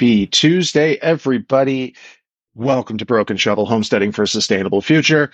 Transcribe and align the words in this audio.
Happy 0.00 0.26
Tuesday, 0.28 0.96
everybody. 1.02 1.94
Welcome 2.54 2.96
to 2.96 3.04
Broken 3.04 3.36
Shovel 3.36 3.66
Homesteading 3.66 4.12
for 4.12 4.22
a 4.22 4.26
Sustainable 4.26 4.80
Future. 4.80 5.30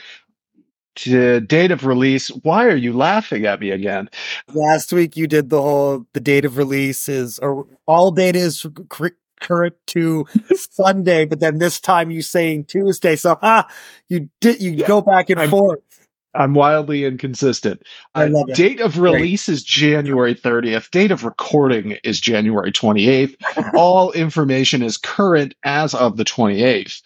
To 0.96 1.38
date 1.38 1.70
of 1.70 1.86
release, 1.86 2.30
why 2.42 2.64
are 2.64 2.74
you 2.74 2.92
laughing 2.92 3.46
at 3.46 3.60
me 3.60 3.70
again? 3.70 4.10
Last 4.52 4.92
week 4.92 5.16
you 5.16 5.28
did 5.28 5.50
the 5.50 5.62
whole 5.62 6.04
the 6.14 6.18
date 6.20 6.44
of 6.44 6.56
release 6.56 7.08
is 7.08 7.38
or 7.38 7.68
all 7.86 8.10
data 8.10 8.40
is 8.40 8.66
cr- 8.88 9.10
current 9.40 9.76
to 9.86 10.26
Sunday, 10.56 11.26
but 11.26 11.38
then 11.38 11.58
this 11.58 11.78
time 11.78 12.10
you 12.10 12.20
saying 12.20 12.64
Tuesday. 12.64 13.14
So 13.14 13.38
ah, 13.42 13.68
you 14.08 14.30
did 14.40 14.60
you 14.60 14.72
Yeah, 14.72 14.88
go 14.88 15.00
back 15.00 15.30
and 15.30 15.38
I'm- 15.38 15.50
forth. 15.50 15.78
I'm 16.36 16.54
wildly 16.54 17.04
inconsistent. 17.04 17.82
I 18.14 18.24
Uh, 18.24 18.28
love 18.30 18.48
it. 18.50 18.56
date 18.56 18.80
of 18.80 18.98
release 18.98 19.48
is 19.48 19.62
January 19.64 20.34
30th. 20.34 20.90
Date 20.90 21.10
of 21.10 21.24
recording 21.24 21.96
is 22.04 22.20
January 22.20 22.70
28th. 22.72 23.34
All 23.74 24.12
information 24.12 24.82
is 24.82 24.96
current 24.96 25.54
as 25.64 25.94
of 25.94 26.16
the 26.16 26.24
28th. 26.24 27.02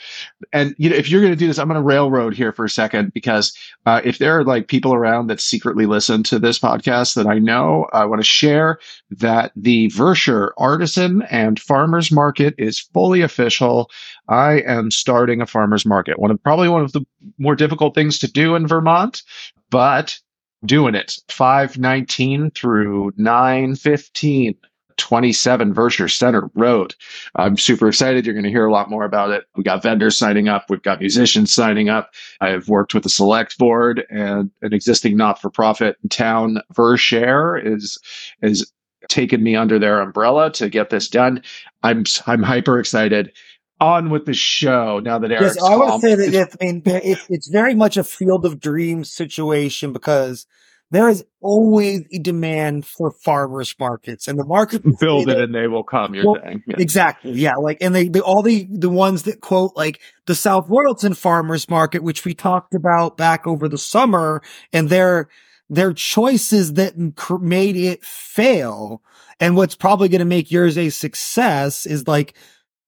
And 0.53 0.75
you 0.79 0.91
know, 0.91 0.97
if 0.97 1.09
you're 1.09 1.21
going 1.21 1.33
to 1.33 1.37
do 1.37 1.47
this, 1.47 1.59
I'm 1.59 1.69
going 1.69 1.77
to 1.77 1.83
railroad 1.83 2.35
here 2.35 2.53
for 2.53 2.65
a 2.65 2.71
second 2.71 3.13
because 3.15 3.57
uh, 3.87 4.01
if 4.05 4.19
there 4.19 4.39
are 4.39 4.45
like 4.45 4.69
people 4.69 4.95
around 4.95 5.29
that 5.29 5.41
secretly 5.41 5.87
listen 5.87 6.23
to 6.25 6.39
this 6.39 6.59
podcast 6.59 7.15
that 7.15 7.27
I 7.27 7.39
know, 7.39 7.87
I 7.93 8.05
want 8.05 8.21
to 8.21 8.27
share 8.27 8.79
that 9.11 9.53
the 9.57 9.89
Vershire 9.89 10.53
Artisan 10.59 11.23
and 11.31 11.59
Farmers 11.61 12.11
Market 12.11 12.55
is 12.59 12.79
fully 12.79 13.23
official. 13.23 13.91
I 14.31 14.61
am 14.61 14.91
starting 14.91 15.43
a 15.43 15.47
farmers 15.47 15.85
market. 15.85 16.19
One 16.19 16.31
of 16.31 16.43
probably 16.43 16.69
one 16.69 16.83
of 16.83 16.93
the 16.93 17.05
more 17.39 17.57
difficult 17.57 17.95
things 17.95 18.19
to 18.21 18.31
do 18.31 18.55
in 18.55 18.67
Vermont, 18.67 19.23
but 19.71 20.19
doing 20.65 20.95
it. 20.95 21.17
519 21.29 22.53
through 22.53 23.13
915. 23.17 24.57
27 24.97 25.73
Vershire 25.73 26.09
Center 26.09 26.51
Road. 26.55 26.95
I'm 27.37 27.57
super 27.57 27.89
excited. 27.89 28.27
You're 28.27 28.35
going 28.35 28.45
to 28.45 28.51
hear 28.51 28.67
a 28.67 28.73
lot 28.73 28.91
more 28.91 29.05
about 29.05 29.31
it. 29.31 29.45
We 29.57 29.65
got 29.65 29.83
vendors 29.83 30.19
signing 30.19 30.49
up. 30.49 30.67
We've 30.69 30.83
got 30.83 31.01
musicians 31.01 31.55
signing 31.55 31.89
up. 31.89 32.11
I've 32.43 32.69
worked 32.69 32.93
with 32.93 33.05
the 33.05 33.09
select 33.09 33.57
board 33.57 34.05
and 34.11 34.51
an 34.61 34.75
existing 34.75 35.17
not-for-profit 35.17 35.97
town. 36.11 36.59
Vershire 36.75 37.57
is 37.57 37.99
is 38.43 38.71
taken 39.09 39.43
me 39.43 39.57
under 39.57 39.79
their 39.79 40.01
umbrella 40.01 40.53
to 40.53 40.69
get 40.69 40.91
this 40.91 41.09
done. 41.09 41.43
I'm 41.83 42.05
I'm 42.27 42.43
hyper 42.43 42.79
excited. 42.79 43.33
On 43.81 44.11
with 44.11 44.27
the 44.27 44.35
show 44.35 45.01
now 45.03 45.19
that 45.19 45.31
Eric's 45.31 45.57
Yes, 45.57 45.65
I 45.65 45.75
to 45.75 45.99
say 46.01 46.15
that 46.15 46.35
if, 46.35 46.57
I 46.61 46.65
mean 46.67 46.83
it, 46.85 47.19
it's 47.31 47.49
very 47.49 47.75
much 47.75 47.97
a 47.97 48.05
field 48.05 48.45
of 48.45 48.61
dreams 48.61 49.11
situation 49.11 49.95
because 49.95 50.47
there 50.91 51.09
is 51.09 51.25
always 51.41 52.03
a 52.13 52.19
demand 52.19 52.85
for 52.85 53.11
farmers 53.11 53.75
markets, 53.79 54.29
and 54.29 54.39
the 54.39 54.45
market 54.45 54.83
build 54.99 55.31
it 55.31 55.39
and 55.39 55.55
they 55.55 55.67
will 55.67 55.85
come. 55.85 56.15
You're 56.15 56.27
Well, 56.27 56.43
saying. 56.45 56.65
Yeah. 56.67 56.77
Exactly. 56.79 57.33
Yeah. 57.33 57.55
Like, 57.55 57.79
and 57.81 57.95
they, 57.95 58.09
they, 58.09 58.21
all 58.21 58.43
the, 58.43 58.67
the 58.71 58.91
ones 58.91 59.23
that 59.23 59.41
quote 59.41 59.73
like 59.77 60.01
the 60.27 60.35
South 60.35 60.69
Royalton 60.69 61.17
farmers 61.17 61.71
market, 61.71 62.03
which 62.03 62.25
we 62.25 62.35
talked 62.35 62.75
about 62.75 63.17
back 63.17 63.47
over 63.47 63.69
the 63.69 63.79
summer 63.79 64.43
and 64.73 64.91
their, 64.91 65.29
their 65.71 65.93
choices 65.93 66.75
that 66.75 66.95
made 67.41 67.77
it 67.77 68.05
fail. 68.05 69.01
And 69.39 69.57
what's 69.57 69.77
probably 69.77 70.09
going 70.09 70.19
to 70.19 70.25
make 70.25 70.51
yours 70.51 70.77
a 70.77 70.91
success 70.91 71.87
is 71.87 72.07
like, 72.09 72.35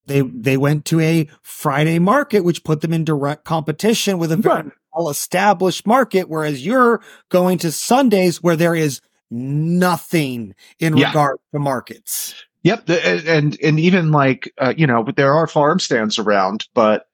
they, 0.06 0.20
they 0.22 0.56
went 0.56 0.84
to 0.86 1.00
a 1.00 1.28
Friday 1.42 1.98
market, 1.98 2.40
which 2.44 2.64
put 2.64 2.80
them 2.80 2.92
in 2.92 3.04
direct 3.04 3.44
competition 3.44 4.18
with 4.18 4.32
a 4.32 4.36
very 4.36 4.62
Right. 4.64 4.72
well 4.94 5.08
established 5.08 5.86
market. 5.86 6.28
Whereas 6.28 6.64
you're 6.66 7.00
going 7.28 7.58
to 7.58 7.72
Sundays 7.72 8.42
where 8.42 8.56
there 8.56 8.74
is 8.74 9.00
nothing 9.30 10.54
in 10.78 10.96
Yeah. 10.96 11.08
regard 11.08 11.38
to 11.52 11.58
markets. 11.58 12.34
Yep, 12.64 12.88
and 12.90 13.26
and 13.26 13.58
and 13.62 13.80
even 13.80 14.12
like 14.12 14.52
uh, 14.58 14.72
you 14.76 14.86
know, 14.86 15.04
there 15.16 15.34
are 15.34 15.46
farm 15.48 15.80
stands 15.80 16.18
around, 16.18 16.66
but 16.74 17.08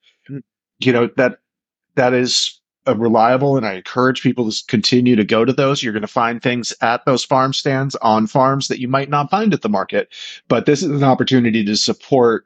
you 0.79 0.93
know 0.93 1.09
that 1.17 1.39
that 1.95 2.13
is 2.13 2.61
a 2.87 2.95
reliable, 2.95 3.57
and 3.57 3.67
I 3.67 3.75
encourage 3.75 4.23
people 4.23 4.51
to 4.51 4.57
continue 4.67 5.17
to 5.17 5.25
go 5.25 5.45
to 5.45 5.53
those. 5.53 5.83
You're 5.83 5.93
going 5.93 6.01
to 6.03 6.07
find 6.07 6.43
things 6.43 6.73
at 6.83 7.05
those 7.07 7.25
farm 7.25 7.53
stands 7.53 7.95
on 7.97 8.27
farms 8.27 8.69
that 8.69 8.79
you 8.81 8.89
might 8.89 9.09
not 9.11 9.31
find 9.31 9.53
at 9.55 9.63
the 9.63 9.69
market, 9.69 10.09
but 10.49 10.67
this 10.67 10.83
is 10.83 10.91
an 10.91 11.05
opportunity 11.05 11.65
to 11.65 11.77
support 11.77 12.45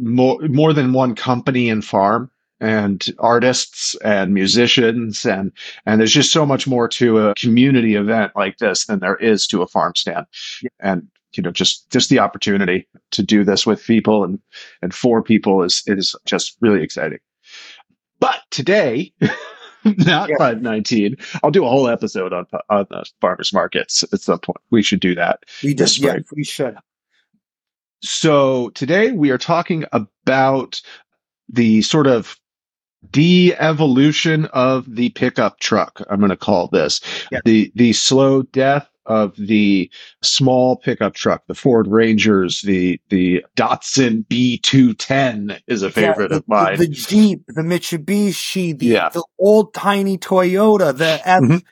more 0.00 0.38
more 0.48 0.72
than 0.72 0.92
one 0.92 1.14
company 1.14 1.68
and 1.68 1.84
farm 1.84 2.30
and 2.60 3.06
artists 3.18 3.94
and 4.04 4.34
musicians 4.34 5.24
and 5.24 5.52
and 5.86 6.00
there's 6.00 6.12
just 6.12 6.32
so 6.32 6.44
much 6.44 6.66
more 6.66 6.88
to 6.88 7.18
a 7.18 7.34
community 7.34 7.94
event 7.94 8.32
like 8.36 8.58
this 8.58 8.86
than 8.86 9.00
there 9.00 9.16
is 9.16 9.46
to 9.46 9.62
a 9.62 9.66
farm 9.66 9.94
stand. 9.96 10.26
And 10.80 11.08
you 11.34 11.42
know 11.42 11.50
just 11.52 11.88
just 11.90 12.10
the 12.10 12.18
opportunity 12.18 12.86
to 13.12 13.22
do 13.22 13.44
this 13.44 13.66
with 13.66 13.84
people 13.84 14.24
and 14.24 14.38
and 14.82 14.94
for 14.94 15.22
people 15.22 15.62
is 15.62 15.82
is 15.86 16.14
just 16.26 16.56
really 16.60 16.82
exciting. 16.82 17.20
But 18.18 18.40
today 18.50 19.12
not 19.84 20.28
Yeah. 20.28 20.36
519 20.36 21.16
i'll 21.42 21.50
do 21.50 21.64
a 21.64 21.68
whole 21.68 21.88
episode 21.88 22.34
on 22.34 22.44
on 22.68 22.86
the 22.90 23.04
farmers 23.20 23.50
markets 23.52 24.04
at 24.12 24.20
some 24.20 24.38
point. 24.38 24.58
We 24.70 24.82
should 24.82 25.00
do 25.00 25.14
that 25.14 25.44
We 25.62 25.74
just, 25.74 25.98
yeah, 25.98 26.18
we 26.36 26.44
should. 26.44 26.76
So 28.02 28.70
today 28.70 29.12
we 29.12 29.30
are 29.30 29.38
talking 29.38 29.84
about 29.92 30.80
the 31.48 31.82
sort 31.82 32.06
of 32.06 32.36
de-evolution 33.10 34.46
of 34.46 34.94
the 34.94 35.08
pickup 35.10 35.58
truck. 35.60 36.02
I'm 36.10 36.18
going 36.18 36.30
to 36.30 36.36
call 36.36 36.68
this 36.68 37.00
the 37.44 37.72
the 37.74 37.92
slow 37.92 38.42
death 38.42 38.88
of 39.06 39.34
the 39.36 39.90
small 40.22 40.76
pickup 40.76 41.14
truck, 41.14 41.42
the 41.46 41.54
Ford 41.54 41.86
Rangers, 41.88 42.60
the 42.60 43.00
the 43.08 43.44
Datsun 43.56 44.26
B210 44.26 45.60
is 45.66 45.82
a 45.82 45.90
favorite 45.90 46.30
Yeah, 46.30 46.36
of 46.38 46.48
mine. 46.48 46.78
The, 46.78 46.86
the 46.86 46.92
Jeep, 46.92 47.40
the 47.48 47.62
Mitsubishi, 47.62 48.78
the, 48.78 48.86
Yeah. 48.86 49.08
the 49.08 49.24
old 49.38 49.74
tiny 49.74 50.18
Toyota, 50.18 50.96
the 50.96 51.20
S, 51.28 51.40
Mhm. 51.42 51.62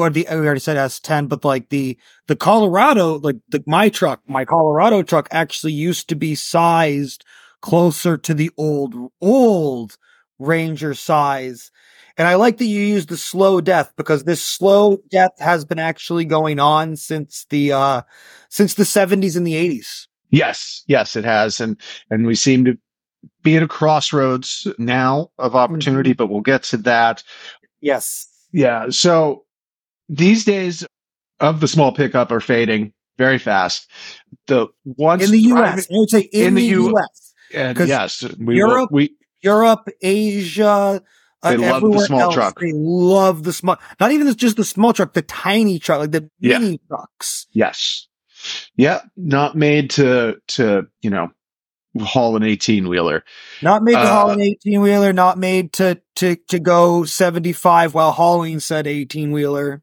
Or 0.00 0.10
the, 0.10 0.26
we 0.30 0.36
already 0.36 0.60
said 0.60 0.76
S10, 0.76 1.28
but 1.28 1.44
like 1.44 1.68
the, 1.68 1.98
the 2.26 2.36
Colorado, 2.36 3.18
like 3.18 3.36
the, 3.48 3.62
my 3.66 3.88
truck, 3.88 4.20
my 4.26 4.44
Colorado 4.44 5.02
truck 5.02 5.28
actually 5.30 5.72
used 5.72 6.08
to 6.08 6.14
be 6.14 6.34
sized 6.34 7.24
closer 7.60 8.16
to 8.16 8.34
the 8.34 8.50
old, 8.56 8.94
old 9.20 9.96
Ranger 10.38 10.94
size. 10.94 11.70
And 12.16 12.28
I 12.28 12.34
like 12.34 12.58
that 12.58 12.64
you 12.64 12.80
use 12.80 13.06
the 13.06 13.16
slow 13.16 13.60
death 13.60 13.92
because 13.96 14.24
this 14.24 14.42
slow 14.42 14.98
death 15.10 15.32
has 15.38 15.64
been 15.64 15.78
actually 15.78 16.24
going 16.24 16.58
on 16.58 16.96
since 16.96 17.46
the, 17.48 17.72
uh, 17.72 18.02
since 18.48 18.74
the 18.74 18.84
seventies 18.84 19.36
and 19.36 19.46
the 19.46 19.54
eighties. 19.54 20.08
Yes, 20.32 20.82
yes, 20.86 21.14
it 21.14 21.24
has, 21.24 21.60
and 21.60 21.76
and 22.10 22.26
we 22.26 22.34
seem 22.34 22.64
to 22.64 22.78
be 23.42 23.56
at 23.56 23.62
a 23.62 23.68
crossroads 23.68 24.66
now 24.78 25.30
of 25.38 25.54
opportunity, 25.54 26.14
but 26.14 26.28
we'll 26.28 26.40
get 26.40 26.62
to 26.64 26.78
that. 26.78 27.22
Yes. 27.82 28.26
Yeah. 28.50 28.86
So 28.88 29.44
these 30.16 30.44
days 30.44 30.86
of 31.40 31.60
the 31.60 31.68
small 31.68 31.92
pickup 31.92 32.30
are 32.30 32.40
fading 32.40 32.92
very 33.18 33.38
fast. 33.38 33.90
The 34.46 34.68
ones 34.84 35.24
In 35.24 35.30
the 35.30 35.40
US. 35.54 35.86
I 35.90 35.94
would 35.98 36.10
say 36.10 36.20
in, 36.20 36.48
in 36.48 36.54
the 36.54 36.70
the, 36.74 36.82
US. 36.92 37.34
yes, 37.52 38.24
we 38.38 38.56
Europe- 38.56 38.90
will, 38.90 38.96
we 38.96 39.16
Europe, 39.42 39.88
Asia, 40.00 41.02
uh, 41.42 41.50
They 41.50 41.56
love 41.56 41.82
the 41.82 41.98
small 42.06 42.20
else, 42.20 42.34
truck. 42.34 42.60
They 42.60 42.72
love 42.72 43.42
the 43.42 43.52
small, 43.52 43.76
not 43.98 44.12
even 44.12 44.32
just 44.36 44.56
the 44.56 44.64
small 44.64 44.92
truck, 44.92 45.12
the 45.14 45.22
tiny 45.22 45.78
truck, 45.80 45.98
like 45.98 46.12
the 46.12 46.30
Yeah. 46.38 46.58
mini 46.58 46.80
trucks. 46.86 47.46
yes, 47.52 48.06
yeah, 48.76 49.00
not 49.16 49.56
made 49.56 49.90
to 49.90 50.36
to 50.48 50.86
you 51.00 51.10
know 51.10 51.28
haul 52.00 52.36
an 52.36 52.44
eighteen 52.44 52.88
wheeler. 52.88 53.24
Not 53.62 53.82
made 53.82 53.94
to 53.94 54.06
haul 54.06 54.30
Uh, 54.30 54.34
an 54.34 54.40
18 54.40 54.80
wheeler, 54.80 55.12
not 55.12 55.36
made 55.38 55.72
to, 55.74 56.00
to, 56.16 56.36
to 56.48 56.58
go 56.58 57.04
75 57.04 57.92
while 57.94 58.12
hauling 58.12 58.60
said 58.60 58.86
18 58.86 59.32
wheeler. 59.32 59.81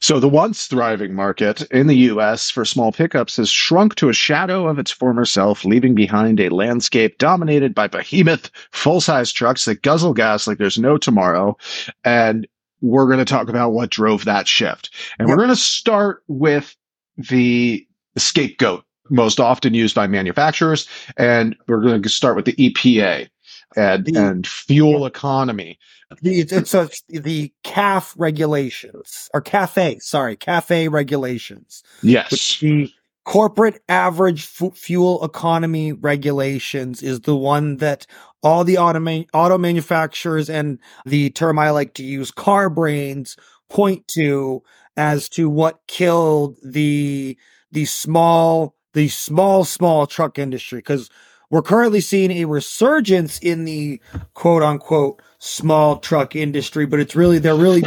So 0.00 0.20
the 0.20 0.28
once 0.28 0.66
thriving 0.66 1.14
market 1.14 1.62
in 1.70 1.86
the 1.86 1.96
US 2.10 2.50
for 2.50 2.64
small 2.64 2.92
pickups 2.92 3.36
has 3.36 3.50
shrunk 3.50 3.94
to 3.96 4.08
a 4.08 4.14
shadow 4.14 4.68
of 4.68 4.78
its 4.78 4.90
former 4.90 5.24
self, 5.24 5.64
leaving 5.64 5.94
behind 5.94 6.40
a 6.40 6.48
landscape 6.48 7.18
dominated 7.18 7.74
by 7.74 7.86
behemoth 7.86 8.50
full-size 8.72 9.32
trucks 9.32 9.64
that 9.64 9.82
guzzle 9.82 10.14
gas 10.14 10.46
like 10.46 10.58
there's 10.58 10.78
no 10.78 10.96
tomorrow. 10.96 11.56
And 12.04 12.46
we're 12.80 13.06
going 13.06 13.18
to 13.18 13.24
talk 13.24 13.48
about 13.48 13.72
what 13.72 13.90
drove 13.90 14.24
that 14.24 14.46
shift. 14.46 14.90
And 15.18 15.28
we're 15.28 15.36
going 15.36 15.48
to 15.48 15.56
start 15.56 16.22
with 16.28 16.76
the 17.16 17.86
scapegoat 18.16 18.84
most 19.10 19.40
often 19.40 19.74
used 19.74 19.94
by 19.94 20.06
manufacturers. 20.06 20.88
And 21.16 21.56
we're 21.66 21.82
going 21.82 22.02
to 22.02 22.08
start 22.08 22.36
with 22.36 22.44
the 22.44 22.54
EPA 22.54 23.28
and, 23.76 24.04
The- 24.04 24.16
and 24.16 24.46
fuel 24.46 25.06
economy. 25.06 25.78
The, 26.22 26.40
it's, 26.40 26.70
so 26.70 26.82
it's 26.82 27.02
the 27.08 27.52
CAF 27.64 28.14
regulations 28.16 29.28
or 29.34 29.40
CAFE, 29.42 30.00
sorry, 30.02 30.36
CAFE 30.36 30.90
regulations. 30.92 31.82
Yes. 32.02 32.58
the 32.60 32.92
corporate 33.24 33.82
average 33.88 34.44
fu- 34.44 34.70
fuel 34.70 35.24
economy 35.24 35.92
regulations 35.92 37.02
is 37.02 37.20
the 37.20 37.34
one 37.34 37.78
that 37.78 38.06
all 38.42 38.62
the 38.64 38.78
auto, 38.78 39.00
man- 39.00 39.24
auto 39.32 39.58
manufacturers 39.58 40.48
and 40.50 40.78
the 41.06 41.30
term 41.30 41.58
I 41.58 41.70
like 41.70 41.94
to 41.94 42.04
use, 42.04 42.30
car 42.30 42.68
brains, 42.70 43.36
point 43.70 44.06
to 44.08 44.62
as 44.96 45.28
to 45.30 45.48
what 45.50 45.80
killed 45.88 46.56
the 46.62 47.36
the 47.72 47.84
small 47.86 48.76
the 48.92 49.08
small 49.08 49.64
small 49.64 50.06
truck 50.06 50.38
industry 50.38 50.78
because 50.78 51.10
we're 51.54 51.62
currently 51.62 52.00
seeing 52.00 52.32
a 52.32 52.46
resurgence 52.46 53.38
in 53.38 53.64
the 53.64 54.00
quote 54.34 54.64
unquote 54.64 55.22
small 55.38 55.98
truck 56.00 56.34
industry, 56.34 56.84
but 56.84 56.98
it's 56.98 57.14
really, 57.14 57.38
they're 57.38 57.54
really 57.54 57.84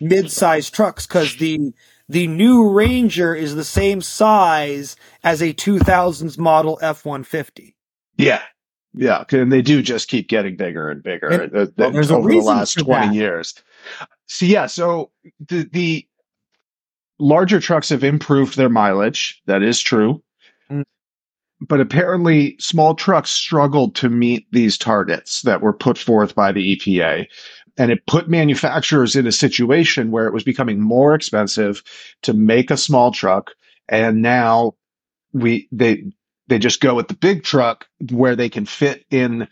mid-sized 0.00 0.72
trucks 0.72 1.04
because 1.04 1.34
the, 1.38 1.72
the 2.08 2.28
new 2.28 2.70
Ranger 2.70 3.34
is 3.34 3.56
the 3.56 3.64
same 3.64 4.02
size 4.02 4.94
as 5.24 5.42
a 5.42 5.52
2000s 5.52 6.38
model 6.38 6.78
F-150. 6.80 7.74
Yeah. 8.18 8.40
Yeah. 8.94 9.24
And 9.32 9.50
they 9.50 9.62
do 9.62 9.82
just 9.82 10.06
keep 10.06 10.28
getting 10.28 10.54
bigger 10.54 10.88
and 10.88 11.02
bigger 11.02 11.26
And- 11.26 11.56
uh, 11.56 11.66
well, 11.76 11.90
there's 11.90 12.12
a 12.12 12.14
over 12.14 12.30
the 12.30 12.36
last 12.38 12.74
20 12.78 13.08
that. 13.08 13.14
years. 13.16 13.54
So, 14.26 14.46
yeah. 14.46 14.66
So 14.66 15.10
the, 15.40 15.68
the 15.72 16.06
larger 17.18 17.58
trucks 17.58 17.88
have 17.88 18.04
improved 18.04 18.56
their 18.56 18.68
mileage. 18.68 19.42
That 19.46 19.64
is 19.64 19.80
true. 19.80 20.22
Mm. 20.70 20.84
But 21.68 21.80
apparently, 21.80 22.56
small 22.58 22.94
trucks 22.94 23.30
struggled 23.30 23.94
to 23.96 24.08
meet 24.08 24.46
these 24.50 24.76
targets 24.76 25.42
that 25.42 25.60
were 25.60 25.72
put 25.72 25.96
forth 25.96 26.34
by 26.34 26.50
the 26.50 26.76
EPA. 26.76 27.26
And 27.78 27.90
it 27.90 28.06
put 28.06 28.28
manufacturers 28.28 29.16
in 29.16 29.26
a 29.26 29.32
situation 29.32 30.10
where 30.10 30.26
it 30.26 30.34
was 30.34 30.44
becoming 30.44 30.80
more 30.80 31.14
expensive 31.14 31.82
to 32.22 32.32
make 32.32 32.70
a 32.70 32.76
small 32.76 33.12
truck. 33.12 33.52
And 33.88 34.22
now 34.22 34.74
we, 35.32 35.68
they, 35.72 36.04
they 36.48 36.58
just 36.58 36.80
go 36.80 36.94
with 36.94 37.08
the 37.08 37.14
big 37.14 37.44
truck 37.44 37.86
where 38.10 38.36
they 38.36 38.48
can 38.48 38.66
fit 38.66 39.06
in 39.10 39.48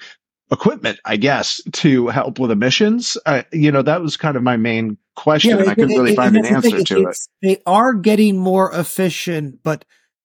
equipment, 0.50 0.98
I 1.04 1.16
guess, 1.16 1.60
to 1.72 2.08
help 2.08 2.38
with 2.38 2.50
emissions. 2.50 3.16
Uh, 3.24 3.42
you 3.52 3.70
know, 3.70 3.82
that 3.82 4.02
was 4.02 4.16
kind 4.16 4.36
of 4.36 4.42
my 4.42 4.56
main 4.56 4.98
question. 5.16 5.58
and 5.58 5.68
I 5.68 5.74
couldn't 5.74 5.96
really 5.96 6.10
and 6.10 6.16
find 6.16 6.36
an 6.36 6.46
answer 6.46 6.70
thing, 6.70 6.84
to 6.84 7.08
it. 7.08 7.18
They 7.42 7.62
are 7.66 7.94
getting 7.94 8.36
more 8.36 8.72
efficient, 8.74 9.62
but 9.62 9.84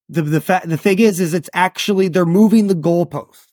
the 0.10 0.22
the 0.22 0.42
fact 0.42 0.70
the 0.70 0.78
thing 0.78 1.00
is, 1.00 1.20
is 1.20 1.34
it's 1.34 1.50
actually 1.54 2.08
they're 2.08 2.26
moving 2.26 2.68
the 2.68 2.76
goalpost. 2.76 3.46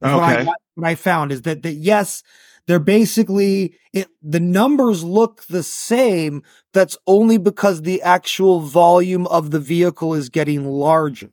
That's 0.00 0.14
What, 0.14 0.24
I, 0.24 0.32
Okay. 0.32 0.44
what 0.74 0.88
I 0.88 0.94
found 0.94 1.32
is 1.32 1.42
that 1.42 1.62
that 1.62 1.74
yes, 1.74 2.22
they're 2.66 2.78
basically 2.78 3.74
it. 3.92 4.08
The 4.22 4.40
numbers 4.40 5.02
look 5.04 5.44
the 5.46 5.62
same. 5.62 6.42
That's 6.74 6.98
only 7.06 7.38
because 7.38 7.82
the 7.82 8.02
actual 8.02 8.60
volume 8.60 9.26
of 9.28 9.50
the 9.50 9.60
vehicle 9.60 10.14
is 10.14 10.28
getting 10.28 10.66
larger. 10.66 11.30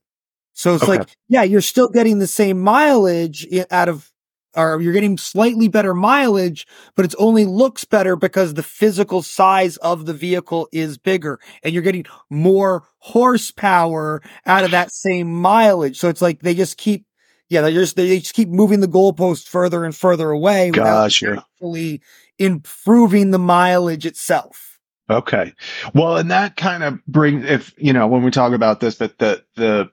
So 0.54 0.76
it's 0.76 0.84
Okay. 0.84 0.98
like, 1.00 1.10
yeah, 1.30 1.44
you're 1.44 1.62
still 1.62 1.90
getting 1.90 2.20
the 2.20 2.28
same 2.28 2.62
mileage 2.62 3.48
eh, 3.52 3.66
out 3.72 3.90
of, 3.90 4.13
or 4.56 4.82
you're 4.82 4.94
getting 4.94 5.18
slightly 5.18 5.68
better 5.68 5.94
mileage, 5.94 6.68
but 6.96 7.06
it's 7.06 7.16
only 7.16 7.46
looks 7.46 7.86
better 7.86 8.16
because 8.16 8.54
the 8.54 8.64
physical 8.64 9.22
size 9.22 9.78
of 9.78 10.06
the 10.06 10.14
vehicle 10.14 10.68
is 10.72 10.98
bigger 10.98 11.40
and 11.64 11.74
you're 11.74 11.84
getting 11.84 12.06
more 12.30 12.88
horsepower 13.00 14.22
out 14.46 14.64
of 14.64 14.72
that 14.72 14.92
same 14.92 15.34
mileage. 15.34 15.98
So 15.98 16.10
it's 16.10 16.22
like 16.22 16.42
they 16.42 16.54
just 16.54 16.78
keep, 16.78 17.06
yeah, 17.50 17.62
they 17.62 17.74
just, 17.74 17.96
they 17.96 18.20
just 18.20 18.34
keep 18.34 18.50
moving 18.50 18.80
the 18.80 18.88
goalpost 18.88 19.48
further 19.48 19.86
and 19.86 19.96
further 19.96 20.30
away 20.32 20.72
without 20.72 21.04
Gotcha. 21.04 21.44
actually 21.46 22.02
improving 22.40 23.32
the 23.32 23.40
mileage 23.40 24.06
itself. 24.06 24.80
Okay. 25.10 25.54
Well, 25.94 26.18
and 26.18 26.32
that 26.32 26.56
kind 26.56 26.82
of 26.82 27.06
brings, 27.06 27.46
if, 27.46 27.74
you 27.78 27.92
know, 27.92 28.08
when 28.08 28.24
we 28.24 28.32
talk 28.32 28.54
about 28.54 28.80
this, 28.80 28.98
that 28.98 29.20
the, 29.20 29.44
the, 29.56 29.92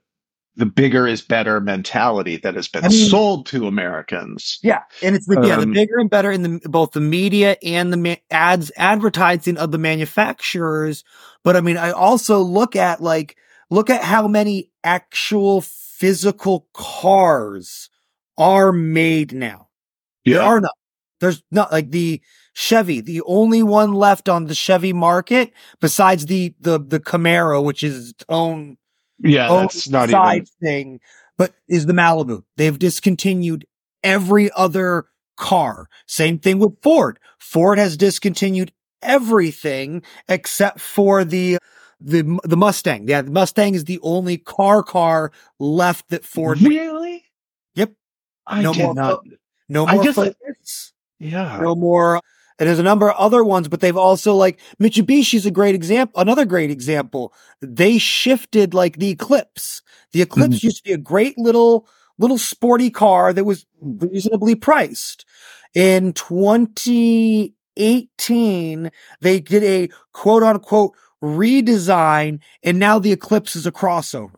the 0.61 0.67
bigger 0.67 1.09
is 1.09 1.23
better 1.23 1.59
mentality 1.59 2.37
that 2.37 2.55
has 2.55 2.69
been 2.69 2.85
I 2.85 2.89
mean- 2.89 3.09
sold 3.09 3.47
to 3.47 3.67
Americans. 3.67 4.59
Yeah, 4.63 4.83
and 5.03 5.17
it's 5.17 5.27
the, 5.27 5.41
yeah 5.43 5.57
the 5.57 5.63
Um, 5.63 5.73
bigger 5.73 5.99
and 5.99 6.11
better 6.11 6.31
in 6.31 6.43
the 6.43 6.61
both 6.69 6.93
the 6.93 7.01
media 7.01 7.57
and 7.63 7.93
the 7.93 7.97
ma- 7.97 8.15
ads 8.31 8.71
advertising 8.77 9.57
of 9.57 9.73
the 9.73 9.79
manufacturers. 9.79 11.03
But 11.43 11.57
I 11.57 11.63
mean, 11.63 11.79
I 11.79 11.91
also 11.91 12.41
look 12.41 12.77
at 12.77 13.03
like 13.03 13.37
look 13.71 13.89
at 13.91 14.05
how 14.05 14.29
many 14.29 14.71
actual 14.85 15.63
physical 15.63 16.69
cars 16.75 17.89
are 18.37 18.71
made 18.71 19.33
now. 19.33 19.69
There 20.27 20.43
are 20.43 20.61
not. 20.61 20.73
There's 21.21 21.43
not 21.51 21.73
like 21.73 21.91
the 21.91 22.21
Chevy, 22.53 23.01
the 23.01 23.23
only 23.27 23.63
one 23.63 23.93
left 23.93 24.29
on 24.29 24.47
the 24.47 24.55
Chevy 24.55 24.93
market 24.93 25.53
besides 25.81 26.27
the 26.27 26.55
the 26.61 26.79
the 26.79 27.01
Camaro, 27.01 27.63
which 27.65 27.83
is 27.83 28.11
its 28.11 28.25
own 28.29 28.77
Yeah. 29.23 29.49
own 29.49 29.63
That's 29.63 29.89
not 29.89 30.11
side 30.11 30.35
even, 30.37 30.47
thing, 30.63 31.01
but 31.37 31.55
is 31.69 31.87
the 31.87 31.93
Malibu. 31.93 32.45
They've 32.57 32.79
discontinued 32.79 33.67
every 34.03 34.51
other 34.53 35.07
car. 35.37 35.89
Same 36.07 36.39
thing 36.39 36.59
with 36.59 36.75
Ford. 36.83 37.19
Ford 37.39 37.79
has 37.79 37.97
discontinued 37.97 38.73
everything 39.03 40.03
except 40.29 40.81
for 40.81 41.25
the 41.25 41.59
the 42.01 42.39
the 42.45 42.57
Mustang. 42.57 43.07
Yeah, 43.09 43.23
the 43.23 43.31
Mustang 43.31 43.75
is 43.75 43.85
the 43.85 43.99
only 44.03 44.39
car 44.39 44.83
car 44.83 45.33
left 45.59 46.09
that 46.11 46.25
Ford. 46.25 46.61
makes. 46.61 46.75
really? 46.75 47.25
Yep. 47.75 47.93
I 48.47 48.63
No 48.63 48.73
did 48.73 48.83
more 48.83 48.95
not. 48.95 49.11
fo- 49.25 49.31
No 49.69 49.87
I 49.87 49.95
more 49.95 50.05
guess 50.05 50.19
I- 50.19 50.25
Focus. 50.27 50.93
Yeah. 51.19 51.59
No 51.61 51.75
more. 51.75 52.21
And 52.61 52.69
there's 52.69 52.79
a 52.79 52.85
number 52.85 53.11
of 53.11 53.17
other 53.17 53.43
ones, 53.43 53.67
but 53.69 53.81
they've 53.81 53.97
also 53.97 54.35
like 54.35 54.61
Mitsubishi's 54.79 55.47
a 55.47 55.51
great 55.51 55.75
example. 55.75 56.21
Another 56.21 56.45
great 56.45 56.71
example. 56.71 57.33
They 57.63 57.97
shifted 57.97 58.75
like 58.75 58.99
the 58.99 59.09
Eclipse. 59.09 59.81
The 60.13 60.21
Eclipse 60.21 60.57
mm-hmm. 60.57 60.67
used 60.67 60.77
to 60.77 60.83
be 60.85 60.93
a 60.93 60.99
great 60.99 61.39
little, 61.39 61.89
little 62.19 62.37
sporty 62.37 62.91
car 62.91 63.33
that 63.33 63.45
was 63.45 63.65
reasonably 63.81 64.55
priced. 64.55 65.25
In 65.75 66.13
2018, 66.13 68.91
they 69.23 69.41
did 69.41 69.65
a 69.65 69.89
quote 70.13 70.43
unquote 70.43 70.93
redesign 71.23 72.41
and 72.63 72.79
now 72.79 72.99
the 72.99 73.13
Eclipse 73.13 73.57
is 73.57 73.67
a 73.67 73.73
crossover. 73.73 74.35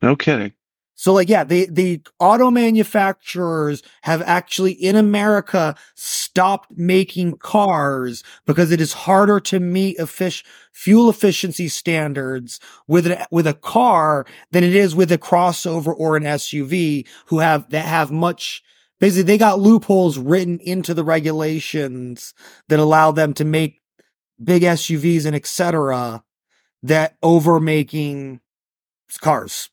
No 0.00 0.14
kidding. 0.14 0.52
So 1.00 1.14
like, 1.14 1.30
yeah, 1.30 1.44
the, 1.44 1.66
the 1.70 2.02
auto 2.18 2.50
manufacturers 2.50 3.82
have 4.02 4.20
actually 4.20 4.72
in 4.72 4.96
America 4.96 5.74
stopped 5.94 6.72
making 6.76 7.38
cars 7.38 8.22
because 8.44 8.70
it 8.70 8.82
is 8.82 8.92
harder 8.92 9.40
to 9.40 9.60
meet 9.60 9.96
effic- 9.96 10.44
fuel 10.74 11.08
efficiency 11.08 11.68
standards 11.68 12.60
with 12.86 13.06
a, 13.06 13.26
with 13.30 13.46
a 13.46 13.54
car 13.54 14.26
than 14.50 14.62
it 14.62 14.76
is 14.76 14.94
with 14.94 15.10
a 15.10 15.16
crossover 15.16 15.94
or 15.96 16.18
an 16.18 16.24
SUV 16.24 17.08
who 17.28 17.38
have, 17.38 17.70
that 17.70 17.86
have 17.86 18.10
much, 18.10 18.62
basically 18.98 19.22
they 19.22 19.38
got 19.38 19.58
loopholes 19.58 20.18
written 20.18 20.58
into 20.60 20.92
the 20.92 21.02
regulations 21.02 22.34
that 22.68 22.78
allow 22.78 23.10
them 23.10 23.32
to 23.32 23.44
make 23.46 23.80
big 24.44 24.64
SUVs 24.64 25.24
and 25.24 25.34
et 25.34 25.46
cetera 25.46 26.22
that 26.82 27.16
over 27.22 27.58
making 27.58 28.40
cars. 29.22 29.70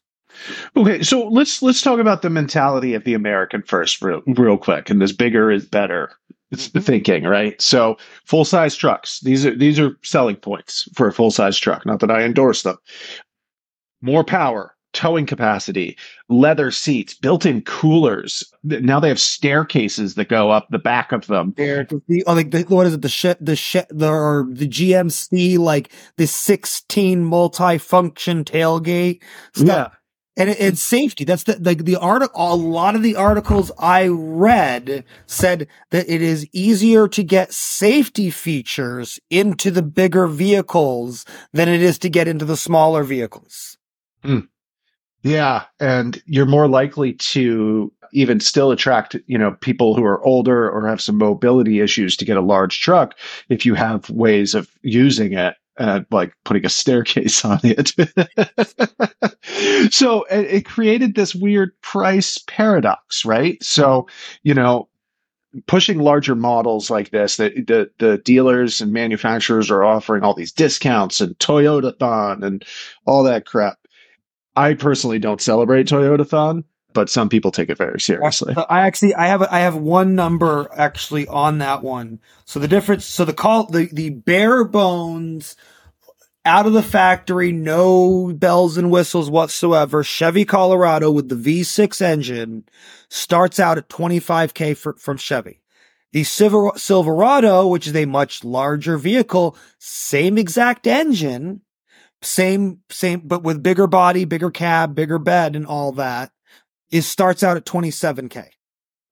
Okay, 0.76 1.04
so 1.04 1.28
let's 1.28 1.62
let's 1.62 1.82
talk 1.82 2.00
about 2.00 2.22
the 2.22 2.30
mentality 2.30 2.94
of 2.94 3.04
the 3.04 3.14
American 3.14 3.62
first, 3.64 4.02
real, 4.02 4.22
real 4.28 4.58
quick. 4.58 4.90
And 4.90 5.02
this 5.02 5.12
bigger 5.12 5.52
is 5.52 5.66
better. 5.66 6.12
It's 6.52 6.70
the 6.70 6.80
Mhm. 6.80 6.84
thinking, 6.86 7.24
right? 7.26 7.62
So 7.62 7.98
full 8.26 8.46
size 8.46 8.76
trucks. 8.76 9.20
These 9.22 9.46
are 9.46 9.56
these 9.56 9.80
are 9.80 9.98
selling 10.04 10.38
points 10.38 10.88
for 10.96 11.08
a 11.08 11.14
full 11.14 11.32
size 11.32 11.58
truck. 11.58 11.86
Not 11.86 12.00
that 12.00 12.12
I 12.12 12.24
endorse 12.24 12.64
them. 12.64 12.78
More 14.02 14.24
power, 14.24 14.74
towing 14.94 15.26
capacity, 15.26 15.98
leather 16.30 16.72
seats, 16.72 17.14
built-in 17.16 17.62
coolers. 17.64 18.44
Now 18.64 19.00
they 19.00 19.10
have 19.10 19.20
staircases 19.20 20.16
that 20.16 20.30
go 20.30 20.52
up 20.52 20.68
the 20.70 20.80
back 20.80 21.12
of 21.12 21.28
them. 21.28 21.54
the 21.58 22.24
oh, 22.28 22.34
like 22.34 22.52
the, 22.52 22.62
what 22.70 22.86
is 22.88 22.94
it 22.94 23.02
the 23.02 23.38
the 23.42 23.56
sh- 23.56 23.76
the 23.90 24.08
or 24.10 24.48
the 24.50 24.68
GMC 24.68 25.58
like 25.58 25.92
the 26.18 26.28
16 26.28 27.26
multi-function 27.26 28.44
tailgate 28.46 29.22
stuff. 29.54 29.97
And 30.38 30.52
it, 30.52 30.58
it's 30.60 30.82
safety. 30.82 31.26
That's 31.26 31.44
the 31.44 31.58
like 31.60 31.84
the 31.84 31.98
article. 31.98 32.54
A 32.54 32.56
lot 32.56 32.96
of 32.96 33.04
the 33.04 33.16
articles 33.16 33.72
I 33.80 34.08
read 34.08 35.04
said 35.26 35.68
that 35.90 36.08
it 36.08 36.22
is 36.22 36.48
easier 36.54 37.08
to 37.10 37.24
get 37.24 37.52
safety 37.52 38.30
features 38.30 39.20
into 39.30 39.72
the 39.72 39.82
bigger 39.82 40.28
vehicles 40.28 41.26
than 41.52 41.68
it 41.68 41.82
is 41.82 41.98
to 42.00 42.10
get 42.10 42.28
into 42.28 42.46
the 42.46 42.56
smaller 42.56 43.04
vehicles. 43.04 43.78
Hmm. 44.24 44.42
Yeah, 45.24 45.64
and 45.80 46.22
you're 46.26 46.46
more 46.46 46.68
likely 46.68 47.14
to 47.14 47.92
even 48.14 48.40
still 48.40 48.72
attract, 48.72 49.16
you 49.26 49.38
know, 49.38 49.52
people 49.52 49.96
who 49.96 50.06
are 50.06 50.24
older 50.24 50.70
or 50.70 50.88
have 50.88 51.02
some 51.02 51.18
mobility 51.18 51.82
issues 51.82 52.16
to 52.18 52.26
get 52.26 52.38
a 52.38 52.42
large 52.42 52.80
truck 52.80 53.16
if 53.50 53.66
you 53.66 53.74
have 53.74 54.10
ways 54.10 54.56
of 54.56 54.70
using 54.84 55.34
it, 55.34 55.56
uh, 55.78 56.02
like 56.12 56.34
putting 56.44 56.66
a 56.66 56.70
staircase 56.70 57.44
on 57.46 57.60
it. 57.64 57.94
so 59.94 60.24
it, 60.24 60.46
it 60.46 60.66
created 60.66 61.16
this 61.16 61.36
weird 61.36 61.72
price 61.82 62.38
paradox, 62.48 63.26
right? 63.26 63.62
So, 63.64 64.08
you 64.44 64.54
know, 64.54 64.90
pushing 65.66 66.00
larger 66.00 66.36
models 66.36 66.90
like 66.90 67.12
this, 67.12 67.38
the, 67.38 67.50
the 67.50 67.90
the 68.00 68.18
dealers 68.20 68.82
and 68.82 68.92
manufacturers 68.92 69.72
are 69.72 69.84
offering 69.84 70.24
all 70.24 70.34
these 70.34 70.52
discounts 70.52 71.22
and 71.22 71.38
Toyota-thon 71.40 72.44
and 72.44 72.66
all 73.06 73.24
that 73.24 73.46
crap. 73.46 73.78
I 74.56 74.74
personally 74.74 75.20
don't 75.20 75.42
celebrate 75.42 75.88
Toyota-thon, 75.88 76.64
but 76.94 77.10
some 77.10 77.30
people 77.30 77.52
take 77.52 77.70
it 77.70 77.78
very 77.78 78.00
seriously. 78.00 78.56
I 78.70 78.88
actually 78.88 79.14
I 79.16 79.28
have 79.28 79.42
a, 79.42 79.54
I 79.54 79.60
have 79.60 79.76
one 79.76 80.16
number 80.16 80.70
actually 80.76 81.28
on 81.28 81.60
that 81.60 81.84
one. 81.84 82.20
So 82.46 82.60
the 82.60 82.68
difference 82.68 83.06
so 83.06 83.26
the 83.26 83.34
call 83.34 83.66
the 83.68 83.90
the 83.92 84.10
bare 84.10 84.64
bones 84.64 85.56
out 86.48 86.66
of 86.66 86.72
the 86.72 86.82
factory, 86.82 87.52
no 87.52 88.34
bells 88.34 88.78
and 88.78 88.90
whistles 88.90 89.30
whatsoever. 89.30 90.02
Chevy 90.02 90.46
Colorado 90.46 91.12
with 91.12 91.28
the 91.28 91.36
V6 91.36 92.02
engine 92.02 92.64
starts 93.10 93.60
out 93.60 93.78
at 93.78 93.90
25k 93.90 94.78
for, 94.78 94.94
from 94.94 95.18
Chevy. 95.18 95.62
The 96.14 96.24
Silver, 96.24 96.72
Silverado, 96.78 97.68
which 97.68 97.86
is 97.86 97.96
a 97.96 98.06
much 98.06 98.46
larger 98.46 98.98
vehicle, 98.98 99.58
same 99.78 100.38
exact 100.38 100.88
engine, 100.88 101.62
same, 102.22 102.80
same, 102.90 103.24
but 103.26 103.44
with 103.44 103.62
bigger 103.62 103.86
body, 103.86 104.24
bigger 104.24 104.50
cab, 104.50 104.96
bigger 104.96 105.20
bed 105.20 105.54
and 105.54 105.68
all 105.68 105.92
that, 105.92 106.32
is 106.92 107.08
starts 107.08 107.44
out 107.44 107.58
at 107.58 107.66
27k. 107.66 108.48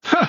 Huh. 0.04 0.28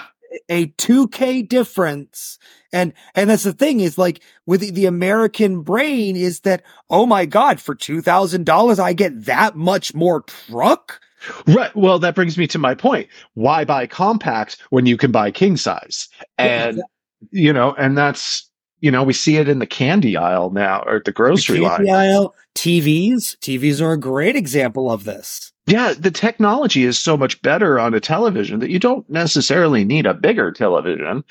A 0.49 0.67
2k 0.67 1.49
difference. 1.49 2.39
And, 2.73 2.93
and 3.15 3.31
that's 3.31 3.45
the 3.45 3.53
thing 3.53 3.81
is 3.81 3.97
like 3.99 4.21
with 4.45 4.61
the, 4.61 4.71
the 4.71 4.87
American 4.87 5.63
brain 5.63 6.17
is 6.17 6.41
that, 6.41 6.63
oh 6.91 7.07
my 7.07 7.27
God, 7.27 7.61
for 7.61 7.75
$2,000, 7.75 8.79
I 8.79 8.93
get 8.93 9.25
that 9.25 9.57
much 9.57 9.95
more 9.95 10.23
truck. 10.23 11.01
Right. 11.47 11.75
Well, 11.75 11.99
that 11.99 12.15
brings 12.15 12.37
me 12.37 12.47
to 12.49 12.59
my 12.59 12.75
point. 12.75 13.09
Why 13.35 13.65
buy 13.65 13.87
compact 13.87 14.59
when 14.71 14.87
you 14.87 14.97
can 14.97 15.11
buy 15.11 15.31
king 15.31 15.57
size? 15.57 16.09
And, 16.39 16.83
you 17.31 17.53
know, 17.53 17.75
and 17.75 17.97
that's, 17.97 18.46
you 18.81 18.91
know, 18.91 19.03
we 19.03 19.13
see 19.13 19.37
it 19.37 19.49
in 19.49 19.59
the 19.59 19.67
candy 19.67 20.17
aisle 20.17 20.51
now 20.51 20.83
or 20.87 21.01
the 21.05 21.13
grocery 21.13 21.59
The 21.59 21.65
line. 21.65 21.91
aisle, 21.91 22.35
TVs, 22.55 23.37
TVs 23.39 23.81
are 23.81 23.93
a 23.93 23.99
great 23.99 24.37
example 24.37 24.91
of 24.91 25.05
this. 25.05 25.53
Yeah, 25.67 25.95
the 25.99 26.11
technology 26.13 26.85
is 26.85 26.97
so 26.99 27.17
much 27.17 27.41
better 27.43 27.81
on 27.81 27.93
a 27.95 28.01
television 28.01 28.61
that 28.61 28.71
you 28.71 28.79
don't 28.79 29.09
necessarily 29.11 29.85
need 29.85 30.07
a 30.07 30.15
bigger 30.15 30.53
television. 30.53 31.25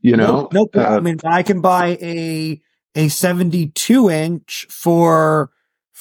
You 0.00 0.16
know, 0.16 0.48
Nope. 0.50 0.52
nope. 0.74 0.76
I 0.76 0.96
Uh, 0.96 1.00
mean, 1.02 1.18
I 1.24 1.42
can 1.42 1.60
buy 1.60 1.98
a 2.00 2.60
a 2.94 3.08
seventy 3.08 3.68
two 3.68 4.08
inch 4.10 4.66
for 4.70 5.50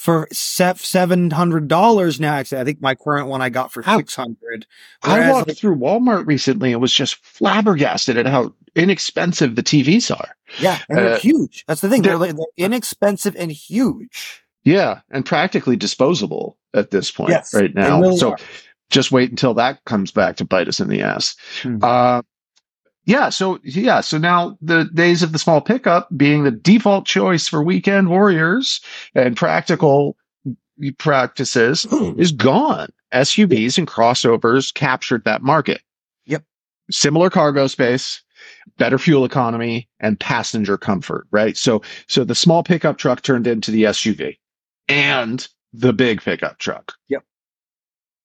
for 0.01 0.27
seven 0.31 1.29
hundred 1.29 1.67
dollars 1.67 2.19
now. 2.19 2.33
Actually, 2.33 2.61
I 2.61 2.63
think 2.63 2.81
my 2.81 2.95
current 2.95 3.27
one 3.27 3.41
I 3.43 3.49
got 3.49 3.71
for 3.71 3.83
six 3.83 4.15
hundred. 4.15 4.65
I 5.03 5.29
walked 5.29 5.55
through 5.55 5.75
Walmart 5.75 6.25
recently 6.25 6.71
and 6.71 6.81
was 6.81 6.91
just 6.91 7.23
flabbergasted 7.23 8.17
at 8.17 8.25
how 8.25 8.55
inexpensive 8.75 9.55
the 9.55 9.61
TVs 9.61 10.09
are. 10.17 10.35
yeah, 10.59 10.79
and 10.89 10.97
they're 10.97 11.13
uh, 11.13 11.19
huge. 11.19 11.63
That's 11.67 11.81
the 11.81 11.89
thing. 11.89 12.01
They're, 12.01 12.17
they're- 12.17 12.33
they're 12.33 12.45
inexpensive 12.57 13.35
and 13.35 13.51
huge. 13.51 14.43
Yeah, 14.63 15.01
and 15.11 15.23
practically 15.23 15.75
disposable 15.75 16.57
at 16.73 16.89
this 16.89 17.11
point 17.11 17.29
Yes, 17.29 17.53
right 17.53 17.73
now. 17.75 18.01
really 18.01 18.17
so 18.17 18.31
are. 18.31 18.37
just 18.89 19.11
wait 19.11 19.29
until 19.29 19.53
that 19.55 19.83
comes 19.85 20.11
back 20.11 20.37
to 20.37 20.45
bite 20.45 20.67
us 20.67 20.79
in 20.79 20.87
the 20.87 21.01
ass. 21.01 21.35
Hmm. 21.61 21.77
Uh, 21.81 22.21
yeah, 23.11 23.27
so 23.27 23.59
yeah, 23.63 23.99
so 23.99 24.17
now 24.17 24.57
the 24.61 24.85
days 24.85 25.21
of 25.21 25.33
the 25.33 25.39
small 25.39 25.59
pickup 25.59 26.07
being 26.15 26.45
the 26.45 26.51
default 26.51 27.05
choice 27.05 27.45
for 27.45 27.61
weekend 27.61 28.09
warriors 28.09 28.79
and 29.13 29.35
practical 29.35 30.15
practices 30.97 31.83
hmm. 31.89 32.17
is 32.17 32.31
gone. 32.31 32.87
SUVs 33.13 33.77
and 33.77 33.85
crossovers 33.85 34.73
captured 34.73 35.25
that 35.25 35.41
market. 35.41 35.81
Yep. 36.25 36.45
Similar 36.89 37.29
cargo 37.29 37.67
space, 37.67 38.23
better 38.77 38.97
fuel 38.97 39.25
economy, 39.25 39.89
and 39.99 40.17
passenger 40.17 40.77
comfort, 40.77 41.27
right? 41.31 41.57
So 41.57 41.81
so 42.07 42.23
the 42.23 42.33
small 42.33 42.63
pickup 42.63 42.97
truck 42.97 43.23
turned 43.23 43.45
into 43.45 43.71
the 43.71 43.83
SUV 43.83 44.37
and 44.87 45.45
the 45.73 45.91
big 45.91 46.21
pickup 46.21 46.59
truck. 46.59 46.93
Yep. 47.09 47.25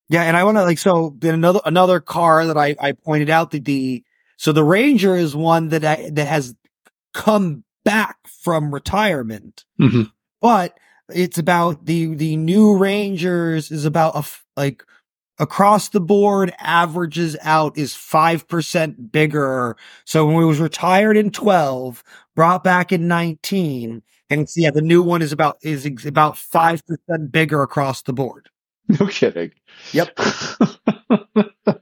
Yeah, 0.09 0.23
and 0.23 0.37
I 0.37 0.45
want 0.45 0.59
to 0.59 0.62
like 0.62 0.78
so 0.78 1.16
then 1.19 1.35
another 1.35 1.61
another 1.64 1.99
car 1.99 2.47
that 2.47 2.57
I 2.57 2.76
I 2.81 2.93
pointed 2.93 3.31
out 3.31 3.50
that 3.50 3.64
the 3.64 4.05
so 4.37 4.52
the 4.52 4.64
Ranger 4.64 5.16
is 5.16 5.35
one 5.37 5.69
that 5.71 5.85
I 5.85 6.11
that 6.12 6.26
has 6.28 6.55
come 7.14 7.64
back 7.85 8.16
from 8.43 8.73
retirement, 8.75 9.64
Mhm. 9.81 10.11
but 10.40 10.76
it's 11.11 11.38
about 11.38 11.87
the 11.87 12.14
the 12.14 12.37
new 12.37 12.76
Rangers 12.76 13.71
is 13.71 13.85
about 13.85 14.14
a 14.14 14.19
f- 14.19 14.45
like 14.57 14.83
across 15.38 15.90
the 15.90 16.00
board 16.00 16.52
averages 16.59 17.37
out 17.43 17.76
is 17.76 17.95
5% 17.95 19.12
bigger. 19.12 19.76
So 20.07 20.26
when 20.26 20.37
we 20.37 20.45
was 20.47 20.61
retired 20.61 21.16
in 21.16 21.31
12, 21.31 22.02
brought 22.35 22.64
back 22.64 22.90
in 22.90 23.07
19, 23.07 24.02
and 24.31 24.40
it's, 24.40 24.57
yeah, 24.57 24.71
the 24.71 24.81
new 24.81 25.02
one 25.02 25.21
is 25.23 25.33
about 25.33 25.59
is 25.62 25.85
ex- 25.87 26.07
about 26.07 26.37
5% 26.37 27.31
bigger 27.31 27.62
across 27.62 28.02
the 28.02 28.12
board. 28.14 28.49
No 28.88 29.07
kidding. 29.09 29.52
Yep. 29.93 30.19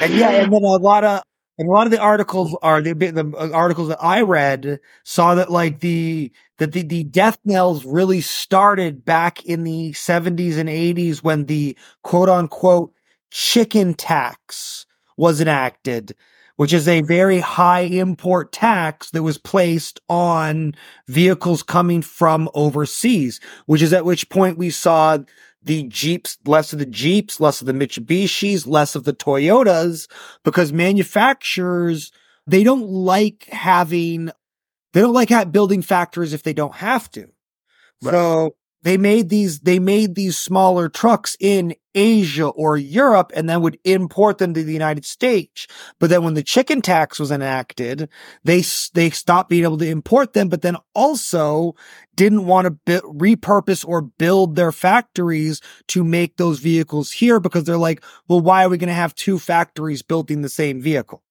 And 0.00 0.14
yeah, 0.14 0.30
and 0.30 0.52
then 0.52 0.62
a 0.62 0.76
lot 0.76 1.04
of 1.04 1.22
and 1.58 1.68
a 1.68 1.72
lot 1.72 1.86
of 1.86 1.92
the 1.92 2.00
articles 2.00 2.56
are 2.62 2.82
the 2.82 2.92
the 2.94 3.50
articles 3.52 3.88
that 3.88 4.02
I 4.02 4.22
read 4.22 4.80
saw 5.04 5.36
that 5.36 5.50
like 5.50 5.80
the 5.80 6.32
that 6.58 6.72
the, 6.72 6.82
the 6.82 7.04
death 7.04 7.38
knells 7.44 7.84
really 7.84 8.20
started 8.20 9.04
back 9.04 9.44
in 9.44 9.64
the 9.64 9.92
70s 9.92 10.56
and 10.56 10.68
80s 10.68 11.22
when 11.22 11.46
the 11.46 11.76
quote 12.02 12.28
unquote 12.28 12.92
chicken 13.30 13.94
tax 13.94 14.86
was 15.16 15.40
enacted, 15.40 16.16
which 16.56 16.72
is 16.72 16.88
a 16.88 17.02
very 17.02 17.38
high 17.38 17.82
import 17.82 18.52
tax 18.52 19.10
that 19.10 19.22
was 19.22 19.38
placed 19.38 20.00
on 20.08 20.74
vehicles 21.06 21.62
coming 21.62 22.02
from 22.02 22.48
overseas, 22.54 23.38
which 23.66 23.82
is 23.82 23.92
at 23.92 24.04
which 24.04 24.28
point 24.28 24.58
we 24.58 24.70
saw 24.70 25.18
the 25.64 25.84
Jeeps, 25.84 26.38
less 26.44 26.72
of 26.72 26.78
the 26.78 26.86
Jeeps, 26.86 27.40
less 27.40 27.60
of 27.60 27.66
the 27.66 27.72
Mitsubishis, 27.72 28.66
less 28.66 28.94
of 28.94 29.04
the 29.04 29.14
Toyotas, 29.14 30.08
because 30.44 30.72
manufacturers, 30.72 32.12
they 32.46 32.62
don't 32.62 32.88
like 32.88 33.44
having, 33.50 34.30
they 34.92 35.00
don't 35.00 35.14
like 35.14 35.52
building 35.52 35.82
factories 35.82 36.32
if 36.32 36.42
they 36.42 36.52
don't 36.52 36.76
have 36.76 37.10
to. 37.12 37.28
Right. 38.02 38.12
So 38.12 38.56
they 38.82 38.96
made 38.96 39.30
these, 39.30 39.60
they 39.60 39.78
made 39.78 40.14
these 40.14 40.36
smaller 40.36 40.88
trucks 40.88 41.36
in 41.40 41.74
Asia 41.94 42.46
or 42.46 42.76
Europe 42.76 43.32
and 43.34 43.48
then 43.48 43.60
would 43.62 43.78
import 43.84 44.38
them 44.38 44.54
to 44.54 44.62
the 44.62 44.72
United 44.72 45.04
States. 45.04 45.66
But 45.98 46.10
then 46.10 46.24
when 46.24 46.34
the 46.34 46.42
chicken 46.42 46.82
tax 46.82 47.18
was 47.18 47.30
enacted, 47.30 48.08
they, 48.44 48.62
they 48.94 49.10
stopped 49.10 49.50
being 49.50 49.64
able 49.64 49.78
to 49.78 49.88
import 49.88 50.32
them, 50.32 50.48
but 50.48 50.62
then 50.62 50.76
also 50.94 51.74
didn't 52.14 52.46
want 52.46 52.66
to 52.66 52.70
bi- 52.70 53.08
repurpose 53.08 53.86
or 53.86 54.02
build 54.02 54.54
their 54.54 54.72
factories 54.72 55.60
to 55.88 56.04
make 56.04 56.36
those 56.36 56.60
vehicles 56.60 57.10
here 57.10 57.40
because 57.40 57.64
they're 57.64 57.76
like, 57.76 58.04
well, 58.28 58.40
why 58.40 58.64
are 58.64 58.68
we 58.68 58.78
going 58.78 58.88
to 58.88 58.94
have 58.94 59.14
two 59.14 59.38
factories 59.38 60.02
building 60.02 60.42
the 60.42 60.48
same 60.48 60.80
vehicle? 60.80 61.23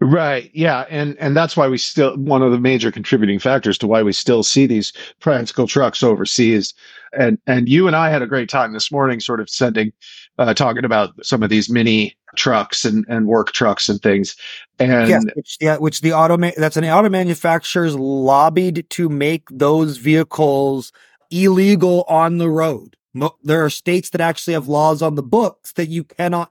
Right. 0.00 0.50
Yeah. 0.54 0.86
And 0.90 1.16
and 1.18 1.36
that's 1.36 1.56
why 1.56 1.68
we 1.68 1.78
still 1.78 2.16
one 2.16 2.42
of 2.42 2.52
the 2.52 2.58
major 2.58 2.90
contributing 2.90 3.38
factors 3.38 3.78
to 3.78 3.86
why 3.86 4.02
we 4.02 4.12
still 4.12 4.42
see 4.42 4.66
these 4.66 4.92
practical 5.20 5.66
trucks 5.66 6.02
overseas. 6.02 6.74
And 7.12 7.38
and 7.46 7.68
you 7.68 7.86
and 7.86 7.96
I 7.96 8.10
had 8.10 8.22
a 8.22 8.26
great 8.26 8.48
time 8.48 8.72
this 8.72 8.90
morning 8.90 9.20
sort 9.20 9.40
of 9.40 9.48
sending 9.48 9.92
uh 10.38 10.54
talking 10.54 10.84
about 10.84 11.12
some 11.24 11.42
of 11.42 11.50
these 11.50 11.70
mini 11.70 12.16
trucks 12.36 12.84
and, 12.84 13.04
and 13.08 13.26
work 13.26 13.52
trucks 13.52 13.88
and 13.88 14.00
things. 14.00 14.36
And 14.78 15.08
yes, 15.08 15.24
which, 15.34 15.56
yeah, 15.60 15.76
which 15.76 16.00
the 16.00 16.12
auto 16.12 16.36
ma- 16.36 16.50
that's 16.56 16.76
an 16.76 16.84
auto 16.84 17.08
manufacturers 17.08 17.94
lobbied 17.94 18.86
to 18.90 19.08
make 19.08 19.48
those 19.50 19.98
vehicles 19.98 20.92
illegal 21.30 22.04
on 22.08 22.38
the 22.38 22.50
road. 22.50 22.96
There 23.44 23.64
are 23.64 23.70
states 23.70 24.10
that 24.10 24.20
actually 24.20 24.54
have 24.54 24.66
laws 24.66 25.00
on 25.00 25.14
the 25.14 25.22
books 25.22 25.72
that 25.72 25.88
you 25.88 26.02
cannot 26.02 26.50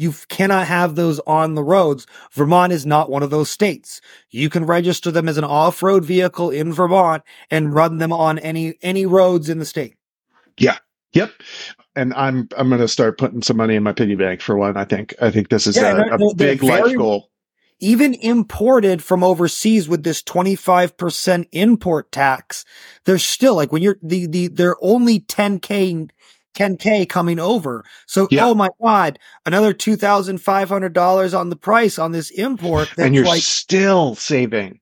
you 0.00 0.14
cannot 0.28 0.66
have 0.66 0.94
those 0.94 1.20
on 1.26 1.54
the 1.54 1.62
roads. 1.62 2.06
Vermont 2.32 2.72
is 2.72 2.86
not 2.86 3.10
one 3.10 3.22
of 3.22 3.28
those 3.30 3.50
states. 3.50 4.00
You 4.30 4.48
can 4.48 4.64
register 4.64 5.10
them 5.10 5.28
as 5.28 5.36
an 5.36 5.44
off-road 5.44 6.04
vehicle 6.06 6.48
in 6.50 6.72
Vermont 6.72 7.22
and 7.50 7.74
run 7.74 7.98
them 7.98 8.12
on 8.12 8.38
any 8.38 8.74
any 8.82 9.04
roads 9.04 9.50
in 9.50 9.58
the 9.58 9.66
state. 9.66 9.96
Yeah. 10.58 10.78
Yep. 11.12 11.32
And 11.96 12.14
I'm 12.14 12.48
I'm 12.56 12.68
going 12.68 12.80
to 12.80 12.88
start 12.88 13.18
putting 13.18 13.42
some 13.42 13.56
money 13.58 13.74
in 13.74 13.82
my 13.82 13.92
piggy 13.92 14.14
bank 14.14 14.40
for 14.40 14.56
one. 14.56 14.76
I 14.76 14.84
think 14.84 15.12
I 15.20 15.30
think 15.30 15.48
this 15.50 15.66
is 15.66 15.76
Yeah, 15.76 15.92
a, 15.92 15.96
they're- 15.96 16.18
they're- 16.18 16.34
big 16.34 16.62
life 16.62 16.96
goal. 16.96 17.28
even 17.80 18.14
imported 18.14 19.02
from 19.02 19.22
overseas 19.24 19.88
with 19.88 20.02
this 20.04 20.22
25% 20.22 21.46
import 21.52 22.12
tax, 22.12 22.64
there's 23.04 23.24
still 23.24 23.54
like 23.56 23.72
when 23.72 23.82
you're 23.82 23.98
the, 24.02 24.26
the, 24.26 24.48
they're 24.48 24.76
only 24.80 25.18
10K, 25.20 26.08
10K 26.54 27.08
coming 27.08 27.38
over. 27.38 27.84
So, 28.06 28.28
Yeah. 28.30 28.46
oh 28.46 28.54
my 28.54 28.68
God, 28.82 29.18
another 29.46 29.72
$2,500 29.74 31.34
on 31.38 31.50
the 31.50 31.56
price 31.56 31.98
on 31.98 32.12
this 32.12 32.30
import. 32.30 32.88
That's 32.96 33.06
And 33.06 33.14
you're 33.14 33.24
like 33.24 33.42
still 33.42 34.14
saving. 34.14 34.80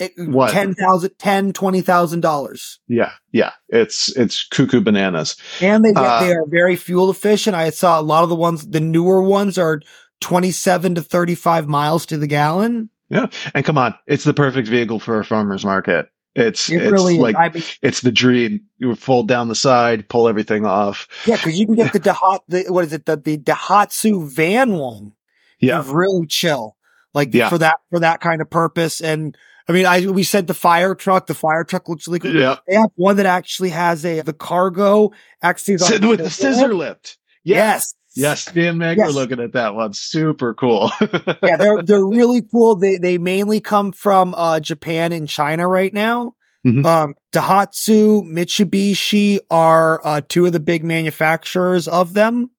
it- 0.00 0.12
what? 0.16 0.50
10,000, 0.50 1.10
10, 1.18 1.52
$20,000. 1.52 2.78
Yeah. 2.88 3.10
Yeah. 3.32 3.52
It's 3.68 4.08
it's 4.16 4.46
cuckoo 4.48 4.80
bananas. 4.80 5.36
And 5.60 5.84
they, 5.84 5.92
Uh, 5.94 6.20
they 6.20 6.32
are 6.32 6.44
very 6.48 6.76
fuel 6.76 7.10
efficient. 7.10 7.54
I 7.56 7.70
saw 7.70 8.00
a 8.00 8.02
lot 8.02 8.22
of 8.24 8.28
the 8.28 8.34
ones, 8.34 8.66
the 8.66 8.80
newer 8.80 9.22
ones 9.22 9.56
are 9.56 9.80
27 10.20 10.96
to 10.96 11.02
35 11.02 11.68
miles 11.68 12.06
to 12.06 12.16
the 12.18 12.26
gallon. 12.26 12.90
Yeah, 13.10 13.26
and 13.54 13.64
come 13.64 13.76
on, 13.78 13.94
it's 14.06 14.24
the 14.24 14.32
perfect 14.34 14.66
vehicle 14.66 14.98
for 14.98 15.20
a 15.20 15.24
farmer's 15.24 15.64
market. 15.64 16.06
It's 16.34 16.68
It 16.70 16.82
it's 16.82 16.92
really 16.92 17.18
like. 17.18 17.36
I 17.36 17.48
mean, 17.50 17.62
it's 17.82 18.00
the 18.00 18.10
dream. 18.12 18.60
You 18.78 18.94
fold 18.96 19.28
down 19.28 19.48
the 19.48 19.54
side, 19.54 20.08
pull 20.08 20.28
everything 20.28 20.66
off. 20.66 21.06
Yeah, 21.26 21.36
because 21.36 21.58
you 21.58 21.66
can 21.66 21.76
get 21.76 21.92
the 21.92 22.00
Dahat, 22.00 22.40
the, 22.48 22.64
what 22.68 22.84
is 22.84 22.92
it, 22.92 23.06
the, 23.06 23.16
the 23.16 23.38
Daihatsu 23.38 24.28
van 24.28 24.72
one. 24.72 25.12
Yeah. 25.60 25.82
really 25.86 26.26
chill, 26.26 26.76
like 27.14 27.32
Yeah. 27.32 27.48
for 27.48 27.58
that 27.58 27.76
for 27.90 28.00
that 28.00 28.20
kind 28.20 28.42
of 28.42 28.50
purpose. 28.50 29.00
And 29.00 29.36
I 29.68 29.72
mean, 29.72 29.86
I 29.86 30.06
we 30.06 30.24
said 30.24 30.46
the 30.46 30.54
fire 30.54 30.94
truck. 30.94 31.26
The 31.26 31.34
fire 31.34 31.64
truck 31.64 31.88
looks 31.88 32.06
really 32.06 32.18
cool. 32.18 32.34
Yeah. 32.34 32.56
They 32.68 32.74
have 32.74 32.90
one 32.96 33.16
that 33.16 33.26
actually 33.26 33.70
has 33.70 34.04
a 34.04 34.20
the 34.20 34.32
cargo 34.34 35.12
actually 35.40 35.74
with 35.76 36.18
the 36.18 36.30
scissor 36.30 36.74
lift. 36.74 37.16
Yes. 37.44 37.56
Yes. 37.56 37.94
Yes. 38.16 38.54
Me 38.54 38.66
and 38.66 38.78
Meg 38.78 38.98
Yes. 38.98 39.08
were 39.08 39.12
looking 39.12 39.40
at 39.40 39.52
that 39.52 39.74
one. 39.74 39.92
Super 39.92 40.54
cool. 40.54 40.90
yeah, 41.42 41.56
they're 41.56 41.82
they're 41.82 42.06
really 42.06 42.42
cool. 42.42 42.76
They 42.76 42.96
they 42.98 43.18
mainly 43.18 43.60
come 43.60 43.92
from 43.92 44.34
uh 44.36 44.60
Japan 44.60 45.12
and 45.12 45.28
China 45.28 45.66
right 45.68 45.92
now. 45.92 46.34
Mhm. 46.66 46.84
Um 46.86 47.14
Daihatsu, 47.32 48.22
Mitsubishi 48.24 49.38
are 49.50 50.00
uh 50.04 50.20
two 50.28 50.46
of 50.46 50.52
the 50.52 50.60
big 50.60 50.84
manufacturers 50.84 51.88
of 51.88 52.14
them. 52.14 52.50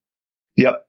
Yep. 0.58 0.86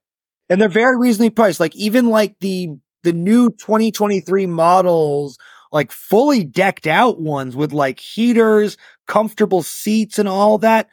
And 0.49 0.61
they're 0.61 0.69
very 0.69 0.97
reasonably 0.99 1.31
priced. 1.31 1.61
Like 1.61 1.75
even 1.77 2.09
like 2.09 2.37
the 2.41 2.71
the 3.03 3.13
new 3.13 3.51
2023 3.51 4.47
models, 4.47 5.39
like 5.73 5.93
fully 5.93 6.43
decked 6.45 6.87
out 6.89 7.21
ones 7.21 7.55
with 7.55 7.73
like 7.73 8.01
heaters, 8.01 8.77
comfortable 9.07 9.63
seats 9.63 10.19
and 10.19 10.29
all 10.29 10.59
that, 10.59 10.89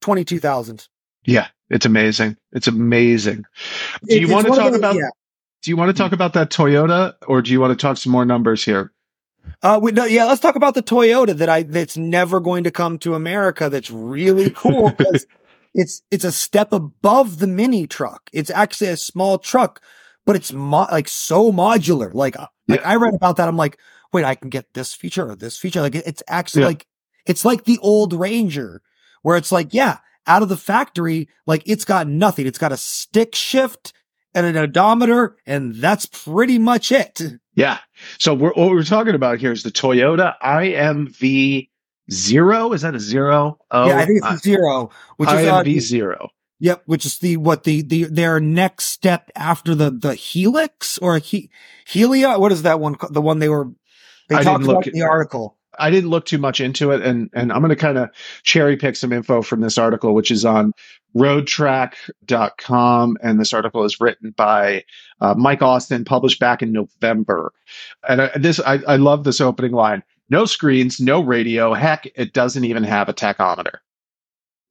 22,000. 0.00 0.88
Yeah. 1.24 1.48
It's 1.72 1.86
amazing. 1.86 2.36
It's 2.52 2.68
amazing. 2.68 3.44
Do 4.04 4.14
you 4.16 4.22
It's 4.24 4.32
want 4.32 4.46
to 4.46 4.52
talk 4.52 4.70
those- 4.70 4.78
about 4.78 4.94
yeah. 4.94 5.08
do 5.62 5.70
you 5.70 5.76
want 5.76 5.88
to 5.88 6.00
talk 6.00 6.12
about 6.12 6.34
that 6.34 6.50
Toyota 6.50 7.14
or 7.26 7.42
do 7.42 7.50
you 7.50 7.60
want 7.60 7.76
to 7.76 7.82
talk 7.82 7.96
some 7.96 8.12
more 8.12 8.24
numbers 8.24 8.64
here? 8.64 8.92
Uh, 9.62 9.78
we, 9.82 9.90
no, 9.90 10.04
yeah, 10.04 10.24
let's 10.26 10.40
talk 10.40 10.54
about 10.54 10.74
the 10.74 10.82
Toyota 10.82 11.36
that 11.36 11.48
I, 11.48 11.62
that's 11.64 11.96
never 11.96 12.38
going 12.40 12.62
to 12.64 12.70
come 12.70 12.98
to 13.00 13.14
America. 13.14 13.68
That's 13.68 13.90
really 13.90 14.50
cool 14.54 14.90
because 14.90 15.26
it's, 15.74 16.02
it's 16.12 16.24
a 16.24 16.30
step 16.30 16.72
above 16.72 17.38
the 17.40 17.46
mini 17.48 17.86
truck. 17.88 18.28
It's 18.32 18.50
actually 18.50 18.88
a 18.90 18.96
small 18.96 19.38
truck, 19.38 19.80
but 20.26 20.36
it's 20.36 20.52
mo- 20.52 20.86
like 20.92 21.08
so 21.08 21.50
modular. 21.52 22.12
Like, 22.14 22.38
uh, 22.38 22.46
like 22.68 22.80
Yeah. 22.80 22.88
I 22.90 22.96
read 22.96 23.14
about 23.14 23.36
that. 23.36 23.48
I'm 23.48 23.56
like, 23.56 23.78
wait, 24.12 24.24
I 24.24 24.34
can 24.36 24.48
get 24.50 24.74
this 24.74 24.94
feature 24.94 25.28
or 25.30 25.34
this 25.36 25.56
feature. 25.56 25.80
Like 25.80 25.94
it's 25.96 26.22
actually 26.28 26.62
Yeah. 26.62 26.68
like, 26.68 26.86
it's 27.26 27.44
like 27.44 27.64
the 27.64 27.78
old 27.78 28.12
Ranger 28.12 28.82
where 29.22 29.36
it's 29.36 29.50
like, 29.52 29.72
yeah, 29.72 29.98
out 30.26 30.42
of 30.42 30.48
the 30.48 30.56
factory, 30.56 31.28
like 31.46 31.62
it's 31.66 31.84
got 31.84 32.06
nothing. 32.06 32.46
It's 32.46 32.58
got 32.58 32.72
a 32.72 32.76
stick 32.76 33.34
shift 33.34 33.92
and 34.34 34.46
an 34.46 34.56
odometer 34.56 35.36
and 35.46 35.74
that's 35.74 36.06
pretty 36.06 36.58
much 36.58 36.92
it. 36.92 37.20
Yeah. 37.54 37.78
So 38.18 38.34
we're, 38.34 38.52
what 38.52 38.70
we're 38.70 38.84
talking 38.84 39.14
about 39.14 39.38
here 39.38 39.52
is 39.52 39.62
the 39.62 39.70
Toyota 39.70 40.34
IMV 40.42 41.68
zero. 42.10 42.72
Is 42.72 42.82
that 42.82 42.94
a 42.94 43.00
zero? 43.00 43.58
Oh, 43.70 43.86
yeah, 43.86 43.98
I 43.98 44.06
think 44.06 44.18
it's 44.18 44.32
a 44.32 44.38
zero, 44.38 44.90
which 45.16 45.28
is 45.28 45.46
uh, 45.46 45.62
IMV 45.62 45.80
zero. 45.80 46.30
Yep, 46.60 46.82
which 46.86 47.04
is 47.04 47.18
the 47.18 47.38
what 47.38 47.64
the 47.64 47.82
the 47.82 48.04
their 48.04 48.38
next 48.38 48.84
step 48.84 49.30
after 49.34 49.74
the 49.74 49.90
the 49.90 50.14
Helix 50.14 50.96
or 50.98 51.18
he, 51.18 51.50
Helia. 51.88 52.38
What 52.38 52.52
is 52.52 52.62
that 52.62 52.78
one? 52.78 52.96
The 53.10 53.20
one 53.20 53.40
they 53.40 53.48
were 53.48 53.72
they 54.28 54.36
I 54.36 54.42
talked 54.44 54.62
about 54.62 54.86
in 54.86 54.92
the 54.92 55.02
article. 55.02 55.58
I 55.78 55.90
didn't 55.90 56.10
look 56.10 56.26
too 56.26 56.38
much 56.38 56.60
into 56.60 56.90
it, 56.90 57.02
and 57.02 57.30
and 57.32 57.52
I'm 57.52 57.60
going 57.60 57.70
to 57.70 57.76
kind 57.76 57.98
of 57.98 58.10
cherry 58.42 58.76
pick 58.76 58.96
some 58.96 59.12
info 59.12 59.42
from 59.42 59.60
this 59.60 59.78
article, 59.78 60.14
which 60.14 60.30
is 60.30 60.44
on 60.44 60.72
roadtrack.com, 61.16 63.16
and 63.22 63.40
this 63.40 63.52
article 63.52 63.84
is 63.84 64.00
written 64.00 64.32
by 64.36 64.84
uh, 65.20 65.34
Mike 65.36 65.62
Austin, 65.62 66.04
published 66.04 66.40
back 66.40 66.62
in 66.62 66.72
November. 66.72 67.52
And 68.08 68.22
I, 68.22 68.30
this, 68.36 68.60
I, 68.60 68.80
I 68.86 68.96
love 68.96 69.24
this 69.24 69.40
opening 69.40 69.72
line: 69.72 70.02
"No 70.28 70.44
screens, 70.44 71.00
no 71.00 71.22
radio. 71.22 71.74
Heck, 71.74 72.06
it 72.14 72.32
doesn't 72.32 72.64
even 72.64 72.84
have 72.84 73.08
a 73.08 73.14
tachometer." 73.14 73.78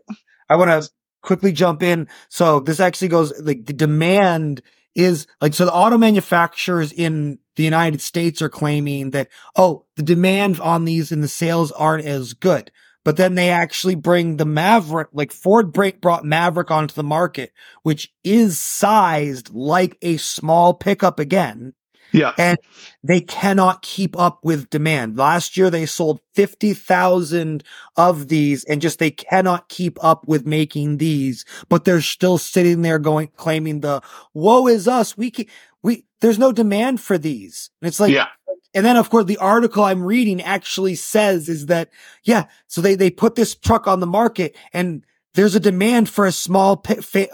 I 0.49 0.57
want 0.57 0.71
to 0.71 0.91
quickly 1.23 1.53
jump 1.53 1.83
in. 1.83 2.09
So 2.29 2.61
this 2.61 2.81
actually 2.81 3.09
goes 3.09 3.33
like 3.41 3.67
the 3.67 3.73
demand 3.73 4.63
is 4.97 5.27
like, 5.41 5.55
so 5.55 5.67
the 5.67 5.73
auto 5.73 5.99
manufacturers 5.99 6.91
in 6.91 7.39
the 7.55 7.63
United 7.63 8.01
States 8.01 8.43
are 8.43 8.49
claiming 8.49 9.11
that, 9.11 9.29
oh, 9.55 9.85
the 9.97 10.03
demand 10.03 10.59
on 10.61 10.85
these 10.85 11.13
and 11.13 11.23
the 11.23 11.29
sales 11.29 11.71
aren't 11.73 12.07
as 12.07 12.33
good. 12.33 12.73
But 13.05 13.17
then 13.17 13.37
they 13.37 13.51
actually 13.51 13.95
bring 13.95 14.37
the 14.37 14.45
Maverick, 14.45 15.09
like 15.13 15.31
Ford 15.31 15.73
break 15.73 16.01
brought 16.01 16.25
Maverick 16.25 16.73
onto 16.73 16.95
the 16.95 17.05
market, 17.05 17.53
which 17.85 18.13
is 18.25 18.59
sized 18.59 19.55
like 19.55 19.97
a 20.03 20.17
small 20.17 20.75
pickup 20.75 21.21
again 21.21 21.75
yeah. 22.17 22.33
and 22.39 22.59
they 23.03 23.21
cannot 23.21 23.83
keep 23.83 24.19
up 24.19 24.41
with 24.43 24.71
demand. 24.71 25.17
Last 25.17 25.57
year 25.57 25.71
they 25.71 25.87
sold 25.87 26.21
50,000 26.35 27.63
of 27.97 28.29
these 28.29 28.65
and 28.65 28.81
just 28.81 28.99
they 28.99 29.11
cannot 29.11 29.69
keep 29.69 30.03
up 30.03 30.27
with 30.27 30.47
making 30.47 30.97
these, 30.97 31.45
but 31.69 31.85
they're 31.85 32.01
still 32.01 32.39
sitting 32.39 32.83
there 32.83 32.99
going, 32.99 33.29
claiming 33.37 33.81
the 33.81 34.01
woe 34.35 34.67
is 34.67 34.89
us. 34.89 35.17
We 35.17 35.31
can, 35.31 35.47
we, 35.83 36.05
there's 36.21 36.39
no 36.39 36.53
demand 36.53 37.01
for 37.01 37.19
these. 37.19 37.71
And 37.81 37.89
it's 37.89 38.01
like, 38.01 38.13
yeah. 38.13 38.29
and 38.75 38.85
then 38.85 38.97
of 38.97 39.11
course 39.11 39.27
the 39.27 39.39
article 39.39 39.85
I'm 39.85 40.03
reading 40.03 40.41
actually 40.41 40.95
says 40.95 41.49
is 41.49 41.67
that, 41.67 41.91
yeah, 42.25 42.47
so 42.67 42.81
they, 42.81 42.95
they 42.95 43.11
put 43.11 43.35
this 43.35 43.55
truck 43.55 43.87
on 43.87 44.01
the 44.01 44.07
market 44.07 44.57
and 44.73 45.05
there's 45.35 45.55
a 45.55 45.61
demand 45.61 46.09
for 46.09 46.25
a 46.25 46.33
small, 46.33 46.83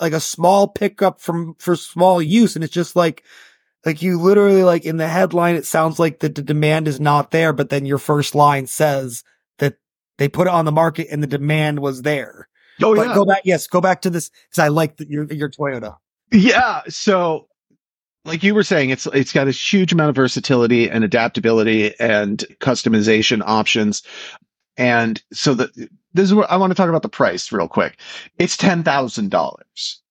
like 0.00 0.12
a 0.12 0.20
small 0.20 0.66
pickup 0.66 1.20
from, 1.20 1.54
for 1.60 1.76
small 1.76 2.20
use. 2.20 2.56
And 2.56 2.64
it's 2.64 2.74
just 2.74 2.96
like, 2.96 3.22
like 3.84 4.02
you 4.02 4.20
literally 4.20 4.62
like 4.62 4.84
in 4.84 4.96
the 4.96 5.08
headline, 5.08 5.56
it 5.56 5.66
sounds 5.66 5.98
like 5.98 6.20
the, 6.20 6.28
the 6.28 6.42
demand 6.42 6.88
is 6.88 7.00
not 7.00 7.30
there, 7.30 7.52
but 7.52 7.68
then 7.68 7.86
your 7.86 7.98
first 7.98 8.34
line 8.34 8.66
says 8.66 9.24
that 9.58 9.76
they 10.18 10.28
put 10.28 10.46
it 10.46 10.52
on 10.52 10.64
the 10.64 10.72
market 10.72 11.08
and 11.10 11.22
the 11.22 11.26
demand 11.28 11.80
was 11.80 12.02
there. 12.02 12.48
Oh, 12.82 12.94
but 12.94 13.08
yeah. 13.08 13.14
go 13.14 13.24
back, 13.24 13.42
yes, 13.44 13.66
go 13.66 13.80
back 13.80 14.02
to 14.02 14.10
this 14.10 14.30
because 14.48 14.58
I 14.58 14.68
like 14.68 14.96
the, 14.96 15.06
your 15.08 15.24
your 15.32 15.50
Toyota. 15.50 15.96
Yeah. 16.30 16.82
So, 16.88 17.48
like 18.24 18.42
you 18.42 18.54
were 18.54 18.62
saying, 18.62 18.90
it's 18.90 19.06
it's 19.06 19.32
got 19.32 19.48
a 19.48 19.52
huge 19.52 19.92
amount 19.92 20.10
of 20.10 20.16
versatility 20.16 20.88
and 20.88 21.04
adaptability 21.04 21.98
and 22.00 22.38
customization 22.60 23.42
options. 23.44 24.02
And 24.76 25.22
so 25.32 25.54
the 25.54 25.88
this 26.14 26.24
is 26.24 26.34
where 26.34 26.50
I 26.50 26.56
want 26.56 26.70
to 26.70 26.74
talk 26.74 26.88
about 26.88 27.02
the 27.02 27.08
price 27.08 27.52
real 27.52 27.68
quick. 27.68 27.98
It's 28.38 28.56
ten 28.56 28.82
thousand 28.82 29.30
dollars. 29.30 30.01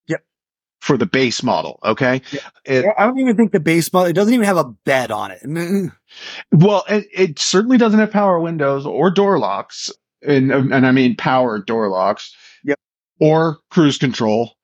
For 0.81 0.97
the 0.97 1.05
base 1.05 1.43
model. 1.43 1.79
Okay. 1.83 2.23
Yeah. 2.31 2.39
It, 2.65 2.85
I 2.97 3.05
don't 3.05 3.19
even 3.19 3.37
think 3.37 3.51
the 3.51 3.59
base 3.59 3.93
model 3.93 4.09
it 4.09 4.13
doesn't 4.13 4.33
even 4.33 4.47
have 4.47 4.57
a 4.57 4.63
bed 4.63 5.11
on 5.11 5.29
it. 5.31 5.41
well, 6.51 6.83
it, 6.89 7.07
it 7.13 7.39
certainly 7.39 7.77
doesn't 7.77 7.99
have 7.99 8.09
power 8.09 8.39
windows 8.39 8.87
or 8.87 9.11
door 9.11 9.37
locks, 9.37 9.91
and 10.25 10.51
and 10.51 10.85
I 10.87 10.91
mean 10.91 11.15
power 11.15 11.59
door 11.59 11.87
locks. 11.87 12.35
Yep. 12.63 12.79
Or 13.19 13.59
cruise 13.69 13.99
control. 13.99 14.55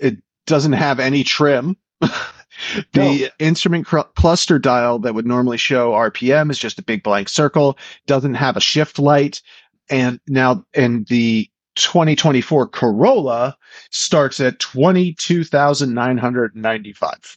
It 0.00 0.16
doesn't 0.46 0.72
have 0.72 0.98
any 0.98 1.24
trim. 1.24 1.76
the 2.92 3.30
instrument 3.38 3.86
cr- 3.86 4.00
cluster 4.16 4.58
dial 4.58 4.98
that 5.00 5.14
would 5.14 5.26
normally 5.26 5.58
show 5.58 5.92
RPM 5.92 6.50
is 6.50 6.58
just 6.58 6.78
a 6.78 6.82
big 6.82 7.02
blank 7.02 7.28
circle. 7.28 7.78
Doesn't 8.06 8.34
have 8.34 8.56
a 8.56 8.60
shift 8.60 8.98
light, 8.98 9.42
and 9.90 10.20
now 10.26 10.64
and 10.74 11.06
the 11.08 11.50
2024 11.80 12.68
Corolla 12.68 13.56
starts 13.90 14.40
at 14.40 14.58
22,995. 14.58 17.36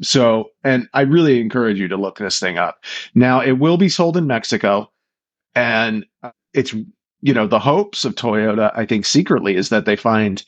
So, 0.00 0.50
and 0.62 0.88
I 0.94 1.00
really 1.02 1.40
encourage 1.40 1.80
you 1.80 1.88
to 1.88 1.96
look 1.96 2.18
this 2.18 2.38
thing 2.38 2.56
up. 2.56 2.84
Now, 3.14 3.40
it 3.40 3.52
will 3.52 3.76
be 3.76 3.88
sold 3.88 4.16
in 4.16 4.28
Mexico, 4.28 4.92
and 5.54 6.06
uh, 6.22 6.30
it's, 6.54 6.72
you 7.20 7.34
know, 7.34 7.48
the 7.48 7.58
hopes 7.58 8.04
of 8.04 8.14
Toyota, 8.14 8.70
I 8.76 8.86
think 8.86 9.06
secretly, 9.06 9.56
is 9.56 9.70
that 9.70 9.86
they 9.86 9.96
find 9.96 10.44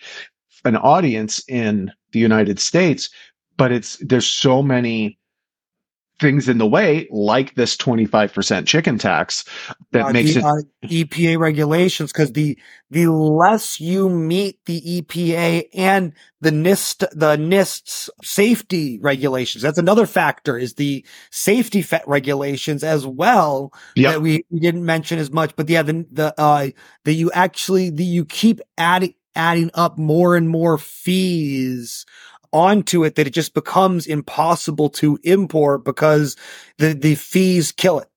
an 0.65 0.77
audience 0.77 1.43
in 1.49 1.91
the 2.13 2.21
United 2.21 2.61
States, 2.61 3.11
but 3.57 3.73
it's, 3.73 3.97
there's 3.97 4.29
so 4.29 4.63
many 4.63 5.19
things 6.21 6.49
in 6.49 6.59
the 6.59 6.67
way, 6.67 7.09
like 7.11 7.55
this 7.55 7.77
25% 7.77 8.67
chicken 8.67 8.99
tax 8.99 9.45
that 9.93 10.07
uh, 10.07 10.13
makes 10.13 10.35
the, 10.35 10.41
it. 10.41 10.45
uh, 10.45 10.87
EPA 10.87 11.39
regulations 11.39 12.13
because 12.13 12.33
the 12.33 12.59
the 12.91 13.07
less 13.07 13.81
you 13.81 14.09
meet 14.09 14.65
the 14.67 14.81
EPA 15.03 15.65
and 15.75 16.13
the 16.41 16.51
NHTSA 16.51 17.09
the 17.13 17.37
NHTSA's 17.37 18.11
safety 18.23 18.99
regulations. 19.01 19.63
That's 19.63 19.79
another 19.79 20.07
factor 20.07 20.59
is 20.59 20.75
the 20.75 21.05
safety 21.31 21.83
fa- 21.83 22.03
regulations 22.07 22.85
as 22.85 23.07
well 23.07 23.73
Yep. 23.97 24.13
that 24.13 24.21
we, 24.21 24.45
we 24.51 24.61
didn't 24.61 24.85
mention 24.85 25.19
as 25.19 25.31
much. 25.31 25.57
But 25.57 25.69
yeah, 25.69 25.83
the 25.83 26.07
the 26.13 26.35
uh 26.39 26.69
that 27.05 27.13
you 27.15 27.31
actually 27.33 27.91
the 27.91 28.05
you 28.05 28.25
keep 28.25 28.61
adding 28.77 29.15
adding 29.35 29.71
up 29.75 29.97
more 29.97 30.37
and 30.37 30.49
more 30.49 30.77
fees 30.77 32.05
onto 32.53 33.05
it 33.05 33.15
that 33.15 33.27
it 33.27 33.35
just 33.35 33.55
becomes 33.55 34.07
impossible 34.07 34.89
to 34.91 35.19
import 35.23 35.85
because 35.85 36.37
the 36.79 36.95
the 36.95 37.15
fees 37.15 37.73
kill 37.73 38.01
it. 38.01 38.09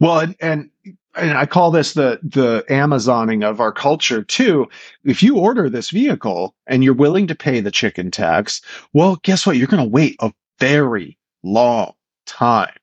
Well, 0.00 0.18
and, 0.20 0.36
and 0.40 0.70
and 1.14 1.36
I 1.36 1.46
call 1.46 1.70
this 1.70 1.94
the 1.94 2.18
the 2.22 2.64
Amazoning 2.68 3.44
of 3.48 3.60
our 3.60 3.72
culture 3.72 4.22
too. 4.22 4.68
If 5.04 5.22
you 5.22 5.36
order 5.36 5.68
this 5.68 5.90
vehicle 5.90 6.54
and 6.66 6.82
you're 6.82 6.94
willing 6.94 7.26
to 7.26 7.34
pay 7.34 7.60
the 7.60 7.70
chicken 7.70 8.10
tax, 8.10 8.62
well, 8.92 9.16
guess 9.22 9.46
what? 9.46 9.56
You're 9.56 9.66
going 9.66 9.82
to 9.82 9.88
wait 9.88 10.16
a 10.20 10.32
very 10.58 11.18
long 11.42 11.92
time. 12.26 12.74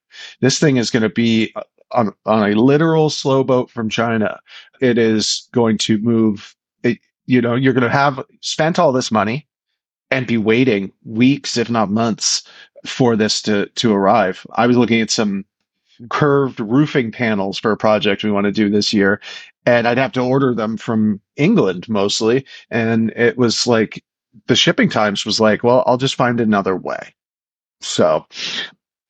This 0.42 0.60
thing 0.60 0.78
is 0.78 0.92
going 0.92 1.04
to 1.04 1.10
be 1.10 1.52
uh, 1.56 1.64
on 1.92 2.14
on 2.26 2.52
a 2.52 2.56
literal 2.56 3.10
slow 3.10 3.44
boat 3.44 3.70
from 3.70 3.90
China. 3.90 4.40
It 4.82 4.98
is 4.98 5.48
going 5.52 5.78
to 5.80 5.98
move. 6.00 6.56
It, 6.84 7.00
you 7.26 7.42
know, 7.42 7.56
you're 7.56 7.74
going 7.74 7.84
to 7.84 7.90
have 7.90 8.24
spent 8.42 8.80
all 8.80 8.92
this 8.92 9.12
money 9.12 9.48
and 10.12 10.28
be 10.28 10.38
waiting 10.38 10.92
weeks, 11.06 11.58
if 11.58 11.70
not 11.70 11.90
months, 11.90 12.44
for 12.86 13.16
this 13.16 13.42
to 13.44 13.68
to 13.76 13.94
arrive. 13.94 14.46
I 14.54 14.68
was 14.68 14.78
looking 14.78 15.02
at 15.02 15.12
some 15.12 15.46
curved 16.10 16.60
roofing 16.62 17.12
panels 17.12 17.60
for 17.60 17.72
a 17.72 17.78
project 17.78 18.24
we 18.24 18.32
want 18.32 18.46
to 18.46 18.52
do 18.52 18.70
this 18.70 18.94
year. 18.94 19.20
And 19.66 19.86
I'd 19.86 19.98
have 19.98 20.14
to 20.14 20.22
order 20.22 20.56
them 20.56 20.78
from 20.78 21.20
England 21.36 21.90
mostly. 21.90 22.46
And 22.72 23.12
it 23.12 23.38
was 23.38 23.68
like 23.68 24.04
the 24.48 24.56
shipping 24.56 24.90
times 24.90 25.26
was 25.26 25.42
like, 25.42 25.62
well, 25.62 25.84
I'll 25.86 25.98
just 25.98 26.16
find 26.16 26.40
another 26.40 26.76
way. 26.76 27.14
So, 27.82 28.26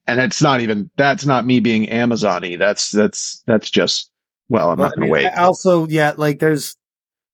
and 0.08 0.20
it's 0.20 0.42
not 0.42 0.62
even, 0.62 0.90
that's 0.98 1.26
not 1.26 1.46
me 1.46 1.60
being 1.60 1.88
Amazon-y. 1.90 2.56
That's, 2.58 2.90
that's, 2.90 3.44
that's 3.46 3.70
just, 3.70 4.10
well, 4.50 4.72
I'm 4.72 4.80
not 4.80 4.96
going 4.96 5.08
to 5.08 5.12
wait. 5.12 5.28
Also, 5.38 5.86
yeah, 5.88 6.14
like 6.18 6.40
there's 6.40 6.76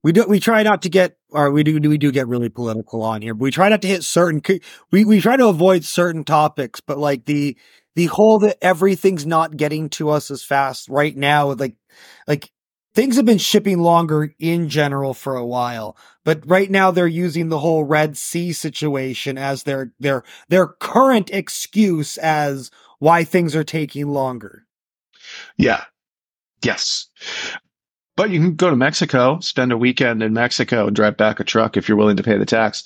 we 0.06 0.12
do 0.12 0.24
we 0.28 0.40
try 0.40 0.62
not 0.62 0.84
to 0.84 0.90
get 0.90 1.18
or 1.32 1.50
we 1.50 1.64
do 1.64 1.90
we 1.90 1.98
do 1.98 2.12
get 2.12 2.28
really 2.28 2.48
political 2.48 3.02
on 3.02 3.24
here. 3.24 3.34
But 3.34 3.42
we 3.42 3.50
try 3.50 3.70
not 3.70 3.82
to 3.82 3.88
hit 3.88 4.04
certain 4.04 4.40
we 4.92 5.04
we 5.04 5.20
try 5.20 5.36
to 5.36 5.48
avoid 5.48 5.84
certain 5.84 6.24
topics, 6.24 6.80
but 6.80 7.00
like 7.00 7.26
the 7.26 7.58
the 7.96 8.06
whole 8.06 8.38
that 8.40 8.64
everything's 8.64 9.26
not 9.26 9.58
getting 9.58 9.90
to 9.90 10.12
us 10.12 10.30
as 10.30 10.44
fast 10.44 10.90
right 10.90 11.18
now 11.18 11.54
like 11.54 11.76
like 12.28 12.52
things 12.94 13.16
have 13.16 13.26
been 13.26 13.40
shipping 13.40 13.80
longer 13.80 14.32
in 14.38 14.70
general 14.70 15.16
for 15.16 15.36
a 15.38 15.46
while, 15.46 15.98
but 16.24 16.48
right 16.48 16.70
now 16.70 16.92
they're 16.92 17.08
using 17.08 17.50
the 17.50 17.58
whole 17.58 17.84
Red 17.84 18.16
Sea 18.16 18.54
situation 18.54 19.40
as 19.40 19.64
their 19.64 19.92
their 20.00 20.24
their 20.50 20.68
current 20.68 21.32
excuse 21.34 22.18
as 22.18 22.70
why 23.00 23.24
things 23.24 23.56
are 23.56 23.64
taking 23.64 24.10
longer. 24.10 24.68
Yeah. 25.58 25.86
Yes. 26.64 27.08
But 28.16 28.30
you 28.30 28.40
can 28.40 28.56
go 28.56 28.70
to 28.70 28.76
Mexico, 28.78 29.40
spend 29.42 29.72
a 29.74 29.78
weekend 29.78 30.24
in 30.24 30.34
Mexico 30.34 30.88
and 30.88 30.96
drive 30.96 31.18
back 31.18 31.40
a 31.40 31.44
truck 31.44 31.76
if 31.78 31.88
you're 31.90 31.98
willing 31.98 32.18
to 32.18 32.24
pay 32.24 32.38
the 32.38 32.46
tax. 32.46 32.84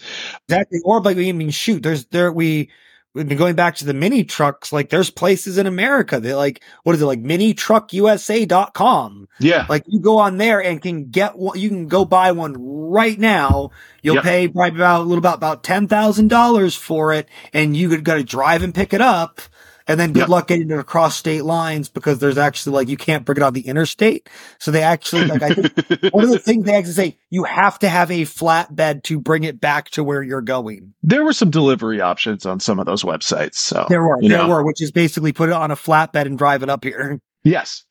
Exactly. 0.48 0.80
Or 0.84 1.02
like 1.02 1.18
I 1.18 1.32
mean, 1.32 1.52
shoot, 1.52 1.84
there's 1.84 2.06
there 2.06 2.32
we 2.32 2.70
we've 3.13 3.28
been 3.28 3.38
going 3.38 3.56
back 3.56 3.76
to 3.76 3.86
the 3.86 3.94
mini 3.94 4.24
trucks. 4.24 4.74
Like 4.74 4.89
there's 4.89 5.12
places 5.12 5.58
in 5.60 5.68
America 5.68 6.20
that 6.20 6.36
like 6.36 6.63
what 6.84 6.96
is 6.96 7.02
it 7.02 7.06
like 7.06 7.22
minitruckusa.com. 7.22 9.28
Yeah. 9.39 9.65
Like 9.70 9.84
you 9.88 10.00
go 10.00 10.18
on 10.18 10.38
there 10.38 10.63
and 10.63 10.82
can 10.82 11.10
get 11.10 11.38
one. 11.38 11.60
You 11.60 11.70
can 11.70 11.88
go 11.88 12.06
buy 12.06 12.32
one 12.32 12.56
right 12.60 13.20
now. 13.20 13.70
You'll 14.02 14.15
Yep. 14.15 14.24
pay 14.24 14.48
probably 14.48 14.80
about 14.80 15.02
a 15.02 15.04
little 15.04 15.18
about 15.20 15.38
about 15.38 15.63
ten 15.63 15.88
thousand 15.88 16.30
dollars 16.30 16.76
for 16.76 17.13
it, 17.13 17.28
and 17.54 17.76
you 17.78 17.89
could 17.89 18.04
got 18.04 18.15
to 18.15 18.24
drive 18.24 18.63
and 18.63 18.74
pick 18.74 18.94
it 18.94 19.02
up. 19.02 19.42
And 19.89 19.99
then 19.99 20.13
good 20.13 20.19
Yep. 20.21 20.30
luck 20.30 20.47
getting 20.47 20.69
it 20.71 20.78
across 20.80 21.17
state 21.17 21.43
lines 21.43 21.89
because 21.89 22.19
there's 22.19 22.38
actually 22.38 22.75
like 22.75 22.88
you 22.88 22.95
can't 22.95 23.25
bring 23.25 23.38
it 23.38 23.43
on 23.43 23.54
the 23.54 23.67
interstate. 23.67 24.30
So 24.60 24.71
they 24.71 24.84
actually 24.84 25.25
like 25.25 25.41
I 25.43 25.54
think 25.54 26.13
one 26.13 26.23
of 26.23 26.30
the 26.30 26.39
things 26.39 26.63
they 26.65 26.75
actually 26.75 26.93
say 26.93 27.17
you 27.32 27.43
have 27.43 27.80
to 27.80 27.89
have 27.89 28.12
a 28.12 28.21
flatbed 28.21 29.04
to 29.04 29.19
bring 29.19 29.43
it 29.43 29.60
back 29.60 29.89
to 29.91 30.04
where 30.04 30.21
you're 30.23 30.41
going. 30.41 30.93
there 31.04 31.23
were 31.25 31.34
some 31.34 31.49
delivery 31.49 31.99
options 31.99 32.45
on 32.45 32.60
some 32.62 32.80
of 32.80 32.86
those 32.86 33.04
websites. 33.04 33.56
So 33.56 33.86
There 33.89 34.02
were, 34.04 34.19
there 34.21 34.30
know. 34.38 34.47
were, 34.47 34.63
which 34.63 34.82
is 34.82 34.91
basically 34.91 35.34
put 35.34 35.49
it 35.49 35.54
on 35.56 35.71
a 35.71 35.75
flatbed 35.75 36.25
and 36.28 36.38
drive 36.38 36.63
it 36.63 36.69
up 36.69 36.84
here. 36.84 37.19
Yes. 37.43 37.84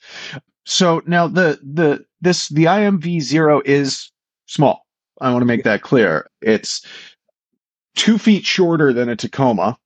So 0.66 1.02
now 1.06 1.26
the 1.28 1.58
the 1.62 2.04
this 2.20 2.48
the 2.48 2.64
IMV 2.66 3.20
zero 3.22 3.60
is 3.64 4.12
small. 4.46 4.86
I 5.20 5.30
want 5.32 5.42
to 5.42 5.46
make 5.46 5.64
that 5.64 5.82
clear. 5.82 6.28
It's 6.40 6.86
two 7.96 8.18
feet 8.18 8.44
shorter 8.44 8.92
than 8.92 9.08
a 9.08 9.16
Tacoma 9.16 9.76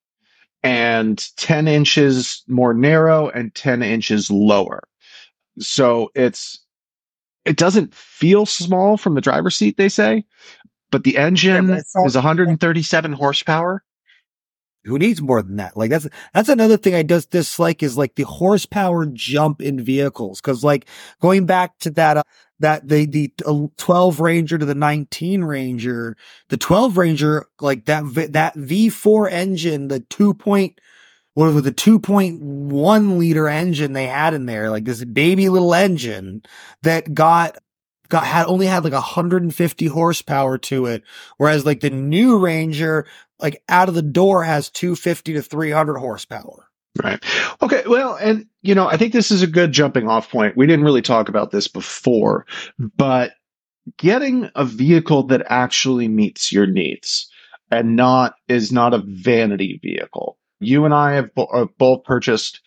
and 0.62 1.28
10 1.36 1.68
inches 1.68 2.42
more 2.46 2.74
narrow 2.74 3.28
and 3.28 3.54
10 3.54 3.82
inches 3.82 4.30
lower. 4.30 4.82
So 5.58 6.10
it's 6.14 6.64
it 7.44 7.56
doesn't 7.56 7.92
feel 7.94 8.46
small 8.46 8.96
from 8.96 9.14
the 9.14 9.20
driver's 9.20 9.56
seat, 9.56 9.76
they 9.76 9.88
say, 9.88 10.24
but 10.90 11.04
the 11.04 11.18
engine 11.18 11.66
but 11.66 12.06
is 12.06 12.14
137 12.14 13.12
horsepower. 13.12 13.82
Who 14.84 14.98
needs 14.98 15.22
more 15.22 15.42
than 15.42 15.56
that? 15.56 15.76
Like 15.76 15.90
that's 15.90 16.08
that's 16.34 16.48
another 16.48 16.76
thing 16.76 16.94
I 16.94 17.02
just 17.02 17.30
dislike 17.30 17.82
is 17.82 17.96
like 17.96 18.16
the 18.16 18.24
horsepower 18.24 19.06
jump 19.06 19.62
in 19.62 19.82
vehicles. 19.82 20.40
Cause 20.40 20.64
like 20.64 20.86
going 21.20 21.46
back 21.46 21.78
to 21.80 21.90
that 21.92 22.16
uh, 22.16 22.22
that 22.58 22.88
the 22.88 23.06
the 23.06 23.32
uh, 23.46 23.66
12 23.76 24.20
Ranger 24.20 24.58
to 24.58 24.64
the 24.64 24.74
19 24.74 25.44
Ranger, 25.44 26.16
the 26.48 26.56
12 26.56 26.96
Ranger 26.96 27.46
like 27.60 27.84
that 27.84 28.02
that 28.32 28.56
V4 28.56 29.30
engine, 29.30 29.88
the 29.88 30.00
2 30.00 30.34
point 30.34 30.80
what 31.34 31.52
was 31.54 31.62
the 31.62 31.72
2.1 31.72 33.18
liter 33.18 33.48
engine 33.48 33.92
they 33.94 34.06
had 34.06 34.34
in 34.34 34.46
there, 34.46 34.68
like 34.68 34.84
this 34.84 35.04
baby 35.04 35.48
little 35.48 35.74
engine 35.74 36.42
that 36.82 37.14
got 37.14 37.56
got 38.12 38.26
had 38.26 38.44
only 38.44 38.66
had 38.66 38.84
like 38.84 38.92
150 38.92 39.86
horsepower 39.86 40.58
to 40.58 40.84
it, 40.84 41.02
whereas 41.38 41.64
like 41.64 41.80
the 41.80 41.88
new 41.88 42.38
Ranger, 42.38 43.06
like 43.40 43.62
out 43.70 43.88
of 43.88 43.94
the 43.94 44.02
door, 44.02 44.44
has 44.44 44.68
250 44.68 45.32
to 45.32 45.42
300 45.42 45.96
horsepower. 45.96 46.68
Right. 47.02 47.24
Okay. 47.62 47.82
Well, 47.86 48.16
and 48.16 48.46
you 48.60 48.74
know, 48.74 48.86
I 48.86 48.98
think 48.98 49.14
this 49.14 49.30
is 49.30 49.42
a 49.42 49.46
good 49.46 49.72
jumping 49.72 50.08
off 50.08 50.30
point. 50.30 50.58
We 50.58 50.66
didn't 50.66 50.84
really 50.84 51.00
talk 51.00 51.30
about 51.30 51.52
this 51.52 51.68
before, 51.68 52.44
but 52.78 53.32
getting 53.96 54.50
a 54.54 54.66
vehicle 54.66 55.22
that 55.28 55.46
actually 55.48 56.06
meets 56.06 56.52
your 56.52 56.66
needs 56.66 57.30
and 57.70 57.96
not 57.96 58.34
is 58.46 58.70
not 58.70 58.92
a 58.92 59.02
vanity 59.06 59.80
vehicle. 59.82 60.36
You 60.60 60.84
and 60.84 60.92
I 60.92 61.14
have 61.14 61.34
bo- 61.34 61.46
uh, 61.46 61.66
both 61.78 62.04
purchased 62.04 62.60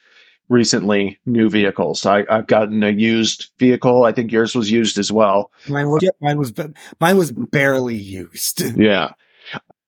recently 0.50 1.20
new 1.26 1.50
vehicles. 1.50 2.06
I, 2.06 2.24
I've 2.30 2.48
gotten 2.48 2.84
a 2.84 2.90
used 2.90 3.52
vehicle. 3.58 4.04
I 4.04 4.12
think 4.12 4.32
yours 4.32 4.56
was 4.56 4.70
used 4.70 4.98
as 4.98 5.12
well. 5.12 5.52
Mine 5.68 5.90
was 5.90 6.10
mine 6.22 6.38
was 6.38 6.54
mine 7.00 7.18
was 7.18 7.32
barely 7.32 7.96
used. 7.96 8.64
Yeah. 8.76 9.12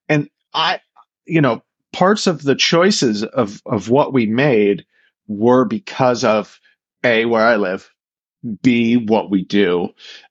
And 0.10 0.30
I, 0.54 0.80
you 1.26 1.42
know, 1.42 1.62
parts 1.92 2.26
of 2.26 2.44
the 2.44 2.56
choices 2.56 3.24
of, 3.24 3.62
of 3.66 3.90
what 3.90 4.14
we 4.14 4.26
made 4.26 4.86
were 5.28 5.66
because 5.66 6.24
of 6.24 6.60
A, 7.04 7.26
where 7.26 7.46
I 7.46 7.58
live, 7.58 7.92
B, 8.62 8.96
what 8.96 9.30
we 9.30 9.44
do, 9.44 9.90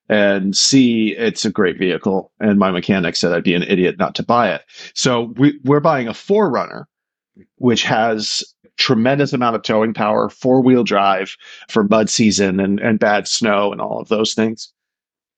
and 0.09 0.57
C, 0.57 1.15
it's 1.17 1.45
a 1.45 1.51
great 1.51 1.79
vehicle. 1.79 2.33
And 2.41 2.59
my 2.59 2.71
mechanic 2.71 3.17
said 3.17 3.33
I'd 3.33 3.45
be 3.45 3.55
an 3.55 3.63
idiot 3.63 3.99
not 3.99 4.15
to 4.17 4.23
buy 4.23 4.55
it. 4.55 4.63
So 4.95 5.35
we, 5.37 5.61
we're 5.65 5.81
buying 5.81 6.09
a 6.09 6.13
4Runner, 6.13 6.85
which 7.57 7.83
has 7.83 8.43
tremendous 8.77 9.33
amount 9.33 9.57
of 9.57 9.63
towing 9.63 9.95
power, 9.95 10.29
four 10.29 10.61
wheel 10.61 10.85
drive 10.85 11.37
for 11.69 11.85
mud 11.85 12.11
season 12.11 12.61
and, 12.61 12.81
and 12.81 12.99
bad 12.99 13.29
snow 13.29 13.73
and 13.73 13.81
all 13.81 14.01
of 14.01 14.09
those 14.09 14.35
things. 14.35 14.73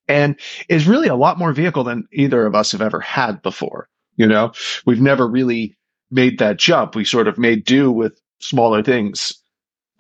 And 0.09 0.39
is 0.69 0.89
really 0.89 1.09
a 1.09 1.15
lot 1.15 1.39
more 1.39 1.53
vehicle 1.53 1.85
than 1.85 2.09
either 2.13 2.47
of 2.47 2.55
us 2.55 2.73
have 2.73 2.83
ever 2.83 3.01
had 3.01 3.43
before. 3.43 3.89
You 4.17 4.27
know, 4.27 4.53
we've 4.87 5.01
never 5.01 5.29
really 5.29 5.77
made 6.11 6.39
that 6.39 6.59
jump. 6.59 6.95
We 6.95 7.05
sort 7.05 7.29
of 7.29 7.39
made 7.39 7.65
do 7.65 7.93
with 7.93 8.21
smaller 8.41 8.83
things 8.83 9.35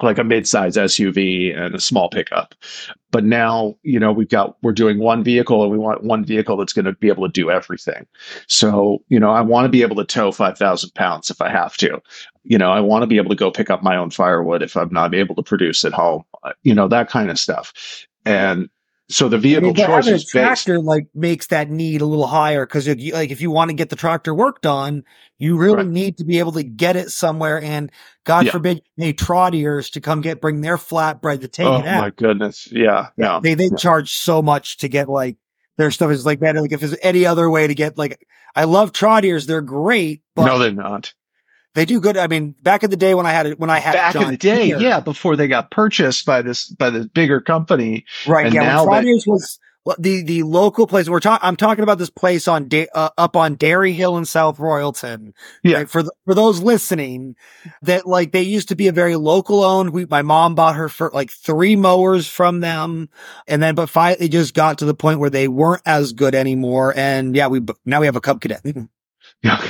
like 0.02 0.18
a 0.18 0.24
mid-size 0.24 0.76
SUV 0.76 1.56
and 1.56 1.74
a 1.74 1.80
small 1.80 2.08
pickup. 2.08 2.54
But 3.10 3.24
now, 3.24 3.74
you 3.82 3.98
know, 3.98 4.12
we've 4.12 4.28
got 4.28 4.56
we're 4.62 4.72
doing 4.72 4.98
one 4.98 5.24
vehicle 5.24 5.62
and 5.62 5.72
we 5.72 5.78
want 5.78 6.04
one 6.04 6.24
vehicle 6.24 6.56
that's 6.56 6.72
going 6.72 6.84
to 6.84 6.92
be 6.92 7.08
able 7.08 7.26
to 7.26 7.32
do 7.32 7.50
everything. 7.50 8.06
So, 8.46 9.02
you 9.08 9.18
know, 9.18 9.30
I 9.30 9.40
want 9.40 9.64
to 9.64 9.70
be 9.70 9.82
able 9.82 9.96
to 9.96 10.04
tow 10.04 10.30
5,000 10.30 10.94
pounds 10.94 11.30
if 11.30 11.40
I 11.40 11.48
have 11.48 11.76
to. 11.78 12.00
You 12.48 12.56
know, 12.56 12.72
I 12.72 12.80
want 12.80 13.02
to 13.02 13.06
be 13.06 13.18
able 13.18 13.28
to 13.28 13.36
go 13.36 13.50
pick 13.50 13.68
up 13.68 13.82
my 13.82 13.96
own 13.96 14.10
firewood 14.10 14.62
if 14.62 14.74
I'm 14.76 14.92
not 14.92 15.14
able 15.14 15.34
to 15.34 15.42
produce 15.42 15.84
at 15.84 15.92
home. 15.92 16.24
Uh, 16.42 16.52
You 16.62 16.74
know, 16.74 16.88
that 16.88 17.10
kind 17.10 17.30
of 17.30 17.38
stuff. 17.38 17.72
And 18.24 18.68
So 19.10 19.28
the 19.28 19.36
I 19.36 19.40
vehicle 19.40 19.72
mean, 19.74 19.74
choice 19.74 20.06
is 20.06 20.30
based. 20.32 20.68
like 20.68 21.06
makes 21.14 21.46
that 21.48 21.70
need 21.70 22.00
a 22.02 22.06
little 22.06 22.26
higher 22.26 22.66
because 22.66 22.86
like 22.88 23.30
if 23.30 23.40
you 23.40 23.50
want 23.50 23.70
to 23.70 23.74
get 23.74 23.88
the 23.90 23.96
tractor 23.96 24.34
worked 24.34 24.66
on, 24.66 25.04
you 25.38 25.56
really 25.56 25.76
Right. 25.76 25.86
need 25.86 26.18
to 26.18 26.24
be 26.24 26.38
able 26.38 26.52
to 26.52 26.62
get 26.62 26.96
it 26.96 27.10
somewhere. 27.10 27.60
And 27.62 27.90
God 28.24 28.46
Yeah. 28.46 28.52
forbid, 28.52 28.82
hey, 28.98 29.12
trottiers 29.14 29.92
to 29.92 30.00
come 30.00 30.20
get 30.20 30.40
bring 30.42 30.60
their 30.60 30.76
flatbread 30.76 31.40
to 31.40 31.48
take 31.48 31.66
Oh 31.66 31.78
it 31.80 31.86
out. 31.86 32.00
my 32.00 32.10
goodness. 32.10 32.68
Yeah. 32.70 33.08
No. 33.16 33.40
They 33.40 33.54
they 33.54 33.68
Yeah. 33.70 33.76
charge 33.76 34.14
so 34.14 34.42
much 34.42 34.78
to 34.78 34.88
get 34.88 35.08
like 35.08 35.36
their 35.78 35.90
stuff 35.90 36.10
is 36.10 36.26
like 36.26 36.40
that. 36.40 36.56
Like 36.56 36.72
if 36.72 36.80
there's 36.80 36.96
any 37.02 37.24
other 37.24 37.48
way 37.48 37.66
to 37.66 37.74
get 37.74 37.96
like 37.96 38.26
I 38.54 38.64
love 38.64 38.92
trottiers, 38.92 39.46
they're 39.46 39.60
great, 39.62 40.22
but 40.34 40.46
no, 40.46 40.58
they're 40.58 40.72
not. 40.72 41.14
They 41.74 41.84
do 41.84 42.00
good. 42.00 42.16
I 42.16 42.26
mean, 42.26 42.54
back 42.62 42.82
in 42.82 42.90
the 42.90 42.96
day 42.96 43.14
when 43.14 43.26
I 43.26 43.32
had 43.32 43.46
it, 43.46 43.58
when 43.60 43.70
I 43.70 43.78
had 43.78 43.92
Back 43.94 44.14
in 44.16 44.28
the 44.30 44.36
day, 44.36 44.66
yeah, 44.78 45.00
before 45.00 45.36
they 45.36 45.48
got 45.48 45.70
purchased 45.70 46.26
by 46.26 46.42
this 46.42 46.68
by 46.68 46.90
this 46.90 47.06
bigger 47.06 47.40
company. 47.40 48.04
right? 48.26 48.46
and 48.46 48.54
yeah, 48.54 48.78
they- 48.78 48.86
Trottiers 48.86 49.26
was 49.26 49.58
the 49.98 50.22
the 50.22 50.42
local 50.42 50.86
place. 50.86 51.08
We're 51.08 51.20
talking. 51.20 51.46
I'm 51.46 51.56
talking 51.56 51.82
about 51.82 51.96
this 51.98 52.10
place 52.10 52.46
on 52.46 52.68
da- 52.68 52.88
uh, 52.94 53.08
up 53.16 53.36
on 53.36 53.54
Dairy 53.54 53.92
Hill 53.92 54.18
in 54.18 54.26
South 54.26 54.58
Royalton. 54.58 55.32
Yeah. 55.62 55.78
Right? 55.78 55.88
For 55.90 56.02
th- 56.02 56.10
for 56.26 56.34
those 56.34 56.60
listening, 56.60 57.36
that 57.82 58.06
like 58.06 58.32
they 58.32 58.42
used 58.42 58.68
to 58.68 58.76
be 58.76 58.88
a 58.88 58.92
very 58.92 59.16
local 59.16 59.62
owned. 59.64 59.90
We 59.90 60.04
my 60.04 60.20
mom 60.22 60.54
bought 60.54 60.76
her 60.76 60.90
for 60.90 61.10
like 61.14 61.30
three 61.30 61.74
mowers 61.74 62.26
from 62.26 62.60
them, 62.60 63.08
and 63.46 63.62
then 63.62 63.74
but 63.74 63.88
finally 63.88 64.28
just 64.28 64.52
got 64.52 64.78
to 64.78 64.84
the 64.84 64.94
point 64.94 65.20
where 65.20 65.30
they 65.30 65.48
weren't 65.48 65.82
as 65.86 66.12
good 66.12 66.34
anymore. 66.34 66.92
And 66.94 67.34
yeah, 67.34 67.46
we 67.46 67.60
now 67.86 68.00
we 68.00 68.06
have 68.06 68.16
a 68.16 68.20
Cub 68.20 68.42
Cadet. 68.42 68.62
Yeah. 69.42 69.62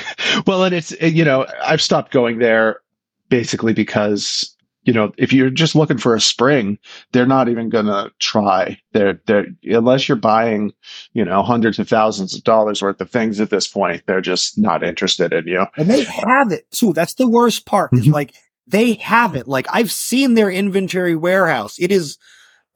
Well, 0.46 0.64
and 0.64 0.74
it's 0.74 0.92
you 1.00 1.24
know 1.24 1.46
I've 1.62 1.82
stopped 1.82 2.12
going 2.12 2.38
there 2.38 2.80
basically 3.28 3.72
because 3.74 4.54
you 4.84 4.92
know 4.92 5.12
if 5.18 5.32
you're 5.32 5.50
just 5.50 5.74
looking 5.74 5.98
for 5.98 6.14
a 6.14 6.20
spring, 6.20 6.78
they're 7.12 7.26
not 7.26 7.48
even 7.48 7.68
gonna 7.68 8.10
try. 8.18 8.78
They're 8.92 9.20
they're 9.26 9.46
unless 9.64 10.08
you're 10.08 10.16
buying 10.16 10.72
you 11.12 11.24
know 11.24 11.42
hundreds 11.42 11.78
of 11.78 11.88
thousands 11.88 12.34
of 12.34 12.44
dollars 12.44 12.80
worth 12.80 13.00
of 13.00 13.10
things 13.10 13.40
at 13.40 13.50
this 13.50 13.68
point, 13.68 14.02
they're 14.06 14.20
just 14.22 14.56
not 14.58 14.82
interested 14.82 15.32
in 15.32 15.46
you. 15.46 15.66
And 15.76 15.88
they 15.90 16.04
have 16.04 16.50
it 16.52 16.70
too. 16.70 16.92
That's 16.92 17.14
the 17.14 17.28
worst 17.28 17.66
part. 17.66 17.92
Is 17.92 18.06
Mhm. 18.06 18.12
like 18.12 18.34
they 18.66 18.94
have 18.94 19.34
it. 19.34 19.48
Like 19.48 19.66
I've 19.70 19.92
seen 19.92 20.34
their 20.34 20.50
inventory 20.50 21.16
warehouse. 21.16 21.76
It 21.78 21.90
is, 21.92 22.16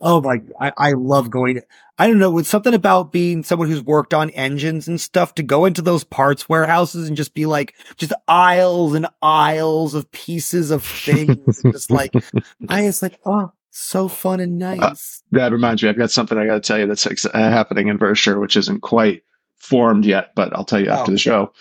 oh 0.03 0.21
my, 0.21 0.43
I, 0.61 0.73
I 0.77 0.93
love 0.93 1.31
going. 1.31 1.63
I 1.99 2.07
don't 2.09 2.19
know. 2.19 2.37
It's 2.39 2.49
something 2.49 2.75
about 2.75 3.13
being 3.13 3.45
someone 3.45 3.69
who's 3.69 3.83
worked 3.83 4.13
on 4.13 4.31
engines 4.31 4.89
and 4.89 5.01
stuff 5.01 5.35
to 5.37 5.43
go 5.43 5.65
into 5.65 5.81
those 5.83 6.03
parts 6.05 6.49
warehouses 6.49 7.07
and 7.07 7.17
just 7.17 7.33
be 7.35 7.47
like, 7.47 7.75
just 7.97 8.13
aisles 8.27 8.95
and 8.95 9.07
aisles 9.23 9.95
of 9.95 10.11
pieces 10.11 10.71
of 10.71 10.85
things. 10.85 11.63
just 11.63 11.91
like, 11.91 12.13
I 12.69 12.83
was 12.83 13.01
like, 13.03 13.21
oh, 13.25 13.53
so 13.71 14.09
fun 14.09 14.41
and 14.41 14.59
nice. 14.59 15.23
That 15.31 15.53
reminds 15.53 15.83
me, 15.83 15.89
I've 15.89 15.97
got 15.97 16.11
something 16.11 16.37
I 16.37 16.47
got 16.47 16.55
to 16.55 16.61
tell 16.61 16.79
you 16.79 16.87
that's 16.87 17.07
ex- 17.07 17.25
uh, 17.25 17.31
happening 17.33 17.89
in 17.89 17.97
Berkshire, 17.99 18.41
which 18.41 18.57
isn't 18.57 18.81
quite 18.81 19.23
formed 19.57 20.05
yet, 20.05 20.35
but 20.35 20.55
I'll 20.57 20.65
tell 20.65 20.81
you 20.81 20.91
after 20.91 21.13
Oh, 21.13 21.15
the 21.15 21.19
show. 21.19 21.53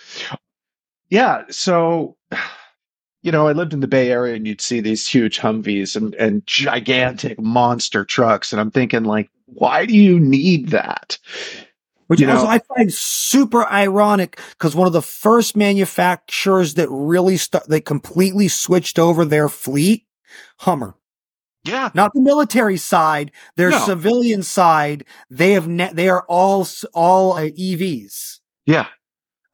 Yeah, 1.08 1.42
so 1.50 2.16
you 3.22 3.30
know, 3.32 3.46
I 3.48 3.52
lived 3.52 3.72
in 3.72 3.80
the 3.80 3.86
Bay 3.88 4.10
Area, 4.10 4.34
and 4.34 4.46
you'd 4.46 4.60
see 4.60 4.80
these 4.80 5.06
huge 5.06 5.38
Humvees 5.40 5.96
and 5.96 6.14
and 6.16 6.46
gigantic 6.46 7.40
monster 7.40 8.04
trucks, 8.04 8.52
and 8.52 8.60
I'm 8.60 8.70
thinking, 8.70 9.04
like, 9.04 9.30
why 9.46 9.86
do 9.86 9.96
you 9.96 10.18
need 10.20 10.68
that? 10.70 11.18
Which 12.08 12.20
You 12.20 12.26
know- 12.26 12.46
I 12.46 12.58
find 12.58 12.92
super 12.92 13.64
ironic 13.66 14.38
because 14.50 14.74
one 14.74 14.86
of 14.86 14.92
the 14.92 15.00
first 15.00 15.56
manufacturers 15.56 16.74
that 16.74 16.88
really 16.90 17.36
st- 17.38 17.66
they 17.68 17.80
completely 17.80 18.48
switched 18.48 18.98
over 18.98 19.24
their 19.24 19.48
fleet, 19.48 20.04
Hummer, 20.58 20.94
Yeah, 21.64 21.90
not 21.94 22.12
the 22.12 22.20
military 22.20 22.76
side, 22.76 23.30
their 23.56 23.70
No. 23.70 23.78
civilian 23.78 24.42
side. 24.42 25.04
They 25.30 25.52
have 25.52 25.68
ne- 25.68 25.92
they 25.92 26.08
are 26.08 26.24
all 26.28 26.66
all 26.92 27.34
uh, 27.34 27.42
EVs. 27.56 28.40
yeah, 28.66 28.86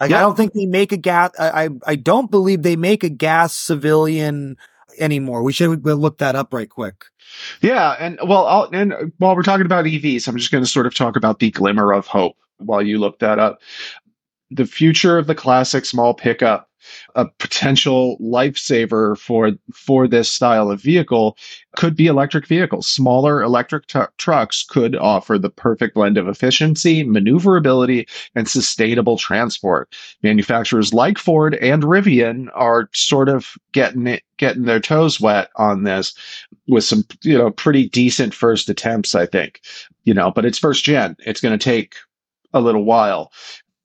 Like 0.00 0.10
Yeah. 0.10 0.18
I 0.18 0.20
don't 0.20 0.36
think 0.36 0.52
they 0.52 0.66
make 0.66 0.92
a 0.92 0.96
gas. 0.96 1.30
I, 1.38 1.64
I 1.64 1.68
I 1.86 1.96
don't 1.96 2.30
believe 2.30 2.62
they 2.62 2.76
make 2.76 3.04
a 3.04 3.08
gas 3.08 3.54
civilian 3.54 4.56
anymore. 4.98 5.42
We 5.42 5.52
should 5.52 5.84
look 5.84 6.18
that 6.18 6.36
up 6.36 6.52
right 6.52 6.68
quick. 6.68 7.04
yeah. 7.60 7.96
And 7.98 8.18
well, 8.24 8.46
I'll, 8.46 8.68
and 8.72 8.92
uh, 8.92 9.04
while 9.18 9.36
we're 9.36 9.42
talking 9.42 9.66
about 9.66 9.84
EVs, 9.84 10.28
I'm 10.28 10.36
just 10.36 10.50
going 10.50 10.64
to 10.64 10.70
sort 10.70 10.86
of 10.86 10.94
talk 10.94 11.16
about 11.16 11.38
the 11.38 11.50
glimmer 11.50 11.92
of 11.92 12.06
hope 12.06 12.36
while 12.58 12.82
you 12.82 12.98
look 12.98 13.18
that 13.20 13.38
up. 13.38 13.60
The 14.50 14.66
future 14.66 15.18
of 15.18 15.26
the 15.26 15.34
classic 15.34 15.84
small 15.84 16.14
pickup, 16.14 16.67
a 17.14 17.26
potential 17.38 18.16
lifesaver 18.20 19.16
for 19.18 19.52
for 19.72 20.08
this 20.08 20.30
style 20.30 20.70
of 20.70 20.80
vehicle, 20.80 21.36
could 21.76 21.96
be 21.96 22.06
electric 22.06 22.46
vehicles. 22.46 22.88
Smaller 22.88 23.42
electric 23.42 23.86
tu- 23.86 24.06
trucks 24.18 24.64
could 24.68 24.96
offer 24.96 25.38
the 25.38 25.50
perfect 25.50 25.94
blend 25.94 26.18
of 26.18 26.28
efficiency, 26.28 27.04
maneuverability, 27.04 28.06
and 28.34 28.48
sustainable 28.48 29.16
transport. 29.16 29.94
Manufacturers 30.22 30.92
like 30.92 31.18
Ford 31.18 31.54
and 31.56 31.82
Rivian 31.82 32.48
are 32.54 32.88
sort 32.94 33.28
of 33.28 33.54
getting 33.72 34.06
it, 34.06 34.22
getting 34.36 34.64
their 34.64 34.80
toes 34.80 35.20
wet 35.20 35.50
on 35.56 35.84
this 35.84 36.14
with 36.66 36.84
some, 36.84 37.04
you 37.22 37.36
know, 37.36 37.50
pretty 37.50 37.88
decent 37.88 38.34
first 38.34 38.68
attempts, 38.68 39.14
I 39.14 39.26
think. 39.26 39.60
You 40.04 40.14
know, 40.14 40.30
but 40.30 40.44
it's 40.44 40.58
first 40.58 40.84
gen. 40.84 41.16
It's 41.20 41.40
going 41.40 41.58
to 41.58 41.62
take 41.62 41.94
a 42.52 42.60
little 42.60 42.84
while. 42.84 43.32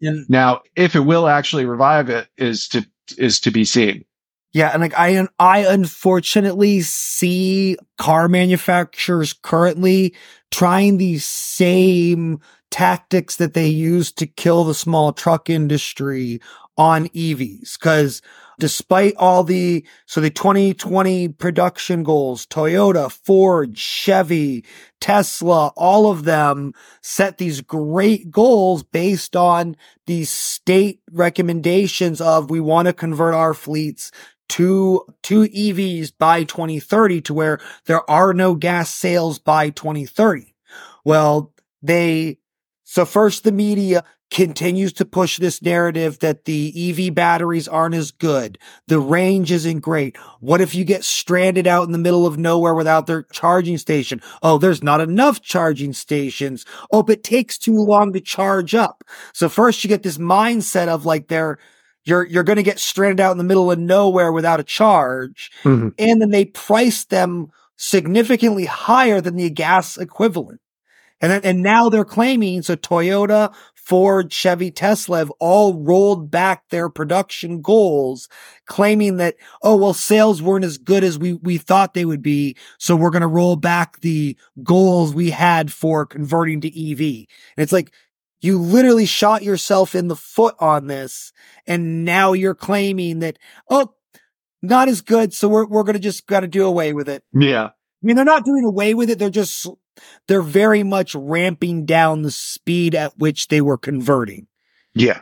And 0.04 0.26
Now, 0.30 0.62
if 0.76 0.96
it 0.96 1.02
will 1.02 1.28
actually 1.28 1.66
revive 1.66 2.10
it 2.10 2.28
is 2.38 2.68
to 2.70 2.86
is 3.18 3.40
to 3.42 3.52
be 3.52 3.66
seen. 3.66 4.06
Yeah, 4.54 4.70
and 4.72 4.82
like 4.82 4.94
I 4.98 5.28
I 5.40 5.60
unfortunately 5.60 6.82
see 6.82 7.78
car 7.98 8.28
manufacturers 8.28 9.34
currently 9.34 10.14
trying 10.52 10.98
these 10.98 11.26
same 11.26 12.40
tactics 12.70 13.36
that 13.38 13.54
they 13.56 13.68
use 13.68 14.12
to 14.14 14.28
kill 14.28 14.64
the 14.64 14.76
small 14.76 15.12
truck 15.12 15.50
industry 15.50 16.40
on 16.78 17.08
EVs 17.10 17.80
cuz 17.80 18.22
despite 18.60 19.16
all 19.18 19.44
the 19.44 19.86
so 20.06 20.22
the 20.22 20.30
2020 20.30 21.30
production 21.30 22.04
goals 22.04 22.46
Toyota, 22.46 23.12
Ford, 23.12 23.78
Chevy, 23.78 24.66
Tesla, 25.00 25.68
all 25.76 26.12
of 26.12 26.24
them 26.24 26.74
set 27.02 27.38
these 27.38 27.62
great 27.62 28.32
goals 28.32 28.84
based 28.84 29.36
on 29.36 29.76
these 30.06 30.30
state 30.30 31.02
recommendations 31.12 32.22
of 32.22 32.50
we 32.50 32.60
want 32.60 32.88
to 32.88 32.94
convert 32.94 33.34
our 33.34 33.54
fleets 33.54 34.12
to 34.50 35.06
to 35.24 35.44
EVs 35.44 36.12
by 36.18 36.44
2030 36.44 37.22
to 37.22 37.34
where 37.34 37.60
there 37.86 38.10
are 38.10 38.34
no 38.34 38.56
gas 38.56 38.94
sales 38.94 39.40
by 39.40 39.70
2030. 39.70 40.54
Well, 41.06 41.54
they 41.82 42.38
so 42.84 43.06
first 43.06 43.44
the 43.44 43.52
media 43.52 44.04
continues 44.34 44.92
to 44.94 45.06
push 45.06 45.38
this 45.38 45.62
narrative 45.62 46.18
that 46.20 46.46
the 46.46 46.74
EV 46.76 47.14
batteries 47.14 47.68
aren't 47.68 47.94
as 47.94 48.12
good. 48.12 48.58
The 48.88 49.00
range 49.00 49.52
isn't 49.52 49.82
great. 49.82 50.18
What 50.40 50.60
if 50.60 50.74
you 50.74 50.84
get 50.84 51.04
stranded 51.04 51.68
out 51.68 51.86
in 51.86 51.92
the 51.92 52.00
middle 52.00 52.26
of 52.26 52.38
nowhere 52.38 52.74
without 52.74 53.06
their 53.06 53.24
charging 53.24 53.78
station? 53.78 54.22
Oh, 54.42 54.58
there's 54.58 54.82
not 54.82 55.02
enough 55.02 55.42
charging 55.42 55.94
stations. 55.94 56.66
Oh, 56.92 57.04
but 57.04 57.20
it 57.20 57.24
takes 57.24 57.60
too 57.60 57.78
long 57.78 58.12
to 58.14 58.20
charge 58.20 58.74
up. 58.74 59.04
So 59.34 59.48
first 59.48 59.84
you 59.84 59.88
get 59.88 60.02
this 60.02 60.18
mindset 60.18 60.88
of 60.88 61.06
like 61.06 61.28
they're 61.28 61.60
you're 62.04 62.26
you're 62.26 62.44
going 62.44 62.58
to 62.58 62.64
get 62.64 62.80
stranded 62.80 63.22
out 63.22 63.32
in 63.34 63.38
the 63.38 63.44
middle 63.44 63.72
of 63.72 63.80
nowhere 63.80 64.32
without 64.32 64.60
a 64.60 64.64
charge 64.64 65.52
mm-hmm. 65.64 65.90
and 65.98 66.22
then 66.22 66.32
they 66.32 66.46
price 66.46 67.06
them 67.06 67.52
significantly 67.78 68.66
higher 68.66 69.22
than 69.22 69.36
the 69.36 69.50
gas 69.50 69.98
equivalent. 69.98 70.60
And 71.24 71.32
then, 71.32 71.42
and 71.46 71.64
now 71.64 71.88
they're 71.88 72.04
claiming 72.04 72.62
so 72.64 72.76
Toyota, 72.76 73.54
Ford, 73.84 74.32
Chevy, 74.32 74.72
Tesla 74.72 75.18
have 75.18 75.32
all 75.40 75.74
rolled 75.74 76.32
back 76.32 76.70
their 76.70 76.88
production 76.88 77.62
goals, 77.62 78.30
claiming 78.66 79.18
that, 79.18 79.36
oh, 79.62 79.76
well, 79.76 79.94
sales 79.94 80.42
weren't 80.42 80.64
as 80.64 80.78
good 80.78 81.04
as 81.04 81.20
we, 81.20 81.34
we 81.34 81.58
thought 81.58 81.94
they 81.94 82.06
would 82.06 82.22
be. 82.22 82.56
So 82.80 82.96
we're 82.96 83.10
going 83.10 83.24
to 83.24 83.28
roll 83.28 83.58
back 83.58 84.00
the 84.00 84.38
goals 84.64 85.14
we 85.14 85.32
had 85.32 85.72
for 85.72 86.06
converting 86.06 86.62
to 86.62 86.92
EV. 86.92 87.28
And 87.58 87.64
it's 87.64 87.74
like, 87.74 87.92
you 88.40 88.58
literally 88.58 89.06
shot 89.06 89.44
yourself 89.44 89.96
in 89.96 90.08
the 90.08 90.16
foot 90.16 90.56
on 90.60 90.88
this. 90.88 91.34
And 91.68 92.06
now 92.06 92.32
you're 92.32 92.56
claiming 92.56 93.20
that, 93.20 93.38
oh, 93.70 93.96
not 94.62 94.88
as 94.88 95.02
good. 95.02 95.34
So 95.34 95.50
we're, 95.50 95.66
we're 95.66 95.84
going 95.84 95.94
to 95.96 96.00
just 96.00 96.26
got 96.26 96.40
to 96.40 96.48
do 96.48 96.66
away 96.66 96.94
with 96.94 97.10
it. 97.10 97.24
Yeah. 97.34 97.72
I 98.04 98.06
mean, 98.06 98.16
they're 98.16 98.26
not 98.26 98.46
doing 98.46 98.66
away 98.66 98.94
with 98.94 99.10
it. 99.10 99.18
They're 99.20 99.30
just, 99.30 99.66
they're 100.28 100.42
very 100.42 100.84
much 100.84 101.16
ramping 101.16 101.86
down 101.86 102.22
the 102.24 102.32
speed 102.32 102.96
at 102.96 103.18
which 103.18 103.48
they 103.48 103.62
were 103.62 103.78
converting. 103.78 104.48
Yeah. 104.94 105.22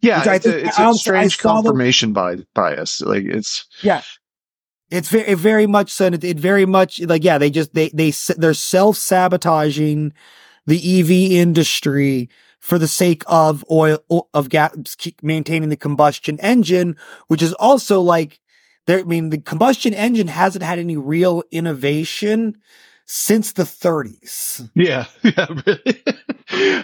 Yeah, 0.00 0.18
Which 0.20 0.28
it's, 0.28 0.46
a, 0.46 0.66
it's 0.66 0.78
a 0.78 0.94
strange 0.94 1.36
saw 1.36 1.56
them- 1.56 1.64
confirmation 1.64 2.12
bias. 2.12 3.00
Like 3.02 3.24
it's 3.24 3.66
yeah. 3.82 4.02
It's 4.90 5.08
very, 5.08 5.34
very 5.34 5.66
much 5.68 5.92
so. 5.92 6.06
It, 6.06 6.24
it 6.24 6.40
very 6.40 6.66
much 6.66 7.00
like, 7.00 7.22
yeah, 7.22 7.38
they 7.38 7.50
just, 7.50 7.74
they, 7.74 7.90
they, 7.90 8.12
they're 8.36 8.54
self 8.54 8.96
sabotaging 8.96 10.12
the 10.66 11.00
EV 11.00 11.10
industry 11.32 12.28
for 12.58 12.76
the 12.76 12.88
sake 12.88 13.22
of 13.28 13.64
oil, 13.70 14.00
of 14.34 14.48
gas, 14.48 14.74
maintaining 15.22 15.68
the 15.68 15.76
combustion 15.76 16.40
engine, 16.40 16.96
which 17.28 17.40
is 17.42 17.52
also 17.54 18.00
like, 18.00 18.39
there, 18.90 18.98
I 18.98 19.04
mean, 19.04 19.30
the 19.30 19.38
combustion 19.38 19.94
engine 19.94 20.26
hasn't 20.26 20.64
had 20.64 20.80
any 20.80 20.96
real 20.96 21.44
innovation 21.52 22.56
since 23.06 23.52
the 23.52 23.62
30s. 23.62 24.68
Yeah, 24.74 25.04
yeah, 25.22 25.46
really. 25.64 26.02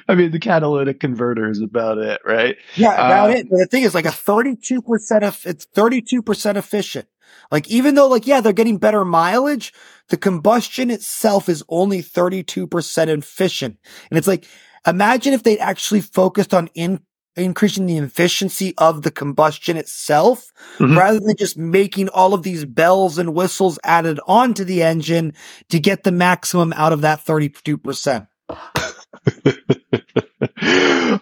I 0.08 0.14
mean, 0.14 0.30
the 0.30 0.38
catalytic 0.38 1.00
converter 1.00 1.50
is 1.50 1.60
about 1.60 1.98
it, 1.98 2.20
right? 2.24 2.56
Yeah, 2.76 2.94
about 2.94 3.30
uh, 3.30 3.32
it. 3.34 3.50
But 3.50 3.58
the 3.58 3.66
thing 3.66 3.82
is, 3.82 3.92
like 3.92 4.04
a 4.04 4.10
32% 4.10 5.22
of 5.24 5.46
it's 5.46 5.66
32% 5.66 6.56
efficient. 6.56 7.08
Like, 7.50 7.68
even 7.68 7.96
though, 7.96 8.06
like, 8.06 8.24
yeah, 8.24 8.40
they're 8.40 8.52
getting 8.52 8.78
better 8.78 9.04
mileage, 9.04 9.72
the 10.08 10.16
combustion 10.16 10.92
itself 10.92 11.48
is 11.48 11.64
only 11.68 12.04
32% 12.04 13.08
efficient. 13.08 13.78
And 14.10 14.18
it's 14.18 14.28
like, 14.28 14.46
imagine 14.86 15.32
if 15.34 15.42
they 15.42 15.58
actually 15.58 16.02
focused 16.02 16.54
on 16.54 16.68
in 16.74 17.00
increasing 17.36 17.86
the 17.86 17.98
efficiency 17.98 18.74
of 18.78 19.02
the 19.02 19.10
combustion 19.10 19.76
itself 19.76 20.52
mm-hmm. 20.78 20.96
rather 20.96 21.20
than 21.20 21.36
just 21.36 21.56
making 21.56 22.08
all 22.08 22.34
of 22.34 22.42
these 22.42 22.64
bells 22.64 23.18
and 23.18 23.34
whistles 23.34 23.78
added 23.84 24.18
onto 24.26 24.64
the 24.64 24.82
engine 24.82 25.34
to 25.68 25.78
get 25.78 26.02
the 26.04 26.12
maximum 26.12 26.72
out 26.74 26.92
of 26.92 27.02
that 27.02 27.24
32%. 27.24 28.26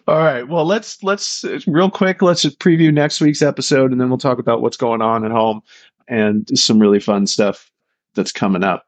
all 0.07 0.19
right. 0.19 0.47
Well, 0.49 0.65
let's 0.65 1.03
let's 1.03 1.45
real 1.67 1.91
quick. 1.91 2.23
Let's 2.23 2.43
just 2.43 2.59
preview 2.59 2.93
next 2.93 3.21
week's 3.21 3.43
episode, 3.43 3.93
and 3.93 4.01
then 4.01 4.09
we'll 4.09 4.19
talk 4.19 4.39
about 4.39 4.61
what's 4.61 4.77
going 4.77 5.01
on 5.01 5.25
at 5.25 5.31
home 5.31 5.63
and 6.07 6.47
some 6.59 6.79
really 6.79 7.01
fun 7.01 7.27
stuff 7.27 7.71
that's 8.15 8.33
coming 8.33 8.63
up. 8.63 8.85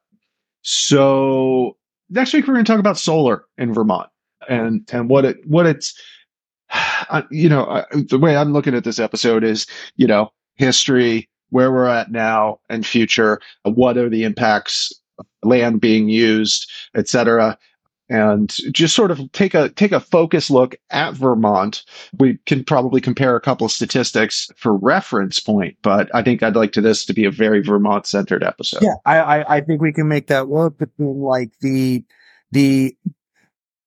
So 0.63 1.77
next 2.11 2.33
week 2.33 2.47
we're 2.47 2.55
going 2.55 2.65
to 2.65 2.71
talk 2.71 2.81
about 2.81 2.99
solar 2.99 3.45
in 3.57 3.73
Vermont 3.73 4.11
and 4.49 4.89
and 4.93 5.09
what 5.09 5.25
it 5.25 5.39
what 5.47 5.67
it's 5.67 5.99
you 7.31 7.49
know, 7.49 7.85
the 7.93 8.19
way 8.19 8.37
I'm 8.37 8.53
looking 8.53 8.75
at 8.75 8.85
this 8.85 8.99
episode 8.99 9.45
is, 9.45 9.67
you 9.97 10.07
know, 10.07 10.33
history, 10.57 11.29
where 11.51 11.71
we're 11.71 11.87
at 11.87 12.11
now, 12.11 12.59
and 12.69 12.85
future. 12.87 13.41
What 13.65 13.97
are 13.97 14.09
the 14.09 14.25
impacts? 14.25 14.93
Land 15.43 15.81
being 15.81 16.11
used, 16.11 16.71
et 16.95 17.09
cetera, 17.09 17.57
and 18.11 18.55
just 18.73 18.95
sort 18.95 19.11
of 19.11 19.33
take 19.33 19.55
a 19.55 19.71
take 19.71 19.93
a 19.93 20.01
focus 20.01 20.51
look 20.51 20.77
at 20.91 21.15
Vermont. 21.15 21.85
We 22.19 22.39
can 22.45 22.65
probably 22.65 23.01
compare 23.01 23.35
a 23.35 23.41
couple 23.41 23.65
of 23.65 23.73
statistics 23.73 24.51
for 24.57 24.77
reference 24.77 25.41
point, 25.41 25.77
but 25.83 26.15
I 26.15 26.23
think 26.23 26.43
I'd 26.43 26.57
like 26.57 26.73
to 26.73 26.83
this 26.83 27.07
to 27.07 27.15
be 27.15 27.25
a 27.25 27.31
very 27.31 27.63
Vermont 27.63 28.07
centered 28.07 28.45
episode. 28.45 28.83
Yeah, 28.83 28.97
I, 29.07 29.19
I, 29.19 29.57
I 29.57 29.61
think 29.63 29.81
we 29.81 29.93
can 29.93 30.09
make 30.09 30.27
that 30.27 30.49
work 30.49 30.79
between 30.79 31.21
like 31.21 31.53
the 31.61 32.05
the 32.51 32.95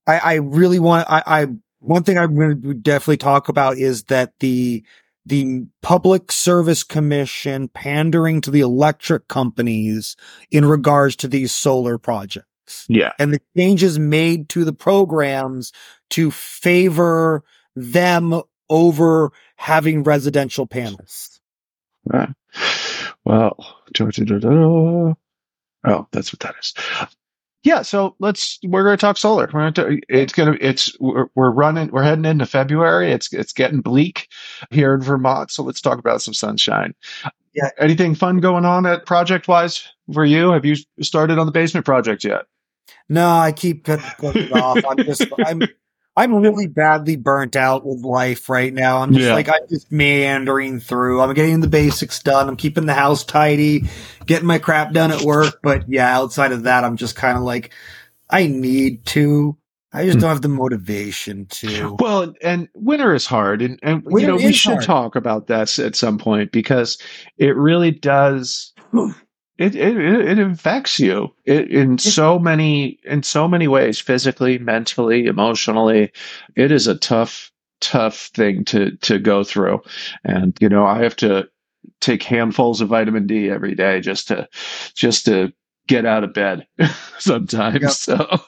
I 0.07 0.17
I 0.17 0.33
really 0.35 0.79
want 0.79 1.07
I 1.09 1.23
I 1.27 1.47
one 1.79 2.03
thing 2.03 2.17
I'm 2.17 2.35
going 2.35 2.61
to 2.61 2.73
definitely 2.73 3.17
talk 3.17 3.49
about 3.49 3.77
is 3.77 4.03
that 4.05 4.33
the 4.39 4.83
the 5.25 5.67
public 5.81 6.31
service 6.31 6.83
commission 6.83 7.67
pandering 7.67 8.41
to 8.41 8.51
the 8.51 8.61
electric 8.61 9.27
companies 9.27 10.15
in 10.49 10.65
regards 10.65 11.15
to 11.17 11.27
these 11.27 11.51
solar 11.51 11.97
projects. 11.99 12.85
Yeah. 12.87 13.11
And 13.19 13.33
the 13.33 13.41
changes 13.55 13.99
made 13.99 14.49
to 14.49 14.65
the 14.65 14.73
programs 14.73 15.71
to 16.11 16.31
favor 16.31 17.43
them 17.75 18.41
over 18.69 19.31
having 19.55 20.03
residential 20.03 20.65
panels. 20.65 21.39
Uh, 22.11 22.27
well, 23.23 23.55
oh, 25.85 26.07
that's 26.11 26.33
what 26.33 26.39
that 26.39 26.55
is 26.59 26.73
yeah, 27.63 27.81
so 27.81 28.15
let's 28.19 28.57
we're 28.63 28.83
going 28.83 28.95
to 28.95 29.01
talk 29.01 29.17
solar. 29.17 29.49
We're 29.53 29.71
going 29.71 29.73
to 29.73 30.01
it's 30.07 30.33
going 30.33 30.53
to 30.53 30.65
it's 30.65 30.95
we're, 30.99 31.27
we're 31.35 31.51
running 31.51 31.91
we're 31.91 32.03
heading 32.03 32.25
into 32.25 32.45
February. 32.45 33.11
It's 33.11 33.31
it's 33.33 33.51
getting 33.51 33.81
bleak 33.81 34.27
here 34.71 34.93
in 34.93 35.01
Vermont, 35.01 35.51
so 35.51 35.63
let's 35.63 35.81
talk 35.81 35.99
about 35.99 36.21
some 36.21 36.33
sunshine. 36.33 36.93
Yeah, 37.53 37.69
anything 37.77 38.15
fun 38.15 38.39
going 38.39 38.63
on 38.63 38.85
at 38.85 39.05
project 39.05 39.47
wise 39.47 39.85
for 40.13 40.23
you? 40.23 40.51
Have 40.51 40.65
you 40.65 40.75
started 41.01 41.37
on 41.37 41.47
the 41.47 41.51
basement 41.51 41.85
project 41.85 42.23
yet? 42.23 42.45
No, 43.09 43.27
I 43.27 43.51
keep 43.51 43.83
putting 43.85 44.05
it 44.21 44.53
off. 44.53 44.79
I'm 44.87 44.97
just 44.97 45.25
I'm 45.45 45.63
I'm 46.19 46.35
really 46.35 46.67
badly 46.67 47.15
burnt 47.15 47.55
out 47.55 47.85
with 47.85 48.03
life 48.03 48.49
right 48.49 48.73
now. 48.73 48.97
I'm 48.97 49.13
just 49.13 49.25
yeah. 49.25 49.33
like 49.33 49.47
I'm 49.47 49.65
just 49.69 49.89
meandering 49.89 50.81
through. 50.81 51.21
I'm 51.21 51.33
getting 51.33 51.61
the 51.61 51.69
basics 51.69 52.21
done. 52.21 52.49
I'm 52.49 52.57
keeping 52.57 52.87
the 52.87 52.93
house 52.93 53.23
tidy, 53.23 53.85
getting 54.25 54.45
my 54.45 54.59
crap 54.59 54.91
done 54.91 55.11
at 55.11 55.21
work. 55.21 55.61
But 55.63 55.85
yeah, 55.87 56.13
outside 56.13 56.51
of 56.51 56.63
that, 56.63 56.83
I'm 56.83 56.97
just 56.97 57.15
kind 57.15 57.37
of 57.37 57.45
like 57.45 57.73
I 58.29 58.47
need 58.47 59.05
to. 59.05 59.55
I 59.93 60.03
just 60.03 60.15
hmm. 60.15 60.19
don't 60.23 60.29
have 60.31 60.41
the 60.41 60.49
motivation 60.49 61.45
to. 61.45 61.95
Well, 61.97 62.33
and 62.41 62.67
winter 62.73 63.15
is 63.15 63.25
hard, 63.25 63.61
and, 63.61 63.79
and 63.81 64.03
you 64.09 64.27
know 64.27 64.35
we 64.35 64.51
should 64.51 64.73
hard. 64.73 64.83
talk 64.83 65.15
about 65.15 65.47
that 65.47 65.79
at 65.79 65.95
some 65.95 66.17
point 66.17 66.51
because 66.51 66.97
it 67.37 67.55
really 67.55 67.91
does 67.91 68.73
it 69.59 69.75
it 69.75 69.97
it 69.97 70.39
infects 70.39 70.99
you. 70.99 71.35
It, 71.45 71.69
in 71.69 71.97
so 71.97 72.39
many 72.39 72.99
in 73.03 73.23
so 73.23 73.47
many 73.47 73.67
ways 73.67 73.99
physically 73.99 74.57
mentally 74.57 75.25
emotionally 75.25 76.11
it 76.55 76.71
is 76.71 76.87
a 76.87 76.97
tough 76.97 77.51
tough 77.81 78.31
thing 78.33 78.65
to 78.65 78.95
to 78.97 79.19
go 79.19 79.43
through. 79.43 79.81
And 80.23 80.57
you 80.61 80.69
know 80.69 80.85
i 80.85 81.03
have 81.03 81.15
to 81.17 81.49
take 82.01 82.23
handfuls 82.23 82.81
of 82.81 82.89
vitamin 82.89 83.27
d 83.27 83.49
every 83.49 83.75
day 83.75 83.99
just 83.99 84.29
to 84.29 84.47
just 84.95 85.25
to 85.25 85.53
get 85.89 86.05
out 86.05 86.23
of 86.23 86.33
bed 86.33 86.67
sometimes. 87.17 87.81
Yep. 87.81 87.91
So 87.91 88.39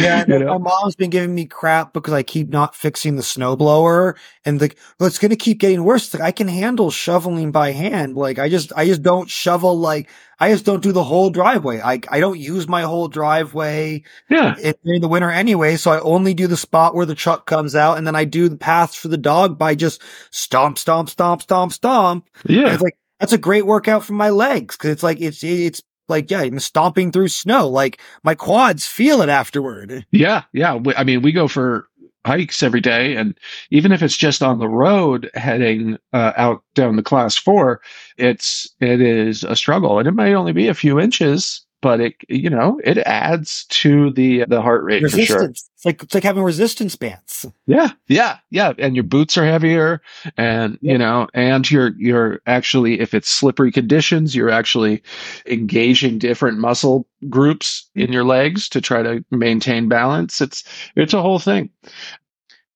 yeah, 0.00 0.24
you 0.28 0.38
know? 0.38 0.58
my 0.58 0.70
mom's 0.70 0.94
been 0.94 1.10
giving 1.10 1.34
me 1.34 1.46
crap 1.46 1.92
because 1.92 2.14
I 2.14 2.22
keep 2.22 2.48
not 2.48 2.74
fixing 2.74 3.16
the 3.16 3.22
snowblower, 3.22 4.14
and 4.44 4.60
like, 4.60 4.78
well, 4.98 5.08
it's 5.08 5.18
going 5.18 5.30
to 5.30 5.36
keep 5.36 5.58
getting 5.58 5.84
worse. 5.84 6.14
Like, 6.14 6.22
I 6.22 6.30
can 6.30 6.48
handle 6.48 6.90
shoveling 6.90 7.52
by 7.52 7.72
hand. 7.72 8.16
Like, 8.16 8.38
I 8.38 8.48
just, 8.48 8.72
I 8.76 8.86
just 8.86 9.02
don't 9.02 9.28
shovel. 9.28 9.76
Like, 9.78 10.08
I 10.38 10.50
just 10.50 10.64
don't 10.64 10.82
do 10.82 10.92
the 10.92 11.04
whole 11.04 11.28
driveway. 11.28 11.80
I, 11.80 12.00
I 12.08 12.20
don't 12.20 12.38
use 12.38 12.68
my 12.68 12.82
whole 12.82 13.08
driveway. 13.08 14.04
Yeah, 14.30 14.54
during 14.84 15.00
the 15.00 15.08
winter 15.08 15.30
anyway. 15.30 15.76
So 15.76 15.90
I 15.90 16.00
only 16.00 16.34
do 16.34 16.46
the 16.46 16.56
spot 16.56 16.94
where 16.94 17.06
the 17.06 17.16
truck 17.16 17.46
comes 17.46 17.74
out, 17.74 17.98
and 17.98 18.06
then 18.06 18.16
I 18.16 18.24
do 18.24 18.48
the 18.48 18.56
paths 18.56 18.94
for 18.94 19.08
the 19.08 19.18
dog 19.18 19.58
by 19.58 19.74
just 19.74 20.00
stomp, 20.30 20.78
stomp, 20.78 21.10
stomp, 21.10 21.42
stomp, 21.42 21.72
stomp. 21.72 22.30
Yeah, 22.46 22.62
and 22.62 22.74
it's 22.74 22.82
like 22.82 22.96
that's 23.18 23.32
a 23.32 23.38
great 23.38 23.66
workout 23.66 24.04
for 24.04 24.12
my 24.12 24.30
legs 24.30 24.76
because 24.76 24.90
it's 24.90 25.02
like 25.02 25.20
it's 25.20 25.42
it's 25.42 25.82
like 26.08 26.30
yeah, 26.30 26.40
I'm 26.40 26.58
stomping 26.60 27.12
through 27.12 27.28
snow. 27.28 27.68
Like 27.68 28.00
my 28.22 28.34
quads 28.34 28.86
feel 28.86 29.22
it 29.22 29.28
afterward. 29.28 30.06
Yeah, 30.14 30.42
yeah. 30.52 30.78
I 30.96 31.04
mean, 31.04 31.22
we 31.22 31.32
go 31.32 31.48
for 31.48 31.88
hikes 32.24 32.62
every 32.62 32.80
day, 32.80 33.16
and 33.16 33.36
even 33.70 33.92
if 33.92 34.02
it's 34.02 34.16
just 34.16 34.42
on 34.42 34.58
the 34.58 34.68
road 34.68 35.30
heading 35.34 35.98
uh, 36.12 36.32
out 36.36 36.62
down 36.74 36.96
the 36.96 37.02
class 37.02 37.36
four, 37.36 37.80
it's 38.16 38.72
it 38.80 39.00
is 39.00 39.44
a 39.44 39.56
struggle, 39.56 39.98
and 39.98 40.08
it 40.08 40.12
might 40.12 40.34
only 40.34 40.52
be 40.52 40.68
a 40.68 40.74
few 40.74 41.00
inches, 41.00 41.64
but 41.84 42.00
it 42.00 42.14
you 42.30 42.48
know 42.48 42.80
it 42.82 42.96
adds 42.96 43.66
to 43.66 44.10
the 44.12 44.46
the 44.46 44.62
heart 44.62 44.82
rate 44.84 45.02
resistance. 45.02 45.28
for 45.28 45.34
sure. 45.34 45.50
It's 45.50 45.84
like 45.84 46.02
it's 46.02 46.14
like 46.14 46.24
having 46.24 46.42
resistance 46.42 46.96
bands. 46.96 47.44
Yeah, 47.66 47.90
yeah, 48.08 48.38
yeah. 48.48 48.72
And 48.78 48.96
your 48.96 49.02
boots 49.04 49.36
are 49.36 49.44
heavier, 49.44 50.00
and 50.38 50.78
you 50.80 50.96
know, 50.96 51.28
and 51.34 51.70
you're 51.70 51.92
you're 51.98 52.40
actually 52.46 53.00
if 53.00 53.12
it's 53.12 53.28
slippery 53.28 53.70
conditions, 53.70 54.34
you're 54.34 54.48
actually 54.48 55.02
engaging 55.44 56.18
different 56.18 56.56
muscle 56.56 57.06
groups 57.28 57.86
in 57.94 58.14
your 58.14 58.24
legs 58.24 58.66
to 58.70 58.80
try 58.80 59.02
to 59.02 59.22
maintain 59.30 59.86
balance. 59.86 60.40
It's 60.40 60.64
it's 60.96 61.12
a 61.12 61.20
whole 61.20 61.38
thing. 61.38 61.68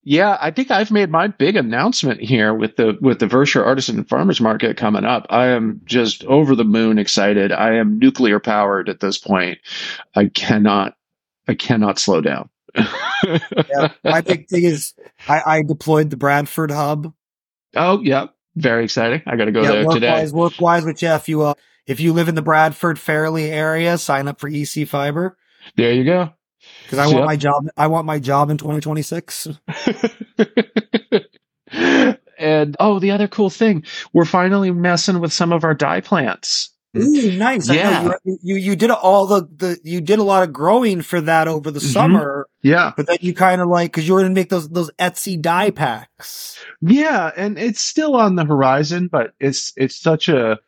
Yeah, 0.05 0.39
I 0.41 0.53
think 0.53 0.71
I've 0.71 0.91
made 0.91 1.11
my 1.11 1.27
big 1.27 1.57
announcement 1.57 2.21
here 2.21 2.55
with 2.55 2.77
the 2.77 2.97
with 3.01 3.19
the 3.19 3.27
Vershire 3.27 3.65
Artisan 3.65 3.99
and 3.99 4.09
Farmers 4.09 4.41
Market 4.41 4.77
coming 4.77 5.05
up. 5.05 5.27
I 5.29 5.49
am 5.49 5.81
just 5.85 6.25
over 6.25 6.55
the 6.55 6.65
moon 6.65 6.99
excited. 6.99 7.53
I 7.53 7.75
am 7.75 7.99
nuclear 7.99 8.41
powered 8.41 8.89
at 8.89 9.01
this 9.01 9.19
point. 9.19 9.59
I 10.15 10.27
cannot 10.27 10.97
I 11.47 11.55
cannot 11.55 11.99
slow 11.99 12.21
down. 12.21 12.49
yeah, 12.77 13.89
my 14.05 14.21
big 14.21 14.49
thing 14.49 14.65
is 14.65 14.95
I, 15.27 15.43
I, 15.45 15.63
deployed 15.63 16.11
the 16.11 16.17
Bradford 16.17 16.71
hub. 16.71 17.13
Oh 17.75 18.01
yeah, 18.01 18.27
very 18.55 18.85
exciting. 18.85 19.23
I 19.27 19.37
got 19.37 19.47
to 19.47 19.53
go 19.53 19.63
yeah, 19.63 19.73
there 19.73 19.87
work 19.87 19.95
today. 19.95 20.11
Wise, 20.13 20.33
work 20.33 20.61
wise 20.61 20.85
with 20.85 20.99
Jeff. 20.99 21.29
You 21.29 21.43
uh, 21.43 21.55
if 21.87 21.99
you 21.99 22.13
live 22.13 22.29
in 22.29 22.35
the 22.35 22.43
Bradford 22.43 22.99
Fairlee 22.99 23.49
area, 23.49 23.99
sign 23.99 24.29
up 24.29 24.39
for 24.39 24.49
EC 24.49 24.87
Fiber. 24.87 25.37
There 25.77 25.93
you 25.93 26.05
go 26.05 26.33
because 26.89 26.99
I 26.99 27.13
want 27.13 27.27
my 27.27 27.37
job. 27.37 27.69
I 27.77 27.87
want 27.89 28.07
my 28.07 28.19
job 28.19 28.49
in 28.49 28.57
2026. 28.57 29.49
and 32.39 32.77
oh, 32.81 32.99
the 32.99 33.11
other 33.11 33.29
cool 33.29 33.51
thing, 33.51 33.85
we're 34.15 34.25
finally 34.25 34.71
messing 34.71 35.21
with 35.21 35.33
some 35.33 35.53
of 35.53 35.65
our 35.65 35.75
dye 35.75 36.01
plants. 36.01 36.71
Ooh, 36.97 37.33
nice. 37.33 37.69
Yeah. 37.69 38.15
You, 38.25 38.39
you, 38.43 38.57
you 38.57 38.77
did 38.77 38.91
all 38.91 39.27
the, 39.27 39.43
the, 39.55 39.79
you 39.85 40.01
did 40.01 40.19
a 40.19 40.23
lot 40.23 40.43
of 40.43 40.55
growing 40.55 41.03
for 41.03 41.21
that 41.21 41.47
over 41.47 41.71
the 41.71 41.81
mm-hmm. 41.81 41.89
summer. 41.89 42.49
Yeah. 42.63 42.93
But 42.97 43.07
then 43.07 43.19
you 43.21 43.35
kind 43.35 43.61
of 43.61 43.69
like, 43.69 43.93
cause 43.93 44.09
you 44.09 44.15
were 44.15 44.21
going 44.21 44.35
to 44.35 44.41
make 44.41 44.49
those, 44.49 44.71
those 44.71 44.91
Etsy 44.99 45.39
dye 45.41 45.71
packs. 45.71 46.59
Yeah. 46.81 47.31
And 47.37 47.59
it's 47.59 47.83
still 47.83 48.17
on 48.17 48.37
the 48.37 48.47
horizon, 48.47 49.09
but 49.09 49.35
it's, 49.39 49.75
it's 49.77 50.01
such 50.01 50.31
a, 50.31 50.59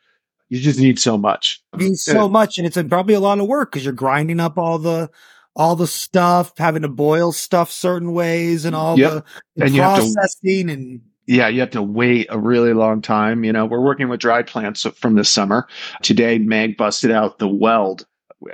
you 0.50 0.60
just 0.60 0.78
need 0.78 0.98
so 0.98 1.16
much. 1.16 1.62
You 1.78 1.88
need 1.88 1.96
so 1.96 2.28
much. 2.28 2.58
And 2.58 2.66
it's 2.66 2.76
a, 2.76 2.84
probably 2.84 3.14
a 3.14 3.20
lot 3.20 3.40
of 3.40 3.46
work 3.46 3.72
because 3.72 3.84
you're 3.84 3.94
grinding 3.94 4.40
up 4.40 4.58
all 4.58 4.78
the, 4.78 5.08
all 5.56 5.76
the 5.76 5.86
stuff, 5.86 6.52
having 6.58 6.82
to 6.82 6.88
boil 6.88 7.32
stuff 7.32 7.70
certain 7.70 8.12
ways 8.12 8.64
and 8.64 8.74
all 8.74 8.98
yep. 8.98 9.12
the, 9.12 9.24
the 9.56 9.64
and 9.64 9.74
processing 9.76 10.66
to, 10.68 10.72
and 10.72 11.00
yeah, 11.26 11.48
you 11.48 11.60
have 11.60 11.70
to 11.70 11.82
wait 11.82 12.26
a 12.30 12.38
really 12.38 12.72
long 12.72 13.02
time. 13.02 13.44
You 13.44 13.52
know, 13.52 13.66
we're 13.66 13.84
working 13.84 14.08
with 14.08 14.20
dried 14.20 14.46
plants 14.46 14.86
from 14.96 15.14
this 15.14 15.28
summer. 15.28 15.66
Today, 16.02 16.38
Meg 16.38 16.76
busted 16.76 17.10
out 17.10 17.38
the 17.38 17.48
weld 17.48 18.06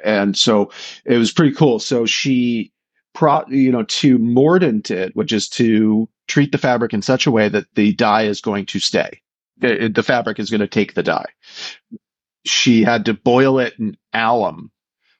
and 0.05 0.37
so 0.37 0.71
it 1.05 1.17
was 1.17 1.33
pretty 1.33 1.55
cool. 1.55 1.79
So 1.79 2.07
she, 2.07 2.73
pro, 3.15 3.45
you 3.49 3.71
know, 3.71 3.85
to 3.85 4.19
mordant 4.19 4.91
it, 4.91 5.15
which 5.15 5.33
is 5.33 5.49
to 5.51 6.09
treat 6.29 6.53
the 6.53 6.59
fabric 6.59 6.93
in 6.93 7.03
such 7.03 7.27
a 7.27 7.31
way 7.31 7.49
that 7.49 7.67
the 7.75 7.93
dye 7.95 8.25
is 8.25 8.41
going 8.41 8.67
to 8.67 8.81
stay. 8.81 9.21
The, 9.59 9.91
the 9.95 10.03
fabric 10.03 10.39
is 10.39 10.51
going 10.51 10.61
to 10.61 10.67
take 10.67 10.95
the 10.95 11.03
dye. 11.03 11.31
She 12.45 12.83
had 12.83 13.07
to 13.07 13.15
boil 13.15 13.59
it 13.59 13.75
in 13.79 13.97
alum, 14.13 14.71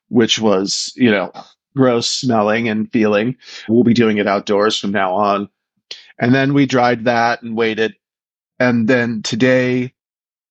which 0.09 0.39
was, 0.39 0.93
you 0.97 1.11
know, 1.11 1.33
gross 1.77 2.11
smelling 2.11 2.69
and 2.69 2.91
feeling. 2.91 3.37
We'll 3.69 3.85
be 3.85 3.95
doing 3.95 4.19
it 4.19 4.27
outdoors 4.27 4.79
from 4.79 4.91
now 4.91 5.15
on. 5.15 5.49
And 6.19 6.35
then 6.35 6.55
we 6.55 6.67
dried 6.67 7.05
that 7.05 7.43
and 7.43 7.57
waited. 7.57 7.95
And 8.59 8.89
then 8.89 9.23
today, 9.23 9.93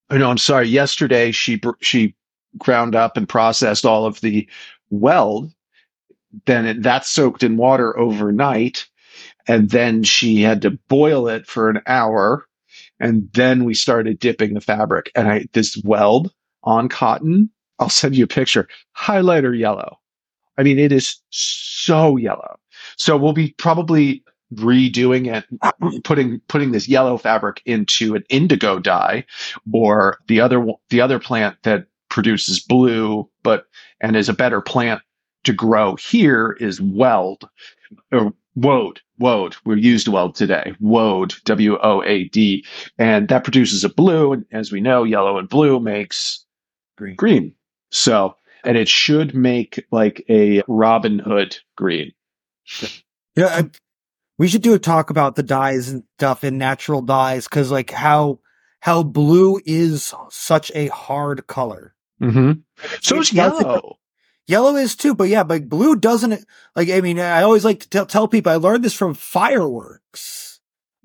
oh 0.10 0.18
no, 0.18 0.30
I'm 0.30 0.38
sorry, 0.38 0.68
yesterday 0.68 1.32
she, 1.32 1.60
she 1.82 2.16
ground 2.58 2.96
up 2.96 3.18
and 3.18 3.28
processed 3.28 3.86
all 3.86 4.06
of 4.06 4.22
the 4.22 4.48
weld. 4.90 5.52
Then 6.46 6.66
it, 6.66 6.84
that's 6.84 7.10
soaked 7.10 7.44
in 7.44 7.58
water 7.58 7.98
overnight. 7.98 8.88
And 9.48 9.70
then 9.70 10.04
she 10.04 10.42
had 10.42 10.62
to 10.64 10.72
boil 10.88 11.28
it 11.28 11.48
for 11.48 11.70
an 11.70 11.82
hour. 11.88 12.46
And 13.00 13.30
then 13.34 13.66
we 13.66 13.74
started 13.74 14.20
dipping 14.20 14.54
the 14.54 14.62
fabric. 14.62 15.12
And 15.16 15.28
I, 15.28 15.46
this 15.54 15.78
weld 15.84 16.32
on 16.64 16.90
cotton, 16.90 17.50
I'll 17.80 17.90
send 17.90 18.16
you 18.16 18.24
a 18.24 18.28
picture, 18.28 18.68
highlighter 18.98 19.58
yellow. 19.58 20.00
I 20.58 20.64
mean, 20.64 20.80
it 20.80 20.91
is 20.91 21.18
so 21.30 22.18
yellow. 22.18 22.58
So 22.97 23.18
we'll 23.18 23.34
be 23.34 23.53
probably 23.58 24.24
redoing 24.53 25.34
it, 25.34 26.03
putting 26.03 26.39
putting 26.47 26.72
this 26.72 26.88
yellow 26.88 27.18
fabric 27.18 27.62
into 27.66 28.16
an 28.16 28.24
indigo 28.30 28.80
dye, 28.80 29.26
or 29.74 30.18
the 30.28 30.39
other 30.39 30.66
the 30.89 31.01
other 31.01 31.20
plant 31.20 31.58
that 31.64 31.88
produces 32.10 32.60
blue, 32.60 33.30
but 33.43 33.66
and 34.01 34.16
is 34.16 34.30
a 34.30 34.34
better 34.34 34.62
plant 34.62 35.01
to 35.43 35.53
grow 35.53 35.95
here 35.95 36.58
is 36.60 36.80
weld 36.82 37.49
uh, 38.14 38.18
or 38.18 38.34
woad. 38.56 39.01
Woad. 39.20 39.56
We 39.66 39.82
used 39.82 40.08
weld 40.08 40.36
today. 40.36 40.74
Woad. 40.80 41.36
W 41.45 41.78
O 41.82 42.03
A 42.03 42.26
D, 42.30 42.66
and 42.97 43.28
that 43.28 43.43
produces 43.43 43.84
a 43.84 43.89
blue. 43.89 44.34
And 44.34 44.45
as 44.51 44.72
we 44.72 44.82
know, 44.82 45.03
yellow 45.03 45.38
and 45.38 45.49
blue 45.49 45.80
makes 45.80 46.45
Green. 46.97 47.16
Green. 47.16 47.53
So, 47.91 48.36
and 48.66 48.78
it 48.78 48.88
should 48.88 49.36
make 49.36 49.86
like 49.91 50.24
a 50.30 50.63
Robin 50.68 51.20
Hood 51.20 51.57
green. 51.76 52.11
Yeah, 53.36 53.47
I, 53.47 53.70
we 54.38 54.47
should 54.47 54.61
do 54.61 54.74
a 54.74 54.80
talk 54.80 55.09
about 55.09 55.36
the 55.36 55.43
dyes 55.43 55.89
and 55.89 56.03
stuff 56.18 56.43
and 56.43 56.57
natural 56.57 57.01
dyes 57.01 57.45
because 57.45 57.72
like 57.72 57.91
how 57.91 58.39
how 58.80 59.03
blue 59.03 59.59
is 59.66 60.13
such 60.30 60.72
a 60.76 60.88
hard 60.88 61.47
color. 61.47 61.95
Mm-hmm. 62.22 62.59
So 63.01 63.20
is 63.20 63.34
yellow. 63.34 63.97
Yellow 64.47 64.76
is 64.76 64.95
too, 64.95 65.16
but 65.16 65.28
yeah, 65.28 65.43
but 65.43 65.68
blue 65.68 65.95
doesn't 65.95 66.45
like. 66.76 66.89
I 66.89 67.01
mean, 67.01 67.20
I 67.20 67.41
always 67.41 67.66
like 67.66 67.80
to 67.82 67.89
tell, 67.89 68.05
tell 68.05 68.28
people 68.28 68.51
I 68.51 68.57
learned 68.57 68.84
this 68.84 68.93
from 68.93 69.13
fireworks. 69.13 70.59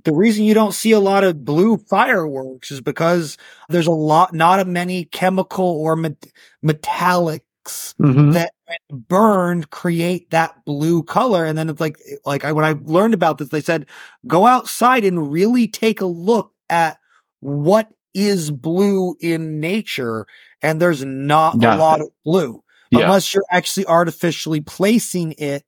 The 0.05 0.13
reason 0.13 0.45
you 0.45 0.55
don't 0.55 0.75
see 0.75 0.93
a 0.93 1.01
lot 1.01 1.25
of 1.25 1.45
blue 1.45 1.77
fireworks 1.77 2.71
is 2.71 2.81
because 2.81 3.37
there's 3.69 3.87
a 3.87 3.93
lot, 3.93 4.35
not 4.35 4.61
a 4.61 4.65
many 4.65 5.05
chemical 5.05 5.67
or 5.67 5.95
met- 5.95 6.33
metallics 6.65 7.41
Mhm. 7.67 8.33
that 8.33 8.53
burned 8.91 9.71
create 9.71 10.31
that 10.31 10.65
blue 10.65 11.03
color. 11.03 11.45
And 11.45 11.59
then 11.59 11.69
it's 11.69 11.81
like, 11.81 11.99
like 12.25 12.45
I, 12.45 12.53
when 12.53 12.65
I 12.65 12.75
learned 12.85 13.15
about 13.15 13.39
this, 13.39 13.49
they 13.49 13.61
said, 13.61 13.87
go 14.27 14.47
outside 14.47 15.05
and 15.05 15.31
really 15.31 15.69
take 15.69 16.01
a 16.01 16.07
look 16.07 16.53
at 16.69 16.99
what 17.41 17.89
is 18.15 18.51
blue 18.51 19.15
in 19.21 19.61
nature. 19.61 20.27
And 20.63 20.81
there's 20.81 21.05
not 21.05 21.63
a 21.63 21.77
lot 21.77 22.01
of 22.01 22.09
blue 22.25 22.63
Yeah. 22.91 23.05
unless 23.05 23.35
you're 23.35 23.45
actually 23.51 23.87
artificially 23.87 24.61
placing 24.61 25.35
it. 25.39 25.65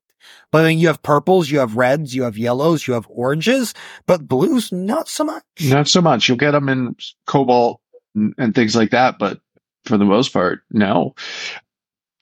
But 0.53 0.63
then 0.63 0.79
you 0.79 0.87
have 0.87 1.03
purples, 1.03 1.51
you 1.51 1.59
have 1.59 1.77
reds, 1.77 2.15
you 2.15 2.23
have 2.23 2.39
yellows, 2.39 2.87
you 2.87 2.95
have 2.95 3.07
oranges, 3.11 3.75
but 4.07 4.29
blues, 4.29 4.71
not 4.71 5.09
so 5.09 5.25
much. 5.25 5.43
Not 5.63 5.89
so 5.89 6.01
much. 6.01 6.29
You'll 6.29 6.39
get 6.39 6.53
them 6.53 6.69
in 6.69 6.95
cobalt 7.27 7.81
and, 8.15 8.33
and 8.39 8.55
things 8.55 8.77
like 8.77 8.91
that, 8.91 9.19
but 9.19 9.41
for 9.85 9.99
the 9.99 10.05
most 10.05 10.33
part, 10.33 10.61
no. 10.71 11.15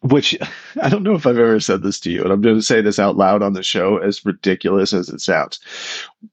Which 0.02 0.36
I 0.82 0.88
don't 0.88 1.02
know 1.02 1.14
if 1.14 1.26
I've 1.26 1.38
ever 1.38 1.60
said 1.60 1.82
this 1.82 2.00
to 2.00 2.10
you, 2.10 2.22
and 2.22 2.32
I'm 2.32 2.40
going 2.40 2.56
to 2.56 2.62
say 2.62 2.80
this 2.80 2.98
out 2.98 3.16
loud 3.16 3.42
on 3.42 3.52
the 3.52 3.62
show, 3.62 3.98
as 3.98 4.24
ridiculous 4.24 4.92
as 4.92 5.08
it 5.08 5.20
sounds. 5.20 5.60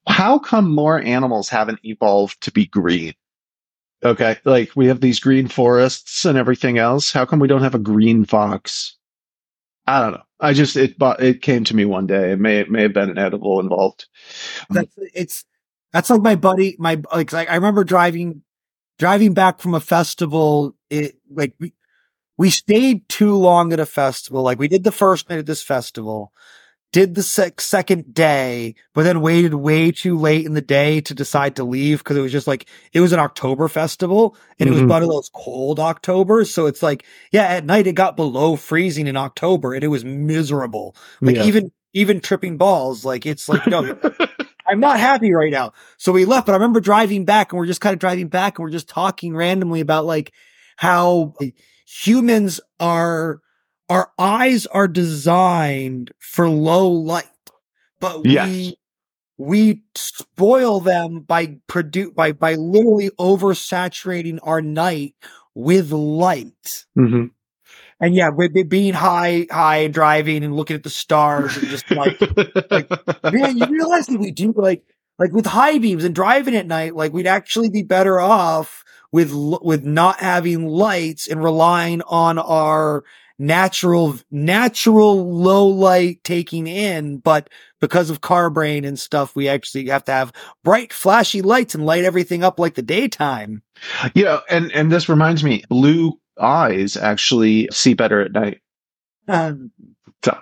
How 0.08 0.40
come 0.40 0.74
more 0.74 1.00
animals 1.00 1.50
haven't 1.50 1.80
evolved 1.84 2.42
to 2.42 2.52
be 2.52 2.66
green? 2.66 3.14
Okay, 4.04 4.38
like 4.46 4.72
we 4.76 4.88
have 4.88 5.02
these 5.02 5.20
green 5.20 5.48
forests 5.48 6.24
and 6.26 6.38
everything 6.38 6.78
else. 6.78 7.12
How 7.12 7.26
come 7.26 7.40
we 7.40 7.48
don't 7.48 7.64
have 7.64 7.76
a 7.76 7.80
green 7.80 8.26
fox? 8.26 8.96
I 9.88 10.02
don't 10.02 10.12
know. 10.12 10.24
I 10.40 10.54
just 10.54 10.76
it 10.76 10.96
it 11.20 11.42
came 11.42 11.64
to 11.64 11.76
me 11.76 11.86
one 11.86 12.06
day. 12.06 12.32
It 12.32 12.40
may 12.40 12.60
it 12.60 12.70
may 12.70 12.84
have 12.84 12.94
been 12.94 13.10
an 13.10 13.18
edible 13.18 13.60
involved. 13.60 14.08
That's 14.70 14.94
it's 15.14 15.46
that's 15.92 16.10
like 16.10 16.22
my 16.22 16.36
buddy, 16.36 16.76
my 16.78 17.02
like, 17.12 17.34
I 17.34 17.56
remember 17.56 17.84
driving 17.84 18.44
driving 19.00 19.34
back 19.34 19.60
from 19.60 19.74
a 19.74 19.80
festival. 19.80 20.76
It 20.90 21.16
like 21.30 21.54
we 22.38 22.50
stayed 22.50 23.08
too 23.10 23.36
long 23.36 23.74
at 23.74 23.80
a 23.80 23.86
festival. 23.86 24.44
Like 24.44 24.60
we 24.60 24.68
did 24.68 24.84
the 24.84 24.92
first 24.92 25.30
night 25.30 25.40
at 25.40 25.46
this 25.46 25.64
festival, 25.64 26.32
did 26.94 27.16
the 27.16 27.24
sec- 27.24 27.60
second 27.60 28.14
day, 28.14 28.76
but 28.94 29.04
then 29.04 29.22
waited 29.22 29.54
way 29.56 29.92
too 29.92 30.18
late 30.18 30.46
in 30.46 30.54
the 30.54 30.62
day 30.62 31.02
to 31.02 31.14
decide 31.14 31.56
to 31.58 31.64
leave 31.64 32.00
because 32.00 32.16
it 32.18 32.22
was 32.22 32.32
just 32.32 32.48
like 32.48 32.68
it 32.94 33.02
was 33.02 33.12
an 33.12 33.20
October 33.20 33.68
festival 33.68 34.38
and 34.60 34.70
it 34.70 34.72
was 34.72 34.82
Mhm. 34.84 34.90
one 34.90 35.04
of 35.04 35.10
those 35.10 35.30
cold 35.34 35.80
Octobers. 35.80 36.54
So 36.54 36.66
it's 36.68 36.84
like 36.84 37.04
yeah, 37.32 37.44
at 37.48 37.66
night 37.66 37.88
it 37.88 37.94
got 37.94 38.16
below 38.16 38.56
freezing 38.56 39.08
in 39.08 39.18
October 39.18 39.74
and 39.74 39.84
it 39.84 39.88
was 39.90 40.06
miserable. 40.06 40.96
Like 41.22 41.36
Yeah. 41.38 41.44
even 41.46 41.72
even 41.94 42.20
tripping 42.22 42.58
balls, 42.58 43.04
like 43.04 43.26
it's 43.26 43.50
like 43.50 43.66
no. 43.68 43.98
I'm 44.70 44.82
not 44.82 45.00
happy 45.00 45.34
right 45.34 45.50
now. 45.52 45.72
So 45.98 46.12
we 46.12 46.26
left, 46.26 46.46
but 46.46 46.52
I 46.52 46.56
remember 46.56 46.82
driving 46.82 47.24
back 47.24 47.52
and 47.52 47.58
we're 47.58 47.66
just 47.68 47.80
kind 47.80 47.94
of 47.94 48.00
driving 48.00 48.28
back 48.28 48.58
and 48.60 48.64
we're 48.66 48.70
just 48.72 48.90
talking 48.90 49.34
randomly 49.34 49.80
about 49.80 50.06
like 50.06 50.34
how 50.76 51.34
humans 51.88 52.60
are, 52.80 53.40
our 53.90 54.12
eyes 54.20 54.66
are 54.68 54.88
designed 54.88 56.12
for 56.20 56.50
low 56.50 56.90
light, 56.90 57.26
but 58.00 58.26
Yes. 58.26 58.48
we, 58.50 58.78
we 59.38 59.84
spoil 59.96 60.80
them 60.80 61.22
by 61.22 61.60
produ 61.70 62.14
by, 62.14 62.32
by 62.34 62.56
literally 62.56 63.10
oversaturating 63.20 64.40
our 64.44 64.62
night 64.62 65.16
with 65.56 65.92
light. 65.92 66.86
Mhm. 66.98 67.32
And 68.00 68.14
yeah, 68.14 68.30
with 68.30 68.56
it 68.56 68.70
being 68.70 68.94
high, 68.94 69.48
high 69.50 69.78
and 69.78 69.94
driving 69.94 70.44
and 70.44 70.56
looking 70.56 70.76
at 70.76 70.84
the 70.84 70.90
stars 70.90 71.58
and 71.58 71.68
just 71.68 71.90
like, 71.90 72.20
man, 73.24 73.58
you 73.58 73.66
realize 73.66 74.06
that 74.08 74.20
we 74.20 74.32
do 74.32 74.54
like 74.56 74.84
like 75.18 75.32
with 75.32 75.48
high 75.48 75.80
beams 75.80 76.04
and 76.04 76.14
driving 76.14 76.56
at 76.56 76.68
night, 76.68 76.96
like 76.96 77.12
we'd 77.14 77.26
actually 77.26 77.70
be 77.70 77.82
better 77.82 78.20
off 78.20 78.84
with 79.12 79.32
with 79.34 79.84
not 79.84 80.20
having 80.20 80.68
lights 80.68 81.28
and 81.28 81.44
relying 81.44 82.02
on 82.04 82.38
our 82.38 83.04
natural 83.40 84.16
natural 84.32 85.34
low 85.34 85.68
light 85.68 86.24
taking 86.24 86.68
in, 86.68 87.18
but 87.18 87.50
because 87.80 88.10
of 88.10 88.22
car 88.22 88.50
brain 88.50 88.84
and 88.84 88.98
stuff, 89.00 89.36
we 89.36 89.48
actually 89.48 89.88
have 89.88 90.04
to 90.06 90.12
have 90.12 90.34
bright 90.64 90.92
flashy 90.92 91.42
lights 91.42 91.76
and 91.76 91.86
light 91.86 92.04
everything 92.04 92.44
up 92.44 92.60
like 92.60 92.76
the 92.76 92.82
daytime. 92.82 93.62
You 94.16 94.26
know, 94.26 94.42
and 94.50 94.72
and 94.72 94.92
this 94.92 95.10
reminds 95.10 95.44
me, 95.44 95.64
blue 95.70 96.20
eyes 96.40 96.98
actually 96.98 97.70
see 97.72 97.94
better 97.94 98.22
at 98.22 98.32
night. 98.32 98.62
Um, 99.28 99.72
So, 100.24 100.38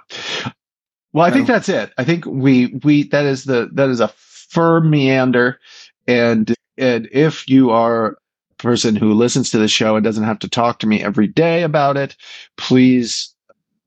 well, 1.13 1.25
I 1.25 1.31
think 1.31 1.47
that's 1.47 1.69
it. 1.69 1.91
I 1.97 2.03
think 2.03 2.25
we 2.25 2.79
we 2.83 3.03
that 3.09 3.25
is 3.25 3.43
the 3.43 3.69
that 3.73 3.89
is 3.89 3.99
a 3.99 4.07
firm 4.07 4.89
meander, 4.89 5.59
and 6.07 6.53
and 6.77 7.07
if 7.11 7.47
you 7.49 7.71
are 7.71 8.17
person 8.57 8.95
who 8.95 9.13
listens 9.13 9.49
to 9.49 9.57
the 9.57 9.67
show 9.67 9.95
and 9.95 10.03
doesn't 10.03 10.23
have 10.23 10.39
to 10.39 10.49
talk 10.49 10.79
to 10.79 10.87
me 10.87 11.03
every 11.03 11.27
day 11.27 11.63
about 11.63 11.97
it, 11.97 12.15
please 12.57 13.35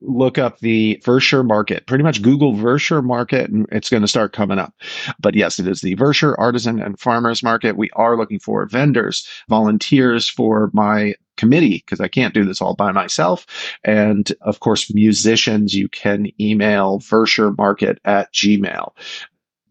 look 0.01 0.37
up 0.37 0.59
the 0.59 1.01
Vershire 1.03 1.43
Market. 1.43 1.85
Pretty 1.85 2.03
much 2.03 2.21
Google 2.21 2.53
Vershire 2.53 3.01
Market, 3.01 3.49
and 3.49 3.67
it's 3.71 3.89
going 3.89 4.01
to 4.01 4.07
start 4.07 4.33
coming 4.33 4.59
up. 4.59 4.73
But 5.19 5.35
yes, 5.35 5.59
it 5.59 5.67
is 5.67 5.81
the 5.81 5.95
Vershire 5.95 6.35
Artisan 6.39 6.81
and 6.81 6.99
Farmers 6.99 7.43
Market. 7.43 7.77
We 7.77 7.89
are 7.91 8.17
looking 8.17 8.39
for 8.39 8.65
vendors, 8.65 9.27
volunteers 9.49 10.29
for 10.29 10.69
my 10.73 11.15
committee 11.39 11.83
because 11.85 12.01
I 12.01 12.09
can't 12.09 12.33
do 12.33 12.43
this 12.43 12.61
all 12.61 12.75
by 12.75 12.91
myself. 12.91 13.45
And 13.83 14.31
of 14.41 14.59
course, 14.59 14.93
musicians, 14.93 15.73
you 15.73 15.87
can 15.87 16.27
email 16.39 16.99
vershiremarket 16.99 17.97
at 18.03 18.31
gmail. 18.33 18.91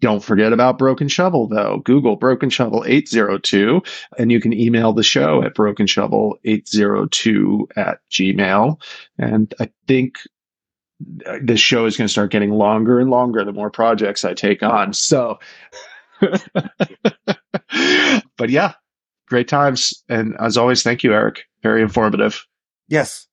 Don't 0.00 0.22
forget 0.22 0.52
about 0.52 0.78
Broken 0.78 1.08
Shovel, 1.08 1.48
though. 1.48 1.78
Google 1.84 2.16
Broken 2.16 2.50
Shovel 2.50 2.84
802, 2.86 3.82
and 4.18 4.30
you 4.30 4.40
can 4.40 4.52
email 4.52 4.92
the 4.92 5.02
show 5.02 5.42
at 5.42 5.54
Broken 5.54 5.86
Shovel 5.86 6.38
802 6.44 7.68
at 7.76 7.98
gmail. 8.10 8.80
And 9.18 9.54
I 9.60 9.70
think 9.86 10.18
this 11.00 11.60
show 11.60 11.86
is 11.86 11.96
going 11.96 12.06
to 12.06 12.12
start 12.12 12.30
getting 12.30 12.50
longer 12.50 13.00
and 13.00 13.10
longer 13.10 13.44
the 13.44 13.52
more 13.52 13.70
projects 13.70 14.24
I 14.24 14.34
take 14.34 14.62
on. 14.62 14.92
So, 14.92 15.38
but 16.20 18.48
yeah, 18.48 18.74
great 19.28 19.48
times. 19.48 19.94
And 20.08 20.34
as 20.40 20.56
always, 20.56 20.82
thank 20.82 21.04
you, 21.04 21.12
Eric. 21.12 21.44
Very 21.62 21.82
informative. 21.82 22.44
yes. 22.88 23.27